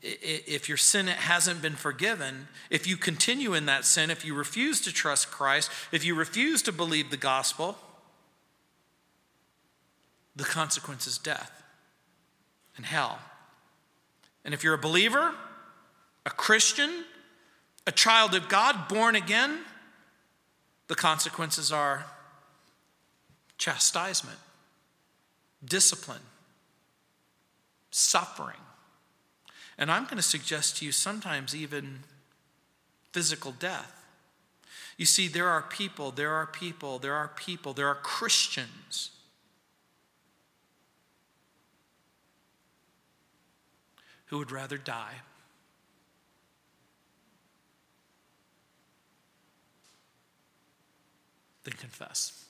if 0.00 0.66
your 0.66 0.78
sin 0.78 1.08
hasn't 1.08 1.60
been 1.60 1.74
forgiven, 1.74 2.48
if 2.70 2.86
you 2.86 2.96
continue 2.96 3.52
in 3.52 3.66
that 3.66 3.84
sin, 3.84 4.10
if 4.10 4.24
you 4.24 4.34
refuse 4.34 4.80
to 4.80 4.92
trust 4.94 5.30
Christ, 5.30 5.70
if 5.92 6.06
you 6.06 6.14
refuse 6.14 6.62
to 6.62 6.72
believe 6.72 7.10
the 7.10 7.18
gospel, 7.18 7.76
the 10.34 10.44
consequence 10.44 11.06
is 11.06 11.18
death 11.18 11.62
and 12.78 12.86
hell. 12.86 13.18
And 14.42 14.54
if 14.54 14.64
you're 14.64 14.72
a 14.72 14.78
believer, 14.78 15.34
a 16.24 16.30
Christian, 16.30 17.04
a 17.86 17.92
child 17.92 18.34
of 18.34 18.48
God, 18.48 18.88
born 18.88 19.16
again, 19.16 19.58
the 20.88 20.94
consequences 20.94 21.70
are 21.70 22.06
chastisement, 23.58 24.38
discipline, 25.64 26.20
suffering. 27.90 28.56
And 29.78 29.90
I'm 29.90 30.04
going 30.04 30.16
to 30.16 30.22
suggest 30.22 30.78
to 30.78 30.86
you 30.86 30.92
sometimes 30.92 31.54
even 31.54 32.00
physical 33.12 33.52
death. 33.52 34.04
You 34.96 35.06
see, 35.06 35.28
there 35.28 35.48
are 35.48 35.62
people, 35.62 36.10
there 36.10 36.32
are 36.32 36.46
people, 36.46 36.98
there 36.98 37.14
are 37.14 37.28
people, 37.28 37.72
there 37.72 37.88
are 37.88 37.96
Christians 37.96 39.10
who 44.26 44.38
would 44.38 44.52
rather 44.52 44.78
die 44.78 45.14
than 51.64 51.74
confess. 51.74 52.43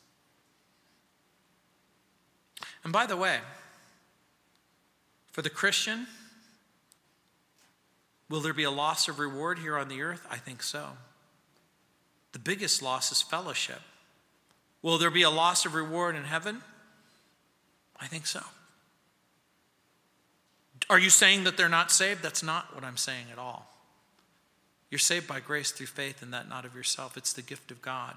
And 2.84 2.92
by 2.92 3.06
the 3.06 3.16
way, 3.16 3.38
for 5.32 5.42
the 5.42 5.50
Christian, 5.50 6.06
will 8.28 8.40
there 8.40 8.52
be 8.52 8.62
a 8.62 8.70
loss 8.70 9.08
of 9.08 9.18
reward 9.18 9.58
here 9.58 9.76
on 9.76 9.88
the 9.88 10.02
earth? 10.02 10.26
I 10.30 10.36
think 10.36 10.62
so. 10.62 10.90
The 12.32 12.38
biggest 12.38 12.82
loss 12.82 13.10
is 13.10 13.22
fellowship. 13.22 13.80
Will 14.82 14.98
there 14.98 15.10
be 15.10 15.22
a 15.22 15.30
loss 15.30 15.64
of 15.64 15.74
reward 15.74 16.14
in 16.14 16.24
heaven? 16.24 16.60
I 17.98 18.06
think 18.06 18.26
so. 18.26 18.42
Are 20.90 20.98
you 20.98 21.08
saying 21.10 21.44
that 21.44 21.56
they're 21.56 21.68
not 21.70 21.90
saved? 21.90 22.22
That's 22.22 22.42
not 22.42 22.74
what 22.74 22.84
I'm 22.84 22.98
saying 22.98 23.26
at 23.32 23.38
all. 23.38 23.70
You're 24.90 24.98
saved 24.98 25.26
by 25.26 25.40
grace 25.40 25.70
through 25.70 25.86
faith, 25.86 26.22
and 26.22 26.32
that 26.34 26.48
not 26.48 26.64
of 26.64 26.74
yourself. 26.76 27.16
It's 27.16 27.32
the 27.32 27.42
gift 27.42 27.70
of 27.70 27.80
God. 27.80 28.14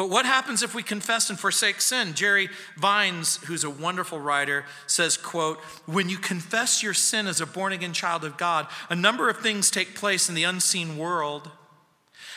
But 0.00 0.08
what 0.08 0.24
happens 0.24 0.62
if 0.62 0.74
we 0.74 0.82
confess 0.82 1.28
and 1.28 1.38
forsake 1.38 1.78
sin? 1.82 2.14
Jerry 2.14 2.48
Vines, 2.74 3.36
who's 3.44 3.64
a 3.64 3.68
wonderful 3.68 4.18
writer, 4.18 4.64
says, 4.86 5.18
quote, 5.18 5.60
"When 5.84 6.08
you 6.08 6.16
confess 6.16 6.82
your 6.82 6.94
sin 6.94 7.26
as 7.26 7.42
a 7.42 7.44
born-again 7.44 7.92
child 7.92 8.24
of 8.24 8.38
God, 8.38 8.66
a 8.88 8.96
number 8.96 9.28
of 9.28 9.42
things 9.42 9.70
take 9.70 9.94
place 9.94 10.30
in 10.30 10.34
the 10.34 10.44
unseen 10.44 10.96
world. 10.96 11.50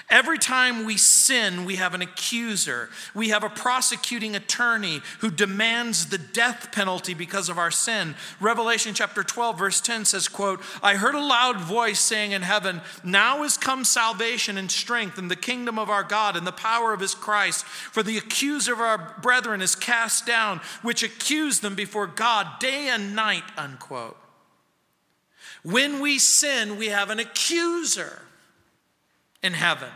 Every 0.10 0.38
time 0.38 0.86
we 0.86 0.98
sin, 0.98 1.64
we 1.64 1.78
have 1.78 1.94
an 1.94 2.02
accuser. 2.02 2.90
We 3.16 3.30
have 3.30 3.44
a 3.44 3.50
prosecuting 3.50 4.36
attorney 4.36 5.02
who 5.20 5.32
demands 5.32 6.08
the 6.08 6.18
death 6.18 6.72
penalty 6.72 7.14
because 7.14 7.48
of 7.48 7.58
our 7.58 7.72
sin. 7.72 8.16
Revelation 8.42 8.94
chapter 8.94 9.24
12 9.24 9.58
verse 9.58 9.82
10 9.82 10.06
says, 10.06 10.28
quote, 10.28 10.62
I 10.84 10.96
heard 10.96 11.16
a 11.16 11.24
loud 11.24 11.60
voice 11.62 12.00
saying 12.00 12.34
in 12.34 12.42
heaven, 12.42 12.82
now 13.04 13.44
is 13.44 13.58
come 13.58 13.86
salvation 13.86 14.58
and 14.58 14.70
strength 14.70 15.18
and 15.18 15.32
the 15.32 15.36
kingdom 15.38 15.80
of 15.80 15.90
our 15.90 16.04
God 16.04 16.36
and 16.36 16.46
the 16.46 16.52
power 16.52 16.94
of 16.94 17.00
his 17.00 17.16
Christ. 17.16 17.66
For 17.66 18.04
the 18.04 18.18
accuser 18.18 18.74
of 18.74 18.82
our 18.82 19.16
brethren 19.22 19.62
is 19.62 19.74
cast 19.74 20.26
down, 20.26 20.60
which 20.82 21.02
accused 21.02 21.62
them 21.62 21.76
before 21.76 22.08
God 22.08 22.60
day 22.60 22.90
and 22.90 23.16
night, 23.16 23.44
unquote. 23.58 24.18
When 25.64 26.02
we 26.02 26.20
sin, 26.20 26.76
we 26.76 26.88
have 26.88 27.10
an 27.10 27.20
accuser 27.20 28.22
in 29.44 29.54
heaven. 29.54 29.92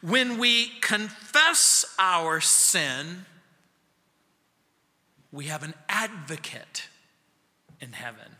When 0.00 0.38
we 0.38 0.68
confess 0.80 1.84
our 1.98 2.40
sin, 2.40 3.26
we 5.32 5.46
have 5.46 5.62
an 5.62 5.74
advocate 5.88 6.88
in 7.80 7.92
heaven. 7.92 8.36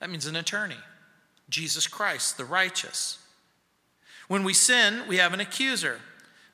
That 0.00 0.10
means 0.10 0.26
an 0.26 0.36
attorney, 0.36 0.76
Jesus 1.48 1.86
Christ, 1.86 2.36
the 2.36 2.44
righteous. 2.44 3.18
When 4.28 4.44
we 4.44 4.54
sin, 4.54 5.02
we 5.08 5.18
have 5.18 5.34
an 5.34 5.40
accuser. 5.40 6.00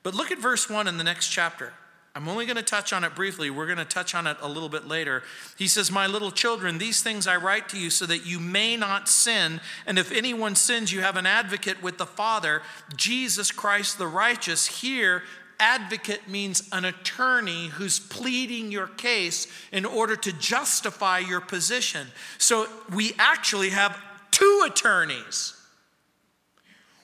But 0.03 0.13
look 0.13 0.31
at 0.31 0.39
verse 0.39 0.69
1 0.69 0.87
in 0.87 0.97
the 0.97 1.03
next 1.03 1.29
chapter. 1.29 1.73
I'm 2.17 2.27
only 2.27 2.47
going 2.47 2.57
to 2.57 2.63
touch 2.63 2.93
on 2.93 3.03
it 3.03 3.13
briefly. 3.13 3.51
We're 3.51 3.67
going 3.67 3.77
to 3.77 3.85
touch 3.85 4.15
on 4.15 4.25
it 4.25 4.37
a 4.41 4.47
little 4.47 4.69
bit 4.69 4.87
later. 4.87 5.21
He 5.55 5.67
says, 5.67 5.91
My 5.91 6.07
little 6.07 6.31
children, 6.31 6.79
these 6.79 7.03
things 7.03 7.27
I 7.27 7.35
write 7.35 7.69
to 7.69 7.79
you 7.79 7.91
so 7.91 8.07
that 8.07 8.25
you 8.25 8.39
may 8.39 8.75
not 8.75 9.07
sin. 9.07 9.61
And 9.85 9.99
if 9.99 10.11
anyone 10.11 10.55
sins, 10.55 10.91
you 10.91 11.01
have 11.01 11.15
an 11.15 11.27
advocate 11.27 11.83
with 11.83 11.99
the 11.99 12.07
Father, 12.07 12.63
Jesus 12.95 13.51
Christ 13.51 13.99
the 13.99 14.07
righteous. 14.07 14.65
Here, 14.65 15.21
advocate 15.59 16.27
means 16.27 16.67
an 16.71 16.85
attorney 16.85 17.67
who's 17.67 17.99
pleading 17.99 18.71
your 18.71 18.87
case 18.87 19.45
in 19.71 19.85
order 19.85 20.15
to 20.15 20.33
justify 20.33 21.19
your 21.19 21.39
position. 21.39 22.07
So 22.39 22.65
we 22.95 23.13
actually 23.19 23.69
have 23.69 23.95
two 24.31 24.63
attorneys. 24.65 25.53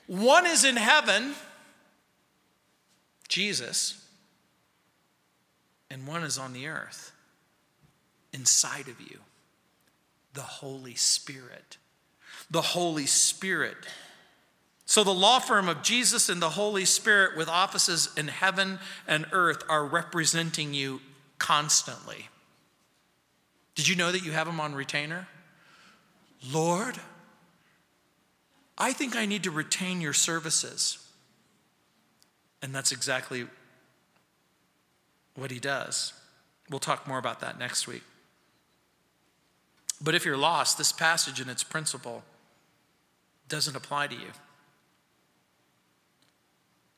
One 0.08 0.48
is 0.48 0.66
in 0.66 0.76
heaven, 0.76 1.36
Jesus 3.28 4.03
and 5.94 6.08
one 6.08 6.24
is 6.24 6.40
on 6.40 6.54
the 6.54 6.68
earth 6.68 7.12
inside 8.34 8.88
of 8.88 9.00
you 9.00 9.20
the 10.34 10.42
Holy 10.42 10.96
Spirit. 10.96 11.78
The 12.50 12.62
Holy 12.62 13.06
Spirit. 13.06 13.78
So, 14.86 15.04
the 15.04 15.14
law 15.14 15.38
firm 15.38 15.70
of 15.70 15.84
Jesus 15.84 16.28
and 16.28 16.42
the 16.42 16.50
Holy 16.50 16.86
Spirit, 16.86 17.38
with 17.38 17.48
offices 17.48 18.10
in 18.18 18.28
heaven 18.28 18.80
and 19.08 19.28
earth, 19.32 19.64
are 19.70 19.86
representing 19.86 20.74
you 20.74 21.02
constantly. 21.38 22.30
Did 23.76 23.88
you 23.88 23.96
know 23.96 24.12
that 24.12 24.26
you 24.26 24.32
have 24.32 24.48
them 24.48 24.60
on 24.60 24.74
retainer? 24.74 25.28
Lord, 26.52 26.96
I 28.76 28.92
think 28.92 29.16
I 29.16 29.28
need 29.28 29.44
to 29.44 29.52
retain 29.52 30.02
your 30.02 30.14
services. 30.14 31.08
And 32.64 32.74
that's 32.74 32.92
exactly 32.92 33.46
what 35.36 35.52
he 35.52 35.60
does. 35.60 36.14
We'll 36.70 36.80
talk 36.80 37.08
more 37.08 37.18
about 37.18 37.40
that 37.42 37.60
next 37.60 37.88
week. 37.88 38.04
But 40.02 40.16
if 40.16 40.26
you're 40.26 40.38
lost, 40.38 40.78
this 40.78 40.92
passage 40.92 41.40
and 41.40 41.50
its 41.50 41.64
principle 41.64 42.24
doesn't 43.48 43.76
apply 43.76 44.08
to 44.08 44.16
you. 44.16 44.32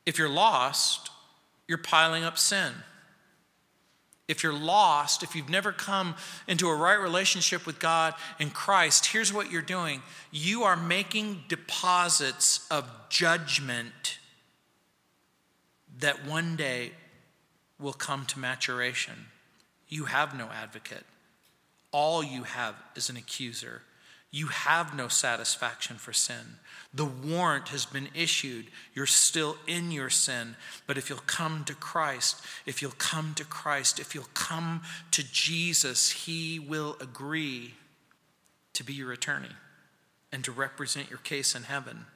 If 0.05 0.17
you're 0.17 0.29
lost, 0.29 1.09
you're 1.67 1.77
piling 1.77 2.23
up 2.23 2.37
sin. 2.37 2.73
If 4.27 4.41
you're 4.41 4.53
lost, 4.53 5.21
if 5.21 5.35
you've 5.35 5.49
never 5.49 5.71
come 5.71 6.15
into 6.47 6.67
a 6.67 6.75
right 6.75 6.99
relationship 6.99 7.65
with 7.65 7.79
God 7.79 8.15
and 8.39 8.51
Christ, 8.53 9.07
here's 9.07 9.31
what 9.31 9.51
you're 9.51 9.61
doing 9.61 10.01
you 10.31 10.63
are 10.63 10.75
making 10.75 11.43
deposits 11.47 12.65
of 12.71 12.89
judgment 13.09 14.17
that 15.99 16.25
one 16.25 16.55
day 16.55 16.91
will 17.85 17.93
come 17.93 18.25
to 18.25 18.39
maturation. 18.39 19.27
You 19.87 20.05
have 20.05 20.35
no 20.35 20.47
advocate. 20.47 21.05
All 21.91 22.23
you 22.23 22.41
have 22.41 22.73
is 22.95 23.11
an 23.11 23.15
accuser. 23.15 23.83
You 24.31 24.47
have 24.47 24.97
no 24.97 25.07
satisfaction 25.07 25.97
for 25.97 26.11
sin. 26.11 26.57
The 26.91 27.05
warrant 27.05 27.67
has 27.67 27.85
been 27.85 28.09
issued. 28.15 28.65
You're 28.95 29.05
still 29.05 29.57
in 29.67 29.91
your 29.91 30.09
sin. 30.09 30.55
But 30.87 30.97
if 30.97 31.11
you'll 31.11 31.19
come 31.27 31.63
to 31.65 31.75
Christ, 31.75 32.43
if 32.65 32.81
you'll 32.81 32.91
come 32.97 33.35
to 33.35 33.45
Christ, 33.45 33.99
if 33.99 34.15
you'll 34.15 34.25
come 34.33 34.81
to 35.11 35.23
Jesus, 35.31 36.09
He 36.25 36.57
will 36.57 36.97
agree 36.99 37.75
to 38.73 38.83
be 38.83 38.93
your 38.93 39.11
attorney. 39.11 39.55
and 40.31 40.43
to 40.43 40.51
represent 40.51 41.09
your 41.09 41.19
case 41.19 41.55
in 41.55 41.63
heaven. 41.63 42.07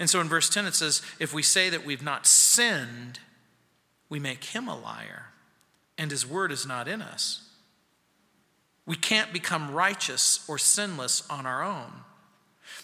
And 0.00 0.10
so 0.10 0.20
in 0.20 0.28
verse 0.28 0.48
10 0.48 0.66
it 0.66 0.74
says, 0.74 1.02
If 1.20 1.32
we 1.32 1.42
say 1.42 1.70
that 1.70 1.84
we've 1.84 2.02
not 2.02 2.26
sinned, 2.26 3.20
we 4.08 4.18
make 4.18 4.44
him 4.44 4.68
a 4.68 4.78
liar, 4.78 5.26
and 5.96 6.10
his 6.10 6.26
word 6.26 6.52
is 6.52 6.66
not 6.66 6.88
in 6.88 7.02
us. 7.02 7.48
We 8.86 8.96
can't 8.96 9.32
become 9.32 9.72
righteous 9.72 10.44
or 10.48 10.58
sinless 10.58 11.28
on 11.28 11.44
our 11.44 11.62
own. 11.62 11.92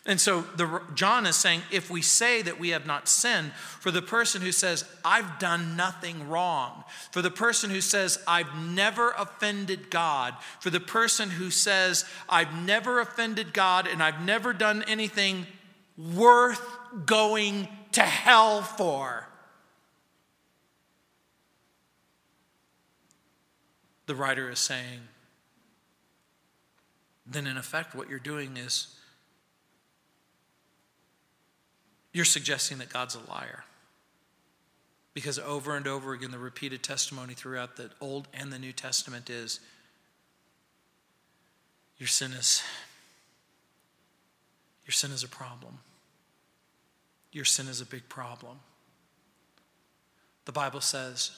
And 0.07 0.21
so 0.21 0.43
the, 0.43 0.83
John 0.95 1.25
is 1.25 1.37
saying 1.37 1.63
if 1.71 1.91
we 1.91 2.03
say 2.03 2.43
that 2.43 2.61
we 2.61 2.71
have 2.71 2.87
not 2.87 3.09
sinned, 3.09 3.53
for 3.53 3.91
the 3.91 4.03
person 4.03 4.43
who 4.43 4.53
says, 4.53 4.85
I've 5.03 5.39
done 5.39 5.77
nothing 5.77 6.29
wrong, 6.29 6.85
for 7.11 7.23
the 7.23 7.31
person 7.31 7.71
who 7.71 7.81
says, 7.81 8.19
I've 8.27 8.55
never 8.55 9.13
offended 9.13 9.91
God, 9.91 10.35
for 10.61 10.69
the 10.69 10.81
person 10.81 11.31
who 11.31 11.51
says, 11.51 12.05
I've 12.29 12.55
never 12.67 13.01
offended 13.01 13.55
God 13.55 13.87
and 13.87 14.03
I've 14.03 14.21
never 14.21 14.53
done 14.53 14.85
anything 14.87 15.47
worth 15.97 16.61
going 17.07 17.69
to 17.93 18.03
hell 18.03 18.61
for. 18.61 19.27
The 24.07 24.15
writer 24.15 24.51
is 24.51 24.59
saying, 24.59 25.01
then 27.27 27.47
in 27.47 27.57
effect, 27.57 27.95
what 27.95 28.11
you're 28.11 28.19
doing 28.19 28.57
is 28.57 28.89
you're 32.13 32.25
suggesting 32.25 32.79
that 32.79 32.91
God's 32.91 33.15
a 33.15 33.31
liar. 33.31 33.65
Because 35.15 35.39
over 35.39 35.77
and 35.77 35.87
over 35.87 36.13
again, 36.13 36.33
the 36.33 36.39
repeated 36.39 36.83
testimony 36.83 37.35
throughout 37.35 37.77
the 37.77 37.91
Old 38.01 38.29
and 38.35 38.53
the 38.53 38.59
New 38.59 38.73
Testament 38.73 39.31
is 39.31 39.61
your 41.99 42.09
sin 42.09 42.33
is 42.33 42.63
your 44.85 44.93
sin 44.93 45.13
is 45.13 45.23
a 45.23 45.29
problem. 45.29 45.79
Your 47.33 47.45
sin 47.45 47.69
is 47.69 47.81
a 47.81 47.87
big 47.87 48.09
problem. 48.09 48.59
The 50.45 50.53
Bible 50.53 50.81
says, 50.81 51.31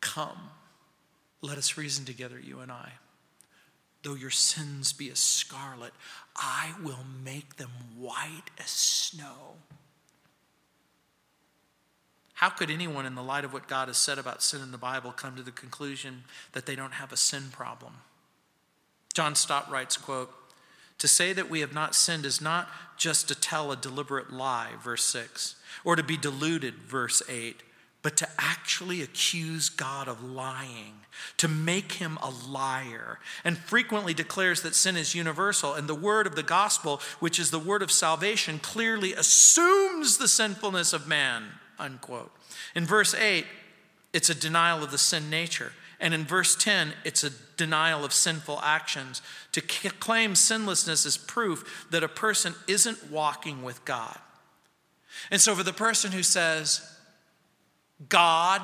Come, 0.00 0.50
let 1.42 1.58
us 1.58 1.76
reason 1.76 2.04
together, 2.04 2.38
you 2.38 2.60
and 2.60 2.72
I. 2.72 2.92
Though 4.02 4.14
your 4.14 4.30
sins 4.30 4.92
be 4.92 5.10
as 5.10 5.18
scarlet, 5.18 5.92
I 6.36 6.72
will 6.82 7.04
make 7.24 7.56
them 7.56 7.70
white 7.98 8.50
as 8.58 8.70
snow. 8.70 9.56
How 12.34 12.48
could 12.48 12.70
anyone, 12.70 13.06
in 13.06 13.14
the 13.14 13.22
light 13.22 13.44
of 13.44 13.52
what 13.52 13.68
God 13.68 13.88
has 13.88 13.98
said 13.98 14.18
about 14.18 14.42
sin 14.42 14.62
in 14.62 14.72
the 14.72 14.78
Bible, 14.78 15.12
come 15.12 15.36
to 15.36 15.42
the 15.42 15.52
conclusion 15.52 16.24
that 16.52 16.66
they 16.66 16.74
don't 16.74 16.94
have 16.94 17.12
a 17.12 17.16
sin 17.16 17.44
problem? 17.52 17.94
John 19.14 19.34
Stott 19.34 19.70
writes, 19.70 19.96
quote, 19.96 20.32
to 20.98 21.06
say 21.06 21.32
that 21.32 21.50
we 21.50 21.60
have 21.60 21.72
not 21.72 21.94
sinned 21.94 22.24
is 22.24 22.40
not 22.40 22.68
just 22.96 23.28
to 23.28 23.34
tell 23.34 23.70
a 23.70 23.76
deliberate 23.76 24.32
lie, 24.32 24.70
verse 24.82 25.04
6, 25.04 25.56
or 25.84 25.96
to 25.96 26.02
be 26.02 26.16
deluded, 26.16 26.74
verse 26.74 27.22
8, 27.28 27.62
but 28.02 28.16
to 28.16 28.28
actually 28.36 29.00
accuse 29.00 29.68
God 29.68 30.08
of 30.08 30.22
lying, 30.24 30.94
to 31.36 31.46
make 31.46 31.92
him 31.92 32.18
a 32.20 32.30
liar, 32.48 33.20
and 33.44 33.56
frequently 33.56 34.12
declares 34.12 34.62
that 34.62 34.74
sin 34.74 34.96
is 34.96 35.14
universal. 35.14 35.74
And 35.74 35.88
the 35.88 35.94
word 35.94 36.26
of 36.26 36.34
the 36.34 36.42
gospel, 36.42 37.00
which 37.20 37.38
is 37.38 37.50
the 37.50 37.60
word 37.60 37.80
of 37.80 37.92
salvation, 37.92 38.58
clearly 38.58 39.14
assumes 39.14 40.18
the 40.18 40.28
sinfulness 40.28 40.92
of 40.92 41.06
man, 41.06 41.44
unquote. 41.78 42.32
In 42.74 42.84
verse 42.84 43.14
8, 43.14 43.46
it's 44.12 44.28
a 44.28 44.34
denial 44.34 44.82
of 44.82 44.90
the 44.90 44.98
sin 44.98 45.30
nature. 45.30 45.72
And 46.00 46.12
in 46.12 46.24
verse 46.24 46.56
10, 46.56 46.92
it's 47.04 47.22
a 47.22 47.30
denial 47.56 48.04
of 48.04 48.12
sinful 48.12 48.58
actions. 48.60 49.22
To 49.52 49.60
claim 49.60 50.34
sinlessness 50.34 51.06
is 51.06 51.16
proof 51.16 51.86
that 51.92 52.02
a 52.02 52.08
person 52.08 52.54
isn't 52.66 53.10
walking 53.10 53.62
with 53.62 53.84
God. 53.84 54.18
And 55.30 55.40
so, 55.40 55.54
for 55.54 55.62
the 55.62 55.72
person 55.72 56.10
who 56.10 56.24
says, 56.24 56.82
God 58.08 58.62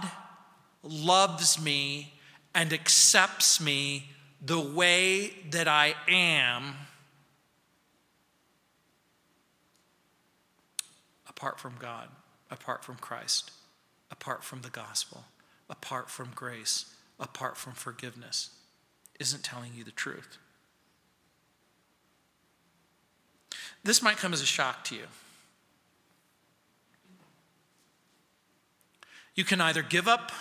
loves 0.82 1.62
me 1.62 2.14
and 2.54 2.72
accepts 2.72 3.60
me 3.60 4.10
the 4.40 4.60
way 4.60 5.32
that 5.50 5.68
I 5.68 5.94
am, 6.08 6.74
apart 11.28 11.58
from 11.58 11.74
God, 11.78 12.08
apart 12.50 12.84
from 12.84 12.96
Christ, 12.96 13.50
apart 14.10 14.44
from 14.44 14.62
the 14.62 14.70
gospel, 14.70 15.24
apart 15.68 16.08
from 16.10 16.30
grace, 16.34 16.94
apart 17.20 17.56
from 17.56 17.74
forgiveness, 17.74 18.50
isn't 19.18 19.42
telling 19.42 19.72
you 19.74 19.84
the 19.84 19.90
truth. 19.90 20.38
This 23.84 24.02
might 24.02 24.16
come 24.16 24.32
as 24.32 24.40
a 24.40 24.46
shock 24.46 24.84
to 24.84 24.94
you. 24.94 25.06
You 29.38 29.44
can 29.44 29.60
either 29.60 29.82
give 29.82 30.08
up 30.08 30.32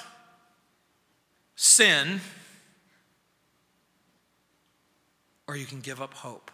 sin 1.55 2.19
or 5.47 5.55
you 5.55 5.67
can 5.67 5.81
give 5.81 6.01
up 6.01 6.15
hope. 6.15 6.49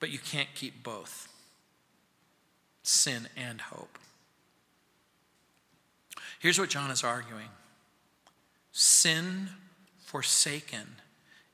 But 0.00 0.10
you 0.10 0.18
can't 0.18 0.48
keep 0.56 0.82
both 0.82 1.28
sin 2.82 3.28
and 3.36 3.60
hope. 3.60 3.96
Here's 6.40 6.58
what 6.58 6.68
John 6.68 6.90
is 6.90 7.04
arguing 7.04 7.50
sin 8.72 9.50
forsaken 10.00 10.96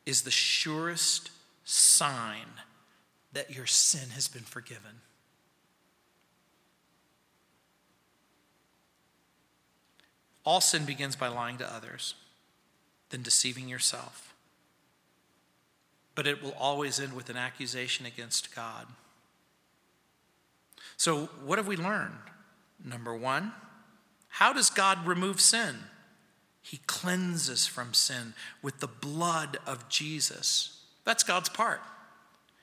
is 0.07 0.22
the 0.22 0.30
surest 0.30 1.30
sign 1.64 2.47
that 3.35 3.55
your 3.55 3.66
sin 3.66 4.09
has 4.14 4.26
been 4.26 4.45
forgiven. 4.45 5.03
All 10.45 10.61
sin 10.61 10.84
begins 10.84 11.16
by 11.16 11.28
lying 11.28 11.59
to 11.59 11.72
others, 11.72 12.14
then 13.11 13.22
deceiving 13.22 13.68
yourself. 13.68 14.34
But 16.14 16.26
it 16.26 16.43
will 16.43 16.55
always 16.59 17.01
end 17.01 17.14
with 17.14 17.30
an 17.30 17.36
accusation 17.36 18.07
against 18.07 18.55
God. 18.55 18.86
So, 20.97 21.26
what 21.45 21.59
have 21.59 21.66
we 21.66 21.76
learned? 21.76 22.12
Number 22.84 23.14
one, 23.14 23.53
how 24.28 24.53
does 24.53 24.70
God 24.70 25.07
remove 25.07 25.40
sin? 25.40 25.76
He 26.61 26.78
cleanses 26.86 27.66
from 27.66 27.93
sin 27.95 28.34
with 28.62 28.80
the 28.80 28.88
blood 28.88 29.59
of 29.66 29.88
Jesus. 29.88 30.84
That's 31.05 31.24
God's 31.24 31.49
part. 31.49 31.80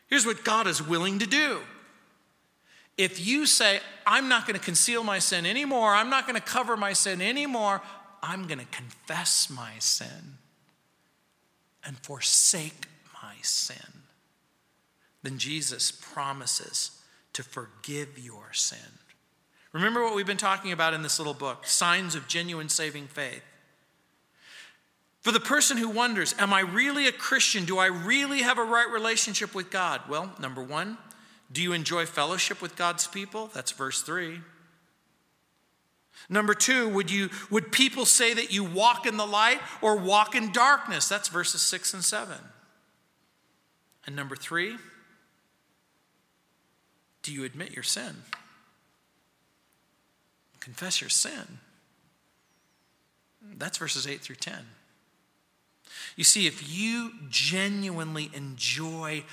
Here's 0.07 0.25
what 0.25 0.43
God 0.43 0.67
is 0.67 0.81
willing 0.81 1.19
to 1.19 1.27
do 1.27 1.59
if 2.99 3.25
you 3.25 3.45
say, 3.45 3.79
I'm 4.05 4.27
not 4.27 4.45
going 4.45 4.59
to 4.59 4.63
conceal 4.63 5.05
my 5.05 5.19
sin 5.19 5.45
anymore, 5.45 5.93
I'm 5.93 6.09
not 6.09 6.27
going 6.27 6.35
to 6.35 6.45
cover 6.45 6.75
my 6.75 6.91
sin 6.91 7.21
anymore, 7.21 7.81
I'm 8.21 8.45
going 8.45 8.59
to 8.59 8.65
confess 8.65 9.49
my 9.49 9.71
sin 9.79 10.37
and 11.85 11.97
forsake 11.99 12.87
my 13.23 13.35
sin, 13.41 14.03
then 15.23 15.37
Jesus 15.37 15.91
promises 15.91 17.01
to 17.31 17.41
forgive 17.41 18.19
your 18.19 18.51
sin. 18.51 18.99
Remember 19.71 20.03
what 20.03 20.13
we've 20.13 20.27
been 20.27 20.35
talking 20.35 20.73
about 20.73 20.93
in 20.93 21.01
this 21.01 21.19
little 21.19 21.33
book 21.33 21.65
signs 21.65 22.15
of 22.15 22.27
genuine 22.27 22.67
saving 22.67 23.07
faith. 23.07 23.43
For 25.21 25.31
the 25.31 25.39
person 25.39 25.77
who 25.77 25.87
wonders, 25.87 26.35
Am 26.37 26.53
I 26.53 26.61
really 26.61 27.07
a 27.07 27.13
Christian? 27.13 27.63
Do 27.63 27.77
I 27.77 27.85
really 27.85 28.41
have 28.41 28.57
a 28.57 28.63
right 28.63 28.89
relationship 28.91 29.55
with 29.55 29.69
God? 29.69 30.01
Well, 30.09 30.33
number 30.37 30.61
one, 30.61 30.97
do 31.51 31.61
you 31.61 31.73
enjoy 31.73 32.05
fellowship 32.05 32.61
with 32.61 32.75
God's 32.75 33.07
people? 33.07 33.49
That's 33.53 33.71
verse 33.71 34.01
3. 34.01 34.39
Number 36.27 36.53
two, 36.53 36.89
would, 36.89 37.09
you, 37.09 37.29
would 37.49 37.71
people 37.71 38.05
say 38.05 38.33
that 38.33 38.51
you 38.51 38.63
walk 38.63 39.05
in 39.05 39.17
the 39.17 39.25
light 39.25 39.59
or 39.81 39.95
walk 39.95 40.35
in 40.35 40.51
darkness? 40.51 41.07
That's 41.07 41.29
verses 41.29 41.61
6 41.61 41.93
and 41.93 42.03
7. 42.03 42.35
And 44.05 44.15
number 44.15 44.35
three, 44.35 44.75
do 47.23 47.33
you 47.33 47.45
admit 47.45 47.71
your 47.71 47.83
sin? 47.83 48.15
Confess 50.59 51.01
your 51.01 51.09
sin. 51.09 51.59
That's 53.57 53.77
verses 53.77 54.07
8 54.07 54.21
through 54.21 54.37
10. 54.37 54.55
You 56.15 56.23
see, 56.23 56.47
if 56.47 56.75
you 56.75 57.11
genuinely 57.29 58.29
enjoy 58.33 59.23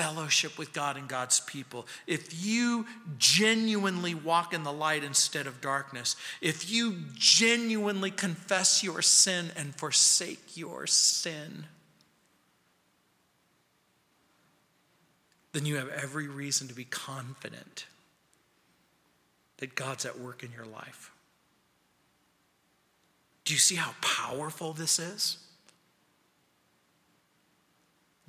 fellowship 0.00 0.56
with 0.56 0.72
God 0.72 0.96
and 0.96 1.06
God's 1.06 1.40
people, 1.40 1.86
if 2.06 2.42
you 2.42 2.86
genuinely 3.18 4.14
walk 4.14 4.54
in 4.54 4.62
the 4.62 4.72
light 4.72 5.04
instead 5.04 5.46
of 5.46 5.60
darkness, 5.60 6.16
if 6.40 6.70
you 6.70 6.96
genuinely 7.12 8.10
confess 8.10 8.82
your 8.82 9.02
sin 9.02 9.50
and 9.56 9.74
forsake 9.74 10.56
your 10.56 10.86
sin, 10.86 11.66
then 15.52 15.66
you 15.66 15.76
have 15.76 15.90
every 15.90 16.28
reason 16.28 16.66
to 16.68 16.74
be 16.74 16.84
confident 16.84 17.84
that 19.58 19.74
God's 19.74 20.06
at 20.06 20.18
work 20.18 20.42
in 20.42 20.50
your 20.50 20.64
life. 20.64 21.10
Do 23.44 23.52
you 23.52 23.60
see 23.60 23.74
how 23.74 23.92
powerful 24.00 24.72
this 24.72 24.98
is? 24.98 25.36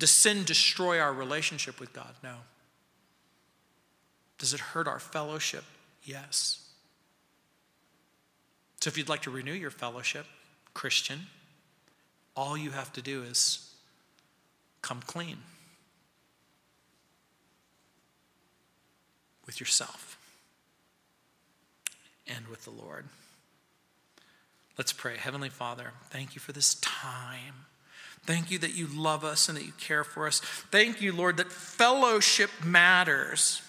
Does 0.02 0.10
sin 0.10 0.42
destroy 0.42 0.98
our 0.98 1.12
relationship 1.12 1.78
with 1.78 1.92
God? 1.92 2.12
No. 2.24 2.34
Does 4.36 4.52
it 4.52 4.58
hurt 4.58 4.88
our 4.88 4.98
fellowship? 4.98 5.62
Yes. 6.02 6.68
So 8.80 8.88
if 8.88 8.98
you'd 8.98 9.08
like 9.08 9.22
to 9.22 9.30
renew 9.30 9.52
your 9.52 9.70
fellowship, 9.70 10.26
Christian, 10.74 11.28
all 12.34 12.58
you 12.58 12.72
have 12.72 12.92
to 12.94 13.00
do 13.00 13.22
is 13.22 13.72
come 14.82 15.02
clean 15.06 15.36
with 19.46 19.60
yourself 19.60 20.18
and 22.26 22.48
with 22.48 22.64
the 22.64 22.72
Lord. 22.72 23.04
Let's 24.76 24.92
pray. 24.92 25.16
Heavenly 25.16 25.48
Father, 25.48 25.92
thank 26.10 26.34
you 26.34 26.40
for 26.40 26.50
this 26.50 26.74
time. 26.74 27.66
Thank 28.24 28.50
you 28.50 28.58
that 28.60 28.74
you 28.74 28.86
love 28.86 29.24
us 29.24 29.48
and 29.48 29.58
that 29.58 29.64
you 29.64 29.72
care 29.78 30.04
for 30.04 30.26
us. 30.26 30.40
Thank 30.40 31.00
you, 31.00 31.12
Lord, 31.12 31.38
that 31.38 31.50
fellowship 31.50 32.50
matters. 32.64 33.62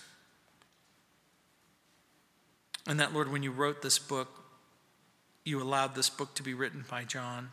And 2.86 3.00
that, 3.00 3.14
Lord, 3.14 3.32
when 3.32 3.44
you 3.44 3.52
wrote 3.52 3.82
this 3.82 3.98
book, 3.98 4.30
you 5.44 5.62
allowed 5.62 5.96
this 5.96 6.10
book 6.10 6.34
to 6.36 6.44
be 6.44 6.54
written 6.54 6.86
by 6.90 7.04
John. 7.04 7.50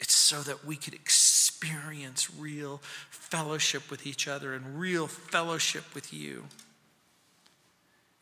It's 0.00 0.14
so 0.14 0.40
that 0.40 0.64
we 0.64 0.76
could 0.76 0.94
experience 0.94 2.30
real 2.34 2.80
fellowship 3.10 3.90
with 3.90 4.06
each 4.06 4.26
other 4.26 4.54
and 4.54 4.80
real 4.80 5.06
fellowship 5.06 5.94
with 5.94 6.12
you. 6.12 6.44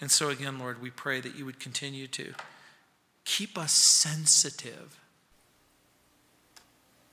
And 0.00 0.10
so, 0.10 0.28
again, 0.30 0.58
Lord, 0.58 0.82
we 0.82 0.90
pray 0.90 1.20
that 1.20 1.36
you 1.36 1.44
would 1.44 1.60
continue 1.60 2.08
to 2.08 2.34
keep 3.24 3.56
us 3.56 3.72
sensitive. 3.72 4.98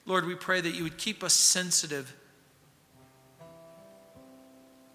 Lord, 0.06 0.26
we 0.26 0.36
pray 0.36 0.62
that 0.62 0.76
you 0.76 0.84
would 0.84 0.98
keep 0.98 1.24
us 1.24 1.34
sensitive. 1.34 2.16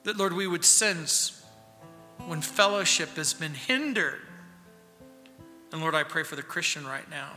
That, 0.04 0.16
Lord, 0.16 0.32
we 0.32 0.46
would 0.46 0.64
sense 0.64 1.44
when 2.26 2.40
fellowship 2.40 3.16
has 3.16 3.34
been 3.34 3.54
hindered. 3.54 4.20
And 5.72 5.80
Lord, 5.80 5.94
I 5.94 6.04
pray 6.04 6.22
for 6.22 6.36
the 6.36 6.42
Christian 6.42 6.86
right 6.86 7.08
now 7.10 7.32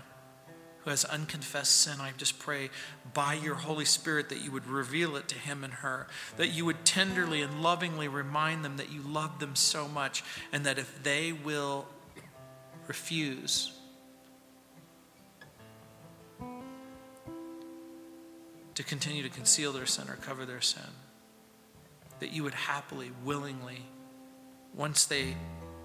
who 0.84 0.90
has 0.90 1.06
unconfessed 1.06 1.82
sin, 1.82 2.02
I 2.02 2.12
just 2.18 2.40
pray 2.40 2.70
by 3.14 3.36
your 3.36 3.56
Holy 3.56 3.86
Spirit 3.86 4.30
that 4.30 4.42
you 4.42 4.52
would 4.52 4.68
reveal 4.68 5.16
it 5.16 5.30
to 5.30 5.36
him 5.36 5.64
and 5.64 5.74
her, 5.76 6.08
that 6.36 6.50
you 6.50 6.66
would 6.66 6.84
tenderly 6.84 7.42
and 7.42 7.64
lovingly 7.64 8.10
remind 8.10 8.66
them 8.66 8.76
that 8.78 8.92
you 8.92 9.02
love 9.02 9.40
them 9.40 9.56
so 9.56 9.88
much, 9.88 10.24
and 10.52 10.66
that 10.66 10.78
if 10.78 11.02
they 11.02 11.32
will 11.32 11.86
refuse 12.88 13.72
to 18.76 18.84
continue 18.84 19.24
to 19.24 19.30
conceal 19.30 19.72
their 19.72 19.86
sin 19.86 20.10
or 20.10 20.16
cover 20.16 20.46
their 20.46 20.62
sin, 20.62 20.82
that 22.20 22.32
you 22.32 22.44
would 22.44 22.54
happily, 22.54 23.12
willingly, 23.24 23.84
once 24.76 25.06
they 25.06 25.36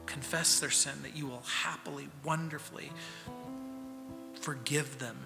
confess 0.06 0.58
their 0.60 0.70
sin, 0.70 0.94
that 1.02 1.16
you 1.16 1.26
will 1.26 1.42
happily, 1.62 2.08
wonderfully 2.24 2.90
forgive 4.40 4.98
them. 4.98 5.16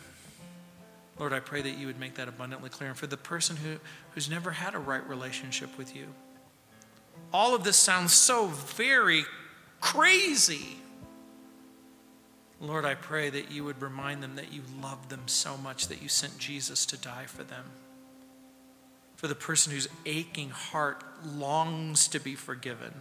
Lord, 1.19 1.33
I 1.33 1.41
pray 1.41 1.63
that 1.63 1.79
you 1.79 1.87
would 1.87 2.01
make 2.01 2.15
that 2.15 2.29
abundantly 2.29 2.71
clear. 2.71 2.89
And 2.89 2.99
for 2.99 3.07
the 3.07 3.17
person 3.17 3.57
who, 3.57 3.77
who's 4.13 4.29
never 4.29 4.51
had 4.51 4.75
a 4.75 4.79
right 4.79 5.07
relationship 5.09 5.77
with 5.79 5.95
you, 5.95 6.07
all 7.33 7.55
of 7.55 7.63
this 7.63 7.77
sounds 7.77 8.13
so 8.13 8.47
very 8.47 9.25
crazy. 9.81 10.79
Lord, 12.63 12.85
I 12.85 12.95
pray 12.95 13.29
that 13.29 13.51
you 13.51 13.65
would 13.65 13.83
remind 13.83 14.23
them 14.23 14.37
that 14.37 14.53
you 14.53 14.63
love 14.81 15.09
them 15.09 15.23
so 15.27 15.57
much 15.57 15.89
that 15.89 16.01
you 16.01 16.09
sent 16.09 16.39
Jesus 16.39 16.87
to 16.87 16.97
die 16.97 17.27
for 17.27 17.43
them. 17.43 17.65
For 19.17 19.27
the 19.27 19.35
person 19.35 19.73
whose 19.73 19.89
aching 20.07 20.51
heart 20.51 21.03
longs 21.27 22.07
to 22.09 22.21
be 22.21 22.37
forgiven, 22.37 22.95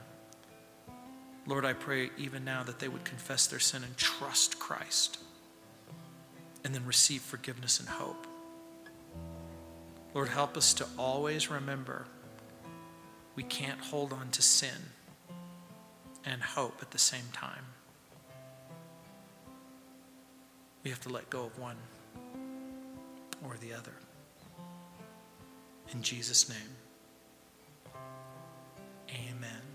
Lord, 1.46 1.64
I 1.64 1.74
pray 1.74 2.10
even 2.18 2.44
now 2.44 2.64
that 2.64 2.80
they 2.80 2.88
would 2.88 3.04
confess 3.04 3.46
their 3.46 3.60
sin 3.60 3.84
and 3.84 3.96
trust 3.98 4.58
Christ 4.58 5.20
and 6.64 6.74
then 6.74 6.86
receive 6.88 7.22
forgiveness 7.22 7.80
and 7.80 7.88
hope. 7.88 8.26
Lord, 10.16 10.30
help 10.30 10.58
us 10.58 10.74
to 10.76 10.88
always 10.98 11.52
remember 11.52 12.08
we 13.36 13.44
can't 13.44 13.80
hold 13.80 14.12
on 14.12 14.30
to 14.32 14.42
sin 14.42 14.90
and 16.26 16.42
hope 16.42 16.80
at 16.82 16.92
the 16.92 17.00
same 17.00 17.26
time. 17.32 17.66
We 20.84 20.90
have 20.90 21.02
to 21.02 21.10
let 21.10 21.30
go 21.30 21.46
of 21.46 21.60
one 21.60 21.78
or 23.44 23.56
the 23.58 23.74
other. 23.74 23.94
In 25.94 26.02
Jesus' 26.02 26.50
name, 26.50 26.76
amen. 29.10 29.71